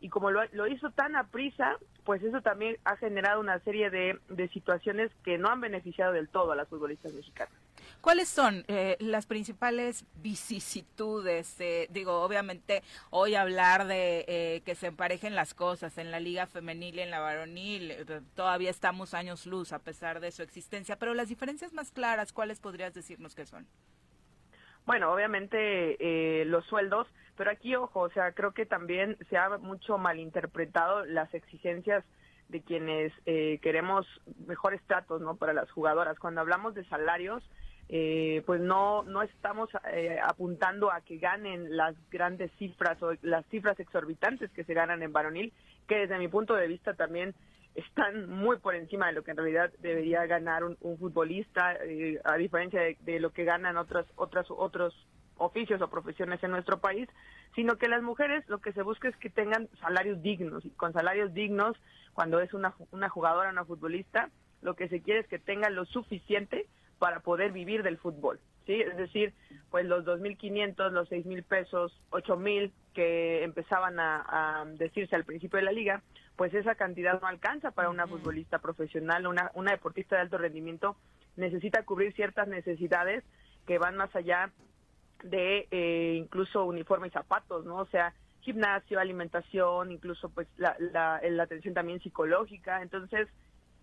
[0.00, 3.90] y como lo, lo, hizo tan a prisa, pues eso también ha generado una serie
[3.90, 7.52] de, de, situaciones que no han beneficiado del todo a las futbolistas mexicanas.
[8.00, 11.60] ¿Cuáles son eh, las principales vicisitudes?
[11.60, 16.46] Eh, digo, obviamente hoy hablar de eh, que se emparejen las cosas en la liga
[16.46, 20.96] femenil y en la varonil, eh, todavía estamos años luz a pesar de su existencia,
[20.96, 23.66] pero las diferencias más claras, ¿cuáles podrías decirnos que son?
[24.88, 27.06] Bueno, obviamente eh, los sueldos,
[27.36, 32.06] pero aquí, ojo, o sea, creo que también se ha mucho malinterpretado las exigencias
[32.48, 34.06] de quienes eh, queremos
[34.46, 36.18] mejores tratos no para las jugadoras.
[36.18, 37.44] Cuando hablamos de salarios
[37.90, 43.46] eh, pues no no estamos eh, apuntando a que ganen las grandes cifras o las
[43.46, 45.54] cifras exorbitantes que se ganan en varonil
[45.86, 47.34] que desde mi punto de vista también
[47.78, 51.76] están muy por encima de lo que en realidad debería ganar un, futbolista
[52.24, 54.94] a diferencia de, de, lo que ganan otras otras otros
[55.36, 57.08] oficios o profesiones en nuestro país,
[57.54, 60.92] sino que las mujeres lo que se busca es que tengan salarios dignos y con
[60.92, 61.76] salarios dignos
[62.12, 64.30] cuando es una, una jugadora, una futbolista,
[64.60, 66.66] lo que se quiere es que tengan lo suficiente
[66.98, 68.80] para poder vivir del fútbol, ¿sí?
[68.80, 69.32] Es decir,
[69.70, 75.72] pues los 2.500, los 6.000 pesos, 8.000 que empezaban a, decirse al principio de la
[75.72, 76.02] liga,
[76.38, 80.96] pues esa cantidad no alcanza para una futbolista profesional, una, una deportista de alto rendimiento
[81.34, 83.24] necesita cubrir ciertas necesidades
[83.66, 84.52] que van más allá
[85.24, 87.78] de eh, incluso uniforme y zapatos, ¿no?
[87.78, 92.82] O sea, gimnasio, alimentación, incluso pues la, la, la, atención también psicológica.
[92.82, 93.26] Entonces,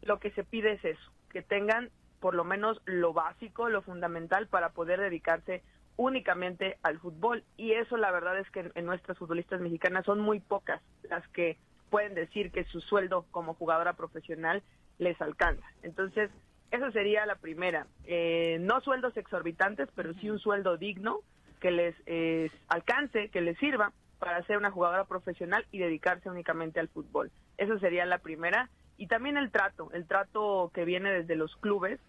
[0.02, 1.90] lo que se pide es eso, que tengan
[2.22, 5.62] por lo menos lo básico, lo fundamental para poder dedicarse
[5.98, 7.44] únicamente al fútbol.
[7.58, 11.58] Y eso la verdad es que en nuestras futbolistas mexicanas son muy pocas las que
[11.96, 14.62] pueden decir que su sueldo como jugadora profesional
[14.98, 15.66] les alcanza.
[15.82, 16.30] Entonces,
[16.70, 17.88] esa sería la primera.
[18.04, 21.22] Eh, no sueldos exorbitantes, pero sí un sueldo digno
[21.62, 26.82] que les eh, alcance, que les sirva para ser una jugadora profesional y dedicarse únicamente
[26.82, 27.32] al fútbol.
[27.58, 28.70] Esa sería la primera.
[28.98, 32.02] Y también el trato, el trato que viene desde los clubes.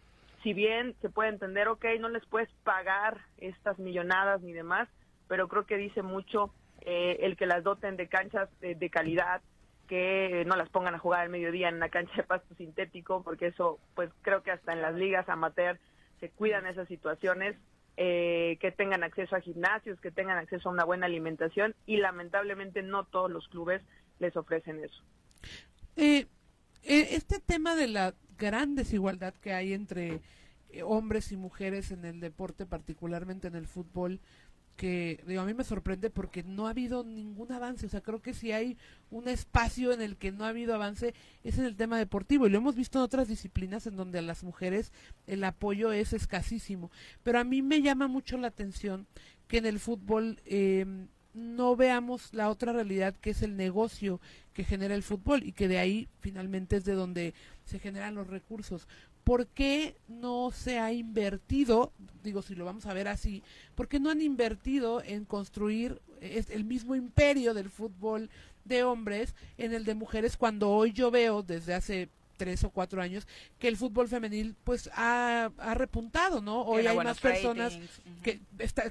[0.42, 4.88] Si bien se puede entender, ok, no les puedes pagar estas millonadas ni demás,
[5.28, 9.42] pero creo que dice mucho eh, el que las doten de canchas de calidad,
[9.86, 13.48] que no las pongan a jugar al mediodía en una cancha de pasto sintético, porque
[13.48, 15.78] eso, pues creo que hasta en las ligas amateur
[16.20, 17.56] se cuidan esas situaciones,
[17.98, 22.82] eh, que tengan acceso a gimnasios, que tengan acceso a una buena alimentación y lamentablemente
[22.82, 23.80] no todos los clubes
[24.18, 25.02] les ofrecen eso.
[25.96, 26.26] Eh,
[26.82, 30.20] eh, este tema de la gran desigualdad que hay entre
[30.84, 34.20] hombres y mujeres en el deporte, particularmente en el fútbol,
[34.76, 37.86] que digo, a mí me sorprende porque no ha habido ningún avance.
[37.86, 38.76] O sea, creo que si hay
[39.10, 42.46] un espacio en el que no ha habido avance es en el tema deportivo.
[42.46, 44.92] Y lo hemos visto en otras disciplinas en donde a las mujeres
[45.26, 46.90] el apoyo es escasísimo.
[47.22, 49.06] Pero a mí me llama mucho la atención
[49.48, 50.84] que en el fútbol eh,
[51.36, 54.20] no veamos la otra realidad que es el negocio
[54.54, 57.34] que genera el fútbol y que de ahí finalmente es de donde
[57.64, 58.88] se generan los recursos.
[59.26, 61.92] ¿Por qué no se ha invertido,
[62.22, 63.42] digo si lo vamos a ver así,
[63.74, 68.30] por qué no han invertido en construir el mismo imperio del fútbol
[68.64, 73.02] de hombres en el de mujeres cuando hoy yo veo desde hace tres o cuatro
[73.02, 73.26] años
[73.58, 76.62] que el fútbol femenil pues ha, repuntado, ¿no?
[76.62, 77.76] Hoy hay más personas
[78.22, 78.40] que,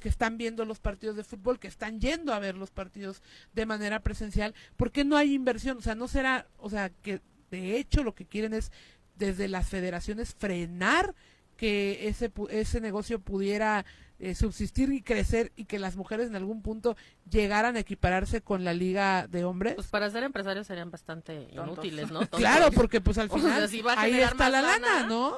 [0.02, 3.66] que están viendo los partidos de fútbol, que están yendo a ver los partidos de
[3.66, 5.78] manera presencial, ¿por qué no hay inversión?
[5.78, 7.22] O sea, no será, o sea, que
[7.52, 8.72] de hecho lo que quieren es
[9.16, 11.16] desde las federaciones frenar
[11.58, 13.86] que ese, ese negocio pudiera
[14.18, 16.96] eh, subsistir y crecer y que las mujeres en algún punto
[17.30, 19.76] llegaran a equipararse con la liga de hombres?
[19.76, 22.22] Pues para ser empresarios serían bastante inútiles, ¿no?
[22.30, 25.38] claro, porque pues al final ahí está la lana, ¿no?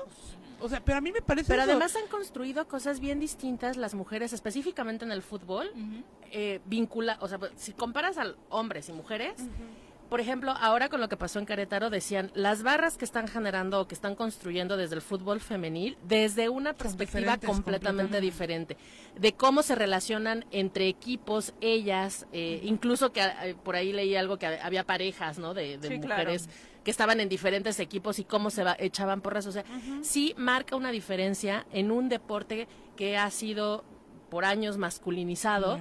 [0.59, 1.47] O sea, pero a mí me parece.
[1.47, 5.71] Pero además han construido cosas bien distintas las mujeres, específicamente en el fútbol.
[6.31, 9.35] Eh, vincula, o sea, si comparas a hombres y mujeres,
[10.09, 13.81] por ejemplo, ahora con lo que pasó en Querétaro, decían, las barras que están generando
[13.81, 18.77] o que están construyendo desde el fútbol femenil, desde una perspectiva completamente, diferente,
[19.17, 24.37] de cómo se relacionan entre equipos, ellas, eh, incluso que eh, por ahí leí algo
[24.37, 25.53] que había parejas, ¿no?
[25.53, 26.49] De, mujeres
[26.83, 29.45] que estaban en diferentes equipos y cómo se echaban porras.
[29.45, 29.65] O sea,
[30.01, 33.83] sí marca una diferencia en un deporte que ha sido
[34.29, 35.79] por años masculinizado.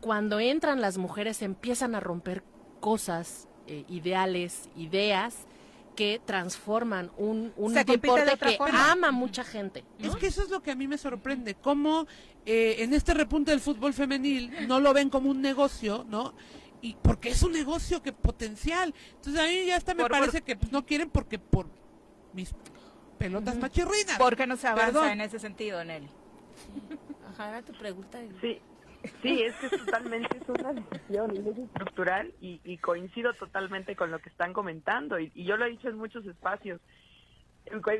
[0.00, 2.42] Cuando entran las mujeres empiezan a romper
[2.80, 5.46] cosas eh, ideales, ideas
[5.96, 9.84] que transforman un, un deporte que ama mucha gente.
[10.00, 12.06] Es que eso es lo que a mí me sorprende, cómo
[12.46, 16.34] eh, en este repunte del fútbol femenil no lo ven como un negocio, ¿no?
[16.80, 18.94] Y porque es un negocio que potencial.
[19.16, 21.66] Entonces a mí ya hasta me parece que no quieren porque por
[22.32, 22.54] mis
[23.18, 24.18] pelotas machirrinas.
[24.18, 26.08] ¿Por qué no se avanza en ese sentido, Nelly?
[27.30, 28.18] Ajá, era tu pregunta.
[28.40, 28.58] Sí,
[29.22, 34.28] Sí, es que es totalmente es una decisión estructural y, coincido totalmente con lo que
[34.28, 36.80] están comentando y, yo lo he dicho en muchos espacios.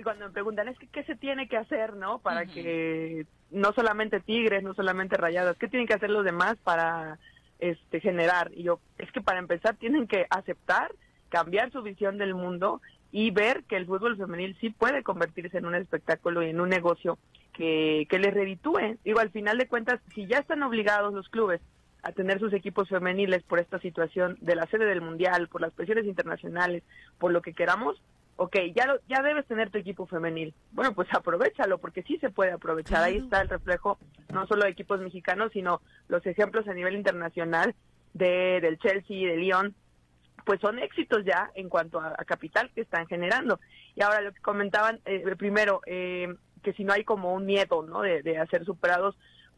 [0.02, 2.18] Cuando me preguntan, es que qué se tiene que hacer, ¿no?
[2.18, 7.18] Para que no solamente Tigres, no solamente Rayadas, ¿qué tienen que hacer los demás para
[7.60, 8.50] este generar?
[8.54, 10.92] Y yo, es que para empezar tienen que aceptar,
[11.28, 15.66] cambiar su visión del mundo y ver que el fútbol femenil sí puede convertirse en
[15.66, 17.18] un espectáculo y en un negocio
[17.52, 18.98] que, que les reditúe.
[19.04, 21.60] Digo, al final de cuentas, si ya están obligados los clubes
[22.02, 25.72] a tener sus equipos femeniles por esta situación de la sede del mundial, por las
[25.72, 26.82] presiones internacionales,
[27.18, 28.02] por lo que queramos,
[28.36, 30.52] ok, ya, lo, ya debes tener tu equipo femenil.
[30.72, 33.04] Bueno, pues aprovechalo, porque sí se puede aprovechar.
[33.04, 33.98] Ahí está el reflejo,
[34.32, 37.74] no solo de equipos mexicanos, sino los ejemplos a nivel internacional
[38.14, 39.74] de, del Chelsea, de Lyon,
[40.44, 43.60] pues son éxitos ya en cuanto a, capital que están generando.
[43.94, 47.82] Y ahora lo que comentaban, eh, primero, eh, que si no hay como un miedo,
[47.82, 48.02] ¿no?
[48.02, 49.16] De, de hacer superados,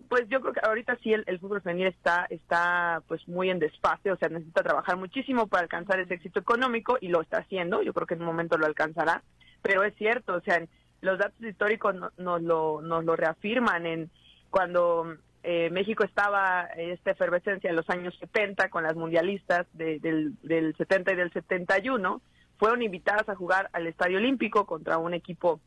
[0.09, 4.15] pues yo creo que ahorita sí el, fútbol femenil está, está pues muy en despacio,
[4.15, 7.93] o sea, necesita trabajar muchísimo para alcanzar ese éxito económico y lo está haciendo, yo
[7.93, 9.23] creo que en un momento lo alcanzará,
[9.63, 10.63] pero es cierto, o sea,
[11.01, 14.11] los datos históricos nos, lo, nos lo reafirman en
[14.51, 20.01] cuando eh, México estaba en esta efervescencia en los años 70 con las mundialistas del,
[20.43, 22.21] del 70 y del 71,
[22.59, 25.61] fueron invitadas a jugar al Estadio Olímpico contra un equipo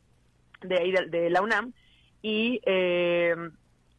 [0.62, 1.72] de ahí de, la UNAM
[2.22, 3.34] y eh,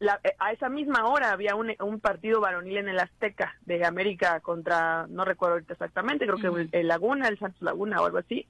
[0.00, 5.06] eh, a esa misma hora había un, partido varonil en el Azteca de América contra,
[5.08, 8.46] no recuerdo exactamente, creo que el, Laguna, el Santos Laguna o algo así.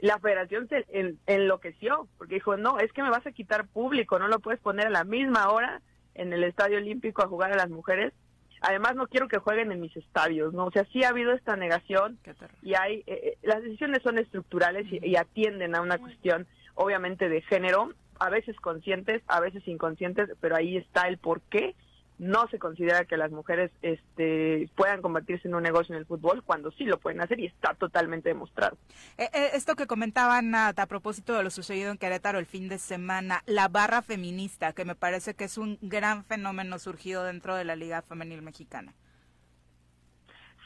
[0.00, 0.86] La federación se
[1.26, 4.86] enloqueció porque dijo, no, es que me vas a quitar público, no lo puedes poner
[4.88, 5.82] a la misma hora
[6.14, 8.12] en el Estadio Olímpico a jugar a las mujeres.
[8.60, 10.66] Además, no quiero que jueguen en mis estadios, ¿no?
[10.66, 12.18] O sea, sí ha habido esta negación
[12.62, 16.46] y hay, eh, eh, las decisiones son estructurales y atienden a una cuestión,
[16.78, 21.74] obviamente, de género a veces conscientes, a veces inconscientes, pero ahí está el por qué
[22.18, 26.42] no se considera que las mujeres este, puedan convertirse en un negocio en el fútbol
[26.44, 28.76] cuando sí lo pueden hacer y está totalmente demostrado.
[29.18, 32.78] Eh, eh, esto que comentaban a propósito de lo sucedido en Querétaro el fin de
[32.78, 37.64] semana, la barra feminista, que me parece que es un gran fenómeno surgido dentro de
[37.64, 38.94] la Liga Femenil Mexicana.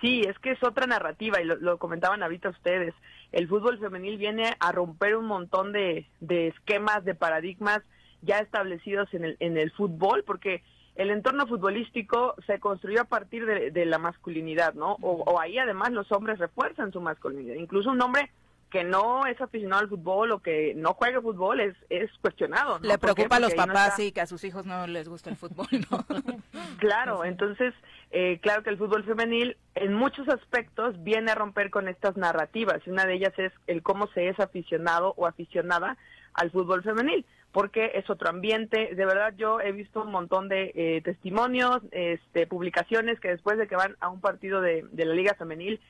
[0.03, 2.93] Sí, es que es otra narrativa y lo, comentaban ahorita ustedes.
[3.31, 7.83] El fútbol femenil viene a romper un montón de, esquemas, de paradigmas
[8.21, 10.65] ya establecidos en el, en el fútbol, porque
[10.97, 14.97] el entorno futbolístico se construyó a partir de, la masculinidad, ¿no?
[15.01, 17.55] O, o, ahí además los hombres refuerzan su masculinidad.
[17.55, 18.31] Incluso un hombre
[18.73, 22.79] que no es aficionado al fútbol o que no juegue fútbol es, es cuestionado.
[22.81, 25.67] Le preocupa a los papás y que a sus hijos no les gusta el fútbol,
[25.91, 26.05] ¿no?
[26.79, 27.75] claro, entonces,
[28.13, 32.87] eh, claro que el fútbol femenil en muchos aspectos viene a romper con estas narrativas.
[32.87, 35.97] Una de ellas es el cómo se es aficionado o aficionada
[36.35, 38.95] al fútbol femenil porque es otro ambiente.
[38.95, 43.67] De verdad, yo he visto un montón de eh, testimonios, este, publicaciones que después de
[43.67, 45.81] que van a un partido de, de la Liga Femenil,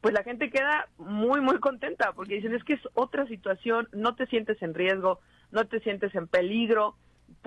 [0.00, 4.14] pues la gente queda muy, muy contenta porque dicen es que es otra situación, no
[4.14, 6.94] te sientes en riesgo, no te sientes en peligro,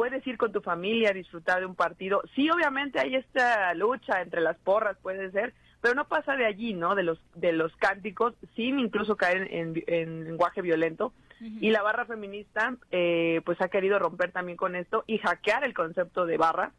[0.01, 2.23] puedes ir con tu familia a disfrutar de un partido.
[2.33, 6.73] Sí, obviamente hay esta lucha entre las porras, puede ser, pero no pasa de allí,
[6.73, 6.95] ¿no?
[6.95, 11.13] De los, de los cánticos, sin incluso caer en, lenguaje violento.
[11.59, 15.75] Y la barra feminista, eh, pues ha querido romper también con esto y hackear el
[15.75, 16.71] concepto de barra,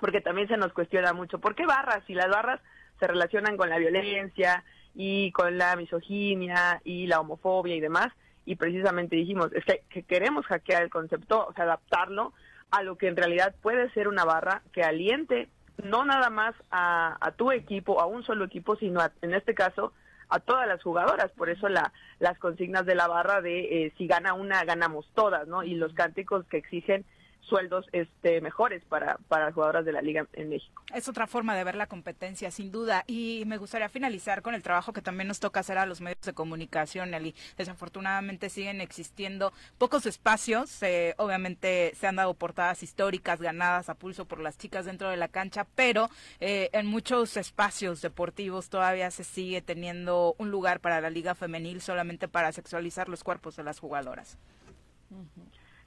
[0.00, 2.02] porque también se nos cuestiona mucho, ¿por qué barras?
[2.06, 2.62] Si las barras
[2.98, 4.64] se relacionan con la violencia,
[4.94, 8.08] y con la misoginia y la homofobia y demás.
[8.46, 12.32] Y precisamente dijimos, es que, queremos hackear el concepto, o sea, adaptarlo
[12.74, 15.48] a lo que en realidad puede ser una barra que aliente
[15.82, 19.92] no nada más a, tu equipo, a un solo equipo, sino en este caso
[20.28, 21.30] a todas las jugadoras.
[21.32, 25.46] Por eso la, las consignas de la barra de eh, si gana una, ganamos todas,
[25.46, 25.62] ¿no?
[25.62, 27.04] Y los cánticos que exigen
[27.48, 30.82] sueldos este, mejores para, para las jugadoras de la liga en México.
[30.94, 33.04] Es otra forma de ver la competencia, sin duda.
[33.06, 36.22] Y me gustaría finalizar con el trabajo que también nos toca hacer a los medios
[36.22, 37.34] de comunicación, Eli.
[37.56, 40.82] Desafortunadamente siguen existiendo pocos espacios.
[40.82, 45.16] Eh, obviamente se han dado portadas históricas ganadas a pulso por las chicas dentro de
[45.16, 46.10] la cancha, pero
[46.40, 51.80] eh, en muchos espacios deportivos todavía se sigue teniendo un lugar para la liga femenil
[51.80, 54.38] solamente para sexualizar los cuerpos de las jugadoras.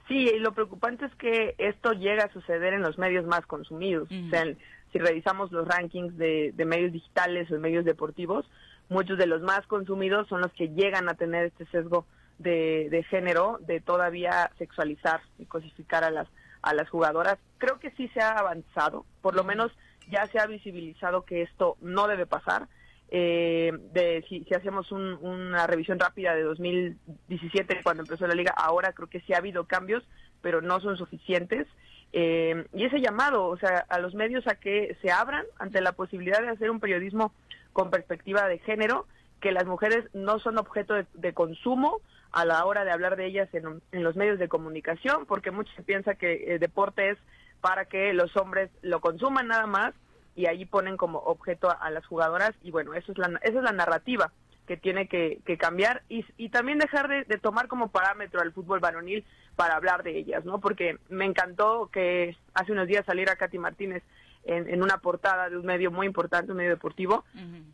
[0.08, 4.08] Sí, y lo preocupante es que esto llega a suceder en los medios más consumidos.
[4.10, 4.44] O sea,
[4.90, 8.46] si revisamos los rankings de, medios digitales o medios deportivos,
[8.88, 12.06] muchos de los más consumidos son los que llegan a tener este sesgo
[12.38, 16.26] de, género, de todavía sexualizar y cosificar a las,
[16.62, 17.36] a las jugadoras.
[17.58, 19.72] Creo que sí se ha avanzado, por lo menos
[20.10, 22.66] ya se ha visibilizado que esto no debe pasar
[23.10, 29.08] eh, de si, hacemos una revisión rápida de 2017 cuando empezó la liga, ahora creo
[29.08, 30.04] que sí ha habido cambios,
[30.42, 31.66] pero no son suficientes.
[32.12, 35.92] Eh, y ese llamado, o sea, a los medios a que se abran ante la
[35.92, 37.32] posibilidad de hacer un periodismo
[37.72, 39.06] con perspectiva de género,
[39.40, 42.00] que las mujeres no son objeto de, consumo
[42.32, 46.16] a la hora de hablar de ellas en, los medios de comunicación, porque muchos piensan
[46.16, 47.18] que el deporte es
[47.60, 49.94] para que los hombres lo consuman nada más
[50.38, 53.64] y ahí ponen como objeto a, las jugadoras y bueno, eso es la, esa es
[53.64, 54.30] la narrativa
[54.68, 59.24] que tiene que, cambiar y, y, también dejar de, tomar como parámetro al fútbol varonil
[59.56, 60.60] para hablar de ellas, ¿no?
[60.60, 64.04] Porque me encantó que hace unos días saliera Katy Martínez
[64.44, 67.24] en, una portada de un medio muy importante, un medio deportivo,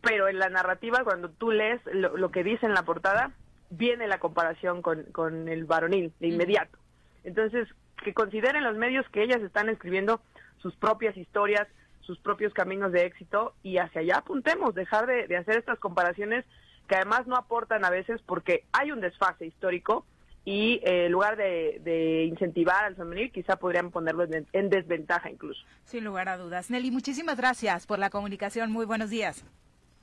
[0.01, 3.33] pero en la narrativa, cuando tú lees lo, que dice en la portada,
[3.69, 6.79] viene la comparación con, con el varonil de inmediato.
[7.25, 7.69] Entonces,
[8.03, 10.23] que consideren los medios que ellas están escribiendo
[10.63, 11.69] sus propias historias,
[12.07, 16.45] sus propios caminos de éxito y hacia allá apuntemos, dejar de, hacer estas comparaciones
[16.89, 20.05] que además no aportan a veces porque hay un desfase histórico
[20.45, 25.61] y eh, en lugar de, incentivar al femenil, quizá podrían ponerlo en, desventaja incluso.
[25.85, 26.71] Sin lugar a dudas.
[26.71, 28.71] Nelly, muchísimas gracias por la comunicación.
[28.71, 29.45] Muy buenos días.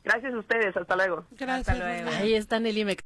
[0.03, 0.75] Gracias a ustedes.
[0.75, 1.25] Hasta luego.
[1.37, 1.79] Gracias.
[1.79, 2.97] Ahí está Nelly.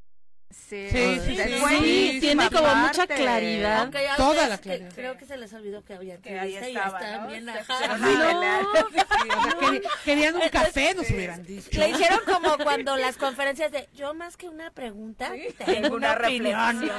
[0.49, 3.91] Sí, sí, tiene como mucha claridad.
[4.17, 4.91] Toda la claridad.
[4.93, 7.27] creo que se les olvidó que había que ahí estaba, ¿no?
[7.27, 7.45] bien
[10.05, 11.79] querían un café, nos hubieran dicho.
[11.79, 15.31] Le hicieron como cuando las conferencias de yo más que una pregunta,
[15.65, 16.79] tengo una, opinión.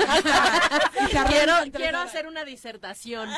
[1.28, 3.28] quiero, quiero hacer una disertación.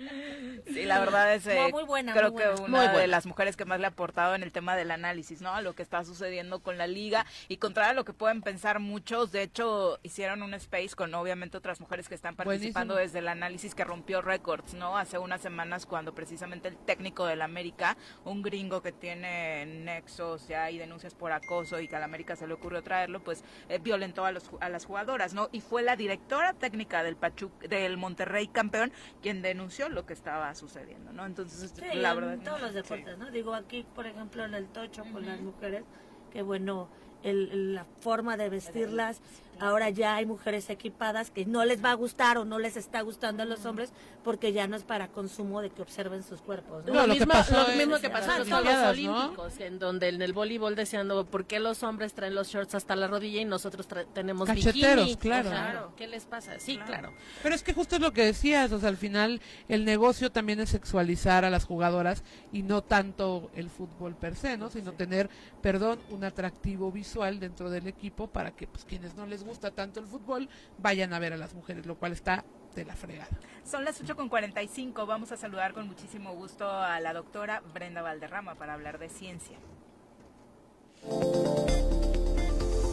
[0.66, 3.80] Sí, la verdad es eh, muy buena, creo que una de las mujeres que más
[3.80, 5.52] le ha aportado en el tema del análisis, ¿no?
[5.52, 8.78] A lo que está sucediendo con la liga y contrario a lo que pueden pensar
[8.78, 13.28] muchos, de hecho hicieron un space con obviamente otras mujeres que están participando desde el
[13.28, 14.96] análisis que rompió récords, ¿no?
[14.96, 20.70] Hace unas semanas cuando precisamente el técnico del América, un gringo que tiene nexos ya
[20.70, 24.24] y denuncias por acoso y que al América se le ocurrió traerlo, pues eh, violentó
[24.24, 25.48] a los a las jugadoras, ¿no?
[25.52, 30.54] Y fue la directora técnica del Pachuc del Monterrey campeón quien denunció lo que estaba
[30.54, 31.26] sucediendo, ¿no?
[31.26, 32.34] Entonces, la verdad.
[32.34, 33.30] En todos los deportes, ¿no?
[33.30, 35.84] Digo, aquí, por ejemplo, en el tocho con las mujeres,
[36.32, 36.88] que bueno,
[37.22, 39.20] el, la forma de vestirlas,
[39.60, 43.02] Ahora ya hay mujeres equipadas que no les va a gustar o no les está
[43.02, 43.92] gustando a los hombres
[44.24, 46.84] porque ya no es para consumo de que observen sus cuerpos.
[46.86, 50.74] lo, mismo, que mismo que pasó en los Juegos Olímpicos, en donde en el voleibol
[50.74, 55.16] decían, ¿por qué los hombres traen los shorts hasta la rodilla y nosotros tenemos Cacheteros,
[55.16, 55.92] claro.
[55.96, 56.58] ¿Qué les pasa?
[56.58, 57.12] Sí, claro.
[57.42, 60.60] Pero es que justo es lo que decías, o sea, al final el negocio también
[60.60, 64.70] es sexualizar a las jugadoras y no tanto el fútbol per se, ¿no?
[64.70, 65.28] Sino tener,
[65.60, 70.00] perdón, un atractivo visual dentro del equipo para que pues quienes no les gusta tanto
[70.00, 70.48] el fútbol,
[70.78, 72.44] vayan a ver a las mujeres, lo cual está
[72.74, 73.28] de la fregada.
[73.64, 78.74] Son las 8.45, vamos a saludar con muchísimo gusto a la doctora Brenda Valderrama para
[78.74, 79.58] hablar de ciencia.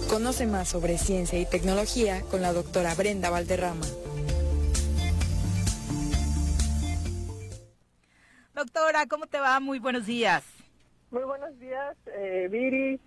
[0.09, 3.85] Conoce más sobre ciencia y tecnología con la doctora Brenda Valderrama.
[8.55, 9.59] Doctora, ¿cómo te va?
[9.59, 10.43] Muy buenos días.
[11.11, 12.99] Muy buenos días, eh, Viri,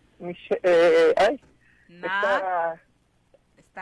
[0.62, 1.40] eh, ay,
[1.89, 2.81] Está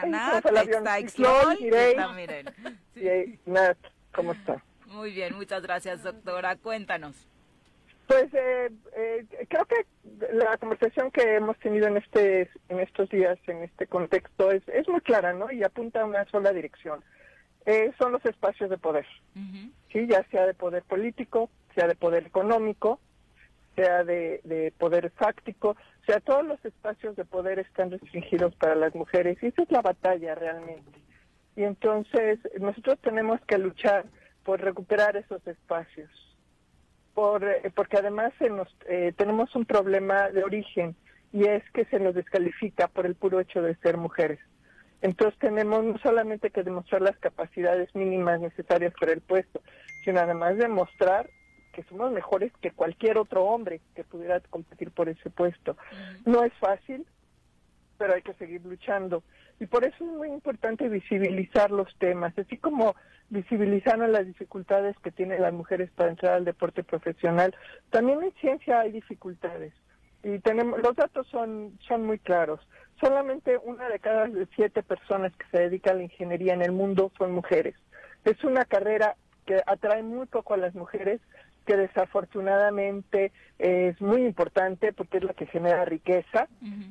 [0.06, 2.46] Nat, está está Miren.
[2.94, 3.38] Sí.
[3.46, 3.78] Nat,
[4.14, 4.62] ¿cómo está?
[4.86, 6.56] Muy bien, muchas gracias, doctora.
[6.56, 7.28] Cuéntanos.
[8.06, 9.84] Pues eh, eh, creo que
[10.32, 14.88] la conversación que hemos tenido en este en estos días, en este contexto, es, es
[14.88, 15.52] muy clara, ¿no?
[15.52, 17.04] Y apunta a una sola dirección.
[17.66, 19.04] Eh, son los espacios de poder,
[19.92, 22.98] sí, ya sea de poder político, sea de poder económico,
[23.78, 28.74] sea de, de poder fáctico, o sea, todos los espacios de poder están restringidos para
[28.74, 30.98] las mujeres y esa es la batalla realmente.
[31.54, 34.06] Y entonces nosotros tenemos que luchar
[34.42, 36.10] por recuperar esos espacios,
[37.14, 40.96] por, eh, porque además se nos, eh, tenemos un problema de origen
[41.32, 44.40] y es que se nos descalifica por el puro hecho de ser mujeres.
[45.02, 49.60] Entonces tenemos no solamente que demostrar las capacidades mínimas necesarias para el puesto,
[50.04, 51.30] sino además demostrar
[51.78, 55.76] que somos mejores que cualquier otro hombre que pudiera competir por ese puesto.
[56.26, 57.06] No es fácil,
[57.96, 59.22] pero hay que seguir luchando.
[59.60, 62.96] Y por eso es muy importante visibilizar los temas, así como
[63.30, 67.54] visibilizaron las dificultades que tienen las mujeres para entrar al deporte profesional.
[67.90, 69.72] También en ciencia hay dificultades.
[70.24, 72.58] Y tenemos, los datos son, son muy claros.
[73.00, 77.12] Solamente una de cada siete personas que se dedican a la ingeniería en el mundo
[77.16, 77.76] son mujeres.
[78.24, 79.14] Es una carrera
[79.48, 81.22] que atrae muy poco a las mujeres,
[81.68, 86.48] que desafortunadamente es muy importante porque es la que genera riqueza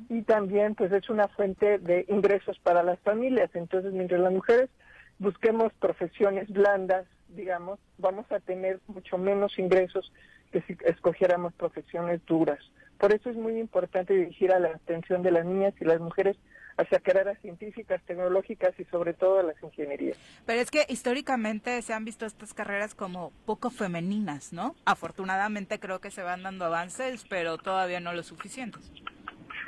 [0.07, 3.49] y también pues es una fuente de ingresos para las familias.
[3.55, 4.69] Entonces, mientras las mujeres
[5.17, 10.13] busquemos profesiones blandas, digamos, vamos a tener mucho menos ingresos
[10.51, 12.59] que si escogiéramos profesiones duras.
[12.99, 16.37] Por eso es muy importante dirigir a la atención de las niñas y las mujeres
[16.77, 20.17] hacia carreras científicas, tecnológicas y sobre todo a las ingenierías.
[20.45, 24.75] Pero es que históricamente se han visto estas carreras como poco femeninas, ¿no?
[24.85, 28.91] Afortunadamente creo que se van dando avances, pero todavía no lo suficientes.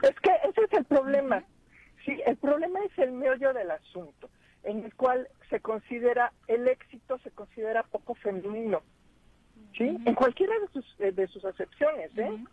[0.03, 1.43] Es que ese es el problema.
[2.05, 4.29] Sí, el problema es el meollo del asunto,
[4.63, 8.81] en el cual se considera, el éxito se considera poco femenino.
[9.77, 9.97] ¿Sí?
[10.05, 12.43] En cualquiera de sus, de sus acepciones, ¿eh?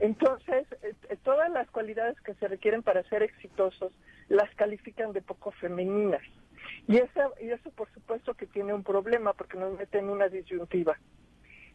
[0.00, 3.92] Entonces, eh, eh, todas las cualidades que se requieren para ser exitosos
[4.28, 6.22] las califican de poco femeninas.
[6.88, 10.28] Y, esa, y eso, por supuesto, que tiene un problema porque nos mete en una
[10.28, 10.98] disyuntiva.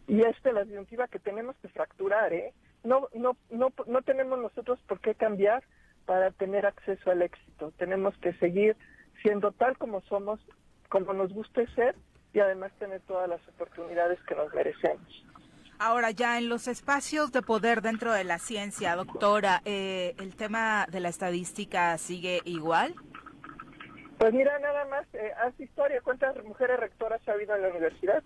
[0.07, 2.53] Y esta es la disyuntiva que tenemos que fracturar, ¿eh?
[2.83, 5.63] No, no, no, no tenemos nosotros por qué cambiar
[6.05, 7.71] para tener acceso al éxito.
[7.77, 8.75] Tenemos que seguir
[9.21, 10.39] siendo tal como somos,
[10.89, 11.95] como nos guste ser
[12.33, 15.25] y además tener todas las oportunidades que nos merecemos.
[15.81, 20.85] Ahora, ya en los espacios de poder dentro de la ciencia, doctora, eh, ¿el tema
[20.91, 22.93] de la estadística sigue igual?
[24.17, 26.01] Pues mira, nada más, eh, haz historia.
[26.01, 28.21] ¿Cuántas mujeres rectoras ha habido en la universidad?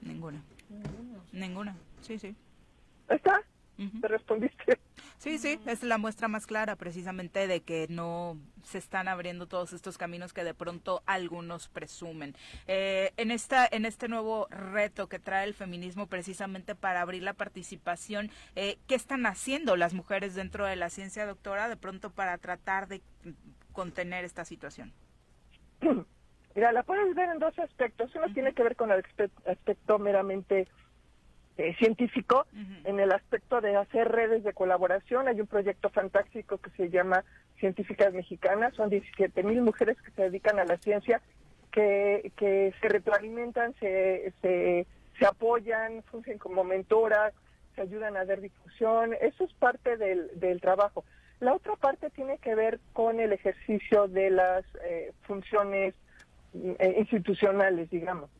[0.00, 0.40] Ninguna.
[1.32, 2.36] Ninguna, sí, sí.
[3.08, 3.42] ¿Está?
[4.00, 4.78] ¿Te respondiste?
[5.20, 9.74] Sí, sí, es la muestra más clara precisamente de que no se están abriendo todos
[9.74, 12.34] estos caminos que de pronto algunos presumen.
[12.66, 17.34] Eh, en, esta, en este nuevo reto que trae el feminismo precisamente para abrir la
[17.34, 22.38] participación, eh, ¿qué están haciendo las mujeres dentro de la ciencia doctora de pronto para
[22.38, 23.02] tratar de
[23.74, 24.90] contener esta situación?
[26.54, 28.10] Mira, la puedes ver en dos aspectos.
[28.14, 29.04] Uno tiene que ver con el
[29.44, 30.66] aspecto meramente
[31.60, 32.46] eh, científico
[32.84, 35.28] en el aspecto de hacer redes de colaboración.
[35.28, 37.22] Hay un proyecto fantástico que se llama
[37.58, 38.74] Científicas Mexicanas.
[38.74, 41.20] Son 17 mil mujeres que se dedican a la ciencia,
[41.70, 44.86] que, que se retroalimentan, se, se,
[45.18, 47.34] se apoyan, funcionan como mentoras,
[47.74, 49.14] se ayudan a dar difusión.
[49.20, 51.04] Eso es parte del, del trabajo.
[51.40, 55.94] La otra parte tiene que ver con el ejercicio de las eh, funciones
[56.54, 58.30] eh, institucionales, digamos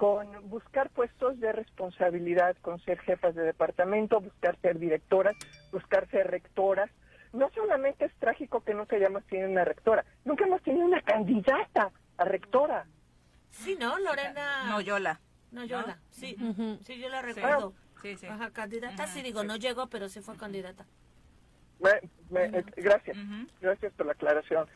[0.00, 5.36] con buscar puestos de responsabilidad, con ser jefas de departamento, buscar ser directoras,
[5.72, 6.90] buscar ser rectoras.
[7.34, 11.90] No solamente es trágico que nunca hayamos tenido una rectora, nunca hemos tenido una candidata
[12.16, 12.86] a rectora.
[13.50, 13.98] Sí, ¿no?
[13.98, 14.70] Lorena.
[14.70, 15.20] No, Yola.
[15.50, 16.34] No, Yola, sí.
[16.82, 17.74] Sí, yo la recuerdo.
[18.00, 18.26] Sí, sí.
[18.26, 20.86] Ajá, candidata, sí, digo, no llegó, pero sí fue candidata.
[21.84, 23.18] Eh, gracias,
[23.60, 24.66] gracias por la aclaración.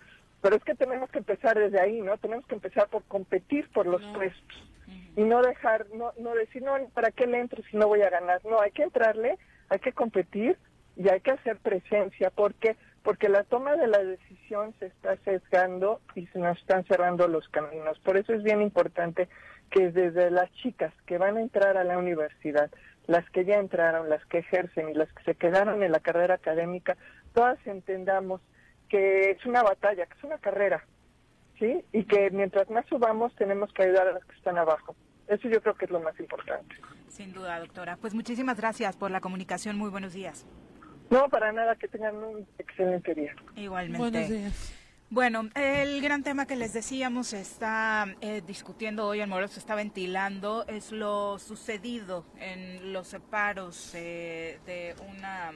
[0.42, 2.18] Pero es que tenemos que empezar desde ahí, ¿no?
[2.18, 4.73] Tenemos que empezar por competir por los puestos
[5.16, 8.10] y no dejar, no, no decir, no, ¿para qué le entro si no voy a
[8.10, 8.44] ganar?
[8.44, 9.38] No, hay que entrarle,
[9.68, 10.58] hay que competir
[10.96, 16.00] y hay que hacer presencia, porque porque la toma de la decisión se está sesgando
[16.14, 17.98] y se nos están cerrando los caminos.
[17.98, 19.28] Por eso es bien importante
[19.70, 22.70] que desde las chicas que van a entrar a la universidad,
[23.06, 26.36] las que ya entraron, las que ejercen y las que se quedaron en la carrera
[26.36, 26.96] académica,
[27.34, 28.40] todas entendamos
[28.88, 30.82] que es una batalla, que es una carrera,
[31.58, 31.84] ¿sí?
[31.92, 34.94] Y que mientras más subamos tenemos que ayudar a los que están abajo.
[35.28, 36.74] Eso yo creo que es lo más importante.
[37.08, 37.96] Sin duda, doctora.
[37.96, 39.78] Pues muchísimas gracias por la comunicación.
[39.78, 40.46] Muy buenos días.
[41.10, 43.34] No, para nada, que tengan un excelente día.
[43.56, 43.98] Igualmente.
[43.98, 44.74] Buenos días.
[45.10, 49.60] Bueno, el gran tema que les decíamos se está eh, discutiendo hoy en Morelos, se
[49.60, 55.52] está ventilando, es lo sucedido en los separos eh, de una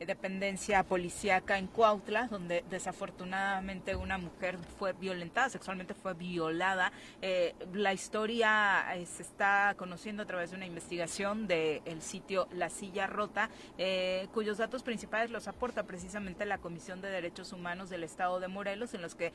[0.00, 6.92] dependencia policíaca en Cuautla, donde desafortunadamente una mujer fue violentada, sexualmente fue violada.
[7.22, 12.70] Eh, la historia eh, se está conociendo a través de una investigación del sitio La
[12.70, 18.04] Silla Rota, eh, cuyos datos principales los aporta precisamente la Comisión de Derechos Humanos del
[18.04, 19.32] Estado de Morelos, en los que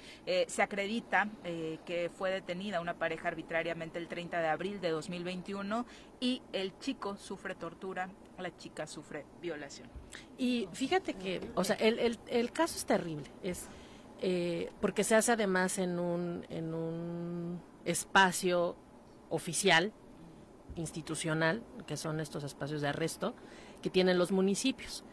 [0.48, 5.86] se acredita que fue detenida una pareja arbitrariamente el 30 de abril de 2021
[6.20, 9.99] y el chico sufre tortura, la chica sufre violación.
[10.38, 13.68] Y fíjate que, o sea, el, el, el caso es terrible, es
[14.22, 18.76] eh, porque se hace además en un, en un espacio
[19.30, 19.94] oficial,
[20.76, 23.34] institucional, que son estos espacios de arresto
[23.82, 25.04] que tienen los municipios.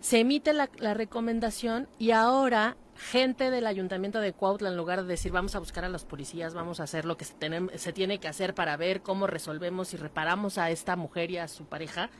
[0.00, 5.08] Se emite la, la recomendación y ahora gente del ayuntamiento de Cuautla, en lugar de
[5.08, 7.34] decir vamos a buscar a los policías, vamos a hacer lo que se,
[7.78, 11.48] se tiene que hacer para ver cómo resolvemos y reparamos a esta mujer y a
[11.48, 12.10] su pareja,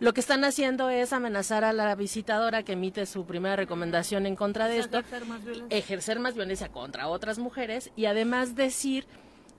[0.00, 4.36] lo que están haciendo es amenazar a la visitadora que emite su primera recomendación en
[4.36, 5.02] contra de esto,
[5.70, 9.06] ejercer más violencia contra otras mujeres y además decir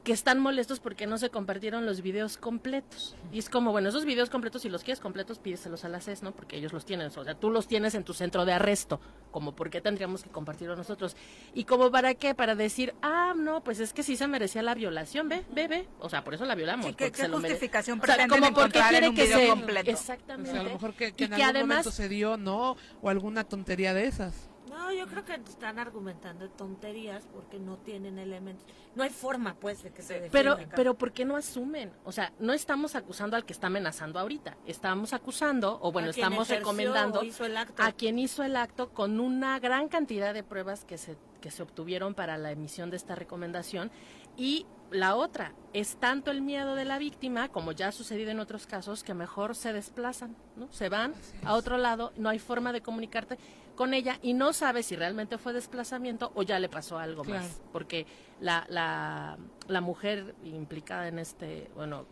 [0.05, 3.15] que están molestos porque no se compartieron los videos completos.
[3.33, 6.21] Y es como, bueno, esos videos completos, si los quieres completos, pídeselos a la CES,
[6.21, 6.31] ¿no?
[6.31, 9.01] Porque ellos los tienen, o sea, tú los tienes en tu centro de arresto,
[9.31, 11.17] como por qué tendríamos que compartirlo nosotros.
[11.55, 14.75] Y como para qué, para decir, ah, no, pues es que sí se merecía la
[14.75, 16.95] violación, ve, ve, ve, o sea, por eso la violamos.
[16.95, 19.47] ¿qué, se justificación o sea, como porque quiere que se...
[19.47, 19.89] completo?
[19.89, 20.51] Exactamente.
[20.51, 21.77] O sea, a lo mejor que, que en algún además...
[21.77, 22.77] momento se dio, ¿no?
[23.01, 24.51] O alguna tontería de esas.
[24.85, 28.63] No, yo creo que están argumentando tonterías porque no tienen elementos.
[28.93, 30.57] No hay forma, pues, de que se defienda.
[30.57, 31.91] Pero, pero ¿por qué no asumen?
[32.03, 34.57] O sea, no estamos acusando al que está amenazando ahorita.
[34.67, 37.23] Estamos acusando, o bueno, estamos recomendando
[37.77, 41.63] a quien hizo el acto con una gran cantidad de pruebas que se, que se
[41.63, 43.89] obtuvieron para la emisión de esta recomendación.
[44.37, 48.39] Y la otra, es tanto el miedo de la víctima, como ya ha sucedido en
[48.39, 50.71] otros casos, que mejor se desplazan, ¿no?
[50.71, 51.13] Se van
[51.43, 53.39] a otro lado, no hay forma de comunicarte
[53.75, 57.61] con ella y no sabe si realmente fue desplazamiento o ya le pasó algo más.
[57.71, 58.05] Porque
[58.39, 59.37] la, la,
[59.67, 62.05] la mujer implicada en este, bueno,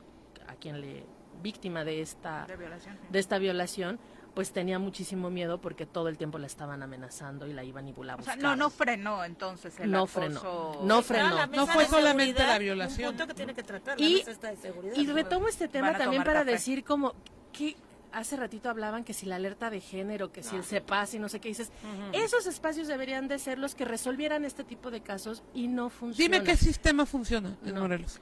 [0.47, 1.05] a quien le
[1.41, 2.97] víctima de esta, De violación.
[3.09, 3.99] de esta violación,
[4.33, 7.91] pues tenía muchísimo miedo porque todo el tiempo la estaban amenazando y la iban y
[7.91, 10.13] a O sea, no, no frenó entonces el No acoso.
[10.21, 10.79] frenó.
[10.83, 11.35] No frenó.
[11.35, 13.09] la No fue solamente la violación.
[13.11, 14.95] Un punto que tiene que tratar Y- la mesa esta de seguridad.
[14.95, 16.51] Y retomo este tema también para café.
[16.51, 17.13] decir como
[17.51, 17.75] que
[18.13, 21.29] hace ratito hablaban que si la alerta de género, que si el CEPAS y no
[21.29, 21.71] sé qué dices,
[22.13, 26.31] esos espacios deberían de ser los que resolvieran este tipo de casos y no funcionan.
[26.41, 27.81] Dime qué sistema funciona en No.
[27.81, 28.19] Morelos.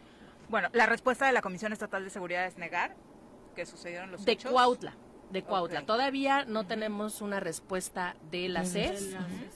[0.50, 2.96] Bueno, la respuesta de la Comisión Estatal de Seguridad es negar
[3.56, 4.52] que sucedieron los de hechos.
[4.52, 4.94] Cuautla.
[5.32, 5.86] De Cuautla.
[5.86, 9.16] Todavía no tenemos una respuesta de la CES,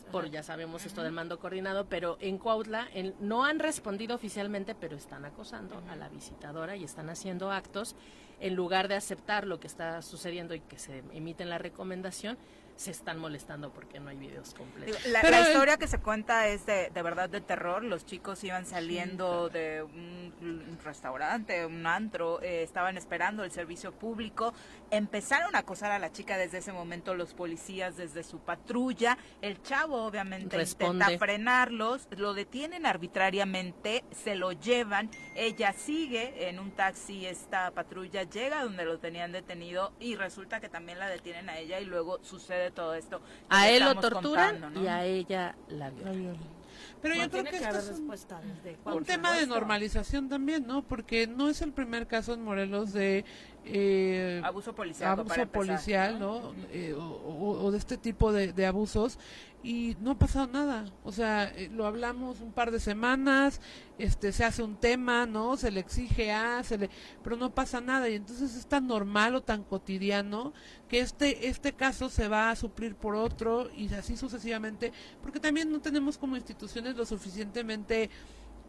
[0.09, 4.73] por ya sabemos esto del mando coordinado, pero en Cuautla en- no han respondido oficialmente,
[4.73, 7.97] pero están acosando a la visitadora y están haciendo actos.
[8.39, 12.37] En lugar de aceptar lo que está sucediendo y que se emite en la recomendación,
[12.77, 15.05] se están molestando porque no hay videos Digo, completos.
[15.05, 17.81] La, Pero la el- historia que se cuenta es de, de verdad de terror.
[17.85, 23.93] Los chicos iban saliendo de un, un restaurante, un antro, eh, estaban esperando el servicio
[23.93, 24.53] público.
[24.91, 29.17] Empezaron a acosar a la chica desde ese momento los policías desde su patrulla.
[29.41, 31.05] El chavo obviamente Responde.
[31.05, 35.09] intenta frenarlos, lo detienen arbitrariamente, se lo llevan.
[35.35, 40.69] Ella sigue en un taxi, esta patrulla llega donde lo tenían detenido y resulta que
[40.69, 43.21] también la detienen a ella y luego sucede todo esto.
[43.49, 44.85] A él lo torturan contando, ¿no?
[44.85, 46.55] y a ella la La violan.
[47.01, 50.27] Pero Bueno, yo creo que, que esto es un, respuesta desde un tema de normalización
[50.27, 50.81] también, ¿no?
[50.81, 53.25] Porque no es el primer caso en Morelos de
[53.67, 55.19] eh, Abuso policial.
[55.19, 56.53] abuso policial, ¿no?
[56.71, 59.17] Eh, o, o- o de este tipo de, de abusos
[59.63, 60.85] y no ha pasado nada.
[61.03, 63.61] O sea, eh, lo hablamos un par de semanas,
[63.97, 65.57] este, se hace un tema, ¿no?
[65.57, 66.89] Se le exige a, se le,
[67.23, 70.53] pero no pasa nada y entonces es tan normal o tan cotidiano
[70.87, 74.91] que este este caso se va a suplir por otro y así sucesivamente,
[75.23, 78.11] porque también no tenemos como instituciones lo suficientemente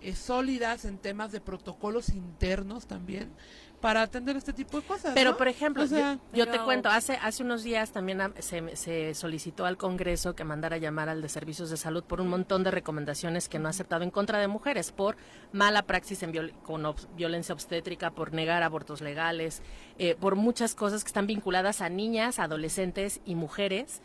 [0.01, 3.31] eh, sólidas en temas de protocolos internos también
[3.87, 5.13] para atender este tipo de cosas.
[5.15, 5.37] Pero, ¿no?
[5.37, 8.75] por ejemplo, O sea, yo, yo te cuento, hace, hace unos días también am- se,
[8.75, 12.65] se solicitó al Congreso que mandara llamar al de Servicios de Salud por un montón
[12.65, 15.17] de recomendaciones que no ha aceptado en contra de mujeres, por
[15.53, 19.63] mala praxis en viol- con obs- violencia obstétrica, por negar abortos legales,
[19.99, 24.03] eh, por muchas cosas que están vinculadas a niñas, adolescentes y mujeres.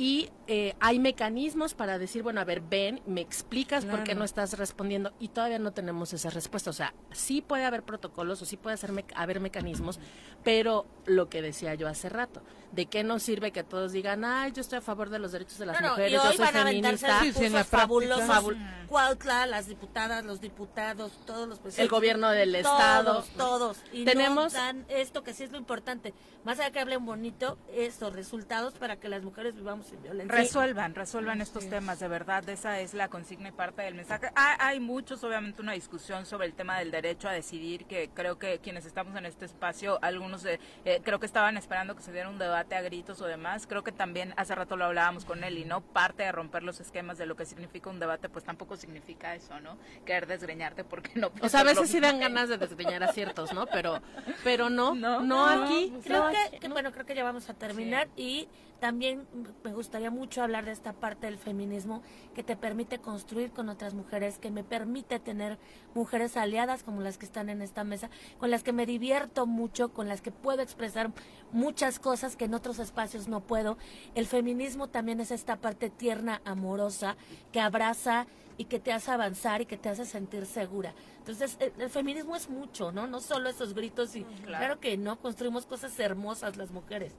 [0.00, 4.20] Y eh, hay mecanismos para decir, bueno, a ver, ven, me explicas por qué Claro.
[4.20, 6.70] no estás respondiendo y todavía no tenemos esa respuesta.
[6.70, 9.98] O sea, sí puede haber protocolos o sí puede hacer haber mecanismos,
[10.44, 12.42] pero lo que decía yo hace rato,
[12.72, 15.58] ¿de qué nos sirve que todos digan, ay, yo estoy a favor de los derechos
[15.58, 17.20] de las No, no, mujeres, y yo hoy soy van a feminista?
[17.20, 18.26] Sí, sí, en la discursos fabulosos.
[18.26, 18.74] práctica.
[18.88, 21.78] Cuautla, las diputadas, los diputados, todos los presidentes.
[21.84, 23.24] El gobierno del todos, estado.
[23.36, 23.78] Todos.
[23.92, 26.14] Y Tenemos- no dan esto que sí es lo importante.
[26.44, 30.34] Más allá que hablen bonito, estos resultados para que las mujeres vivamos sin violencia.
[30.36, 34.30] Resuelvan, resuelvan estos temas, de verdad, esa es la consigna y parte del mensaje.
[34.36, 38.38] Ah, hay muchos, obviamente, una discusión sobre el tema del derecho a decidir, que creo
[38.38, 42.12] que quienes estamos en este espacio, algunos de, eh, creo que estaban esperando que se
[42.12, 43.66] diera un debate a gritos o demás.
[43.66, 46.80] Creo que también hace rato lo hablábamos con él y no parte de romper los
[46.80, 49.78] esquemas de lo que significa un debate, pues tampoco significa eso, ¿no?
[50.04, 51.30] Querer desgreñarte porque no.
[51.40, 53.66] O sea, a veces sí dan ganas de desgreñar a ciertos, ¿no?
[53.66, 54.02] Pero,
[54.44, 55.92] pero no, No, no, no, aquí.
[56.04, 56.74] Creo no que, aquí, que, no.
[56.74, 58.48] bueno, creo que ya vamos a terminar y
[58.80, 59.26] también
[59.64, 62.02] me gustaría mucho hablar de esta parte del feminismo
[62.34, 65.58] que te permite construir con otras mujeres, que me permite tener
[65.94, 69.92] mujeres aliadas como las que están en esta mesa, con las que me divierto mucho,
[69.92, 71.10] con las que puedo expresar
[71.52, 73.78] muchas cosas que en otros espacios no puedo.
[74.14, 77.16] El feminismo también es esta parte tierna, amorosa,
[77.52, 78.26] que abraza
[78.56, 80.92] y que te hace avanzar y que te hace sentir segura.
[81.18, 83.06] Entonces, el, el feminismo es mucho, ¿no?
[83.06, 84.46] No solo esos gritos y Claro.
[84.58, 87.12] claro que no, construimos cosas hermosas las mujeres.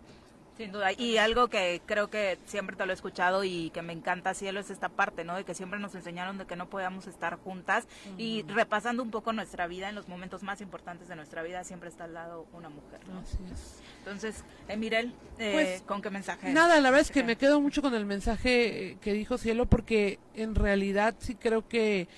[0.59, 0.91] Sin duda.
[0.91, 4.59] Y algo que creo que siempre te lo he escuchado y que me encanta, Cielo,
[4.59, 5.37] es esta parte, ¿no?
[5.37, 7.87] De que siempre nos enseñaron de que no podíamos estar juntas.
[8.17, 11.87] Y repasando un poco nuestra vida, en los momentos más importantes de nuestra vida, siempre
[11.87, 13.19] está al lado una mujer, ¿no?
[13.19, 13.81] Así es.
[13.99, 16.51] Entonces, eh, Mirel, eh, Pues, ¿con qué mensaje?
[16.51, 19.65] Nada, la verdad es que me quedo mucho con el mensaje eh, que dijo Cielo
[19.65, 22.09] porque en realidad sí creo que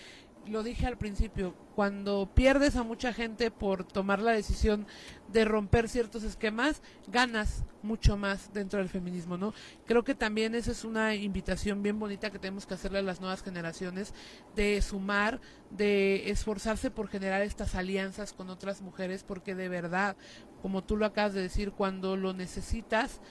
[0.47, 4.87] lo dije al principio, cuando pierdes a mucha gente por tomar la decisión
[5.29, 9.53] de romper ciertos esquemas, ganas mucho más dentro del feminismo, ¿no?
[9.85, 13.21] Creo que también esa es una invitación bien bonita que tenemos que hacerle a las
[13.21, 14.13] nuevas generaciones
[14.55, 15.39] de sumar,
[15.69, 20.17] de esforzarse por generar estas alianzas con otras mujeres, porque de verdad,
[20.61, 23.21] como tú lo acabas de decir, cuando lo necesitas,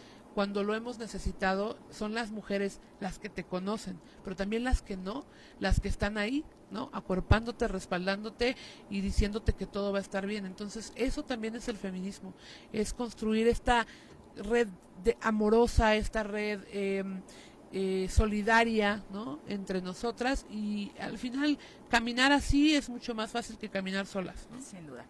[0.40, 4.96] cuando lo hemos necesitado, son las mujeres las que te conocen, pero también las que
[4.96, 5.26] no,
[5.58, 6.88] las que están ahí, ¿no?
[6.94, 8.56] Acuerpándote, respaldándote
[8.88, 10.46] y diciéndote que todo va a estar bien.
[10.46, 12.32] Entonces, eso también es el feminismo,
[12.72, 13.86] es construir esta
[14.34, 14.68] red
[15.04, 17.04] de, amorosa, esta red eh,
[17.72, 19.40] eh, solidaria, ¿no?
[19.46, 21.58] Entre nosotras y al final
[21.90, 24.48] caminar así es mucho más fácil que caminar solas.
[24.58, 25.04] Sin duda.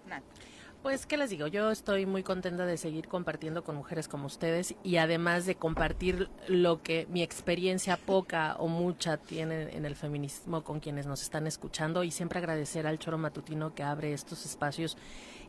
[0.83, 1.47] Pues, ¿qué les digo?
[1.47, 6.31] Yo estoy muy contenta de seguir compartiendo con mujeres como ustedes y además de compartir
[6.49, 11.47] lo que mi experiencia poca o mucha tiene en el feminismo con quienes nos están
[11.47, 14.97] escuchando y siempre agradecer al Choro Matutino que abre estos espacios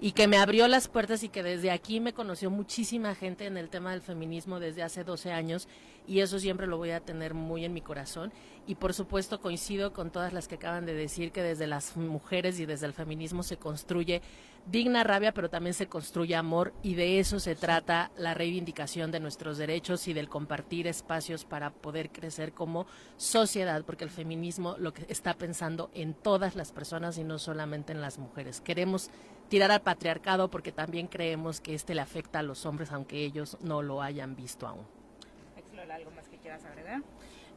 [0.02, 3.56] y que me abrió las puertas y que desde aquí me conoció muchísima gente en
[3.56, 5.70] el tema del feminismo desde hace 12 años
[6.08, 8.34] y eso siempre lo voy a tener muy en mi corazón
[8.68, 12.60] y por supuesto coincido con todas las que acaban de decir que desde las mujeres
[12.60, 14.22] y desde el feminismo se construye
[14.66, 19.20] digna rabia, pero también se construye amor y de eso se trata la reivindicación de
[19.20, 22.86] nuestros derechos y del compartir espacios para poder crecer como
[23.18, 27.92] sociedad, porque el feminismo lo que está pensando en todas las personas y no solamente
[27.92, 28.62] en las mujeres.
[28.62, 29.10] Queremos
[29.50, 33.58] tirar al patriarcado porque también creemos que este le afecta a los hombres aunque ellos
[33.62, 34.86] no lo hayan visto aún.
[35.92, 37.02] ¿algo más que quieras agregar?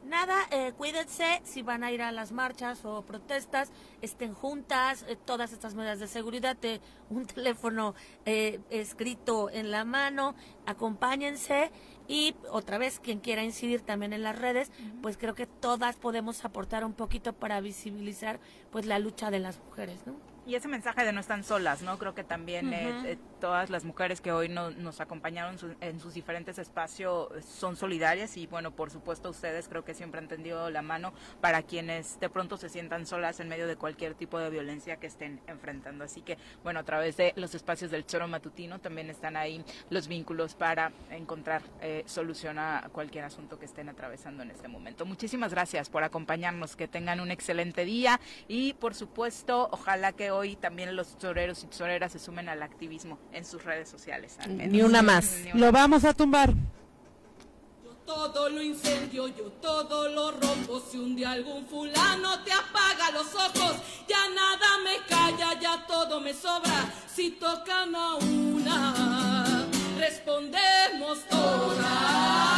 [0.05, 3.71] Nada, eh, cuídense si van a ir a las marchas o protestas,
[4.03, 6.79] estén juntas, eh, todas estas medidas de seguridad, de
[7.09, 10.35] un teléfono eh, escrito en la mano,
[10.67, 11.71] acompáñense
[12.07, 14.71] y otra vez quien quiera incidir también en las redes,
[15.01, 18.39] pues creo que todas podemos aportar un poquito para visibilizar
[18.71, 20.34] pues la lucha de las mujeres, ¿no?
[20.47, 21.97] Y ese mensaje de no están solas, ¿no?
[21.97, 26.13] Creo que también eh, eh, todas las mujeres que hoy no, nos acompañaron en sus
[26.13, 30.83] diferentes espacios son solidarias y bueno, por supuesto ustedes creo que siempre han tendido la
[30.83, 34.97] mano para quienes de pronto se sientan solas en medio de cualquier tipo de violencia
[34.97, 36.03] que estén enfrentando.
[36.03, 40.07] Así que bueno, a través de los espacios del Choro Matutino también están ahí los
[40.07, 45.07] vínculos para encontrar eh, solución a cualquier asunto que estén atravesando en este momento.
[45.07, 50.55] Muchísimas gracias por acompañarnos, que tengan un excelente día y por supuesto, ojalá que hoy
[50.55, 54.37] también los toreros y toreras se sumen al activismo en sus redes sociales.
[54.47, 55.41] Ni una más.
[55.53, 56.53] Lo vamos a tumbar.
[57.83, 60.79] Yo todo lo incendio, yo todo lo rompo.
[60.79, 63.75] Si un día algún fulano te apaga los ojos,
[64.07, 66.93] ya nada me calla, ya todo me sobra.
[67.13, 69.65] Si tocan a una,
[69.97, 72.55] respondemos todas.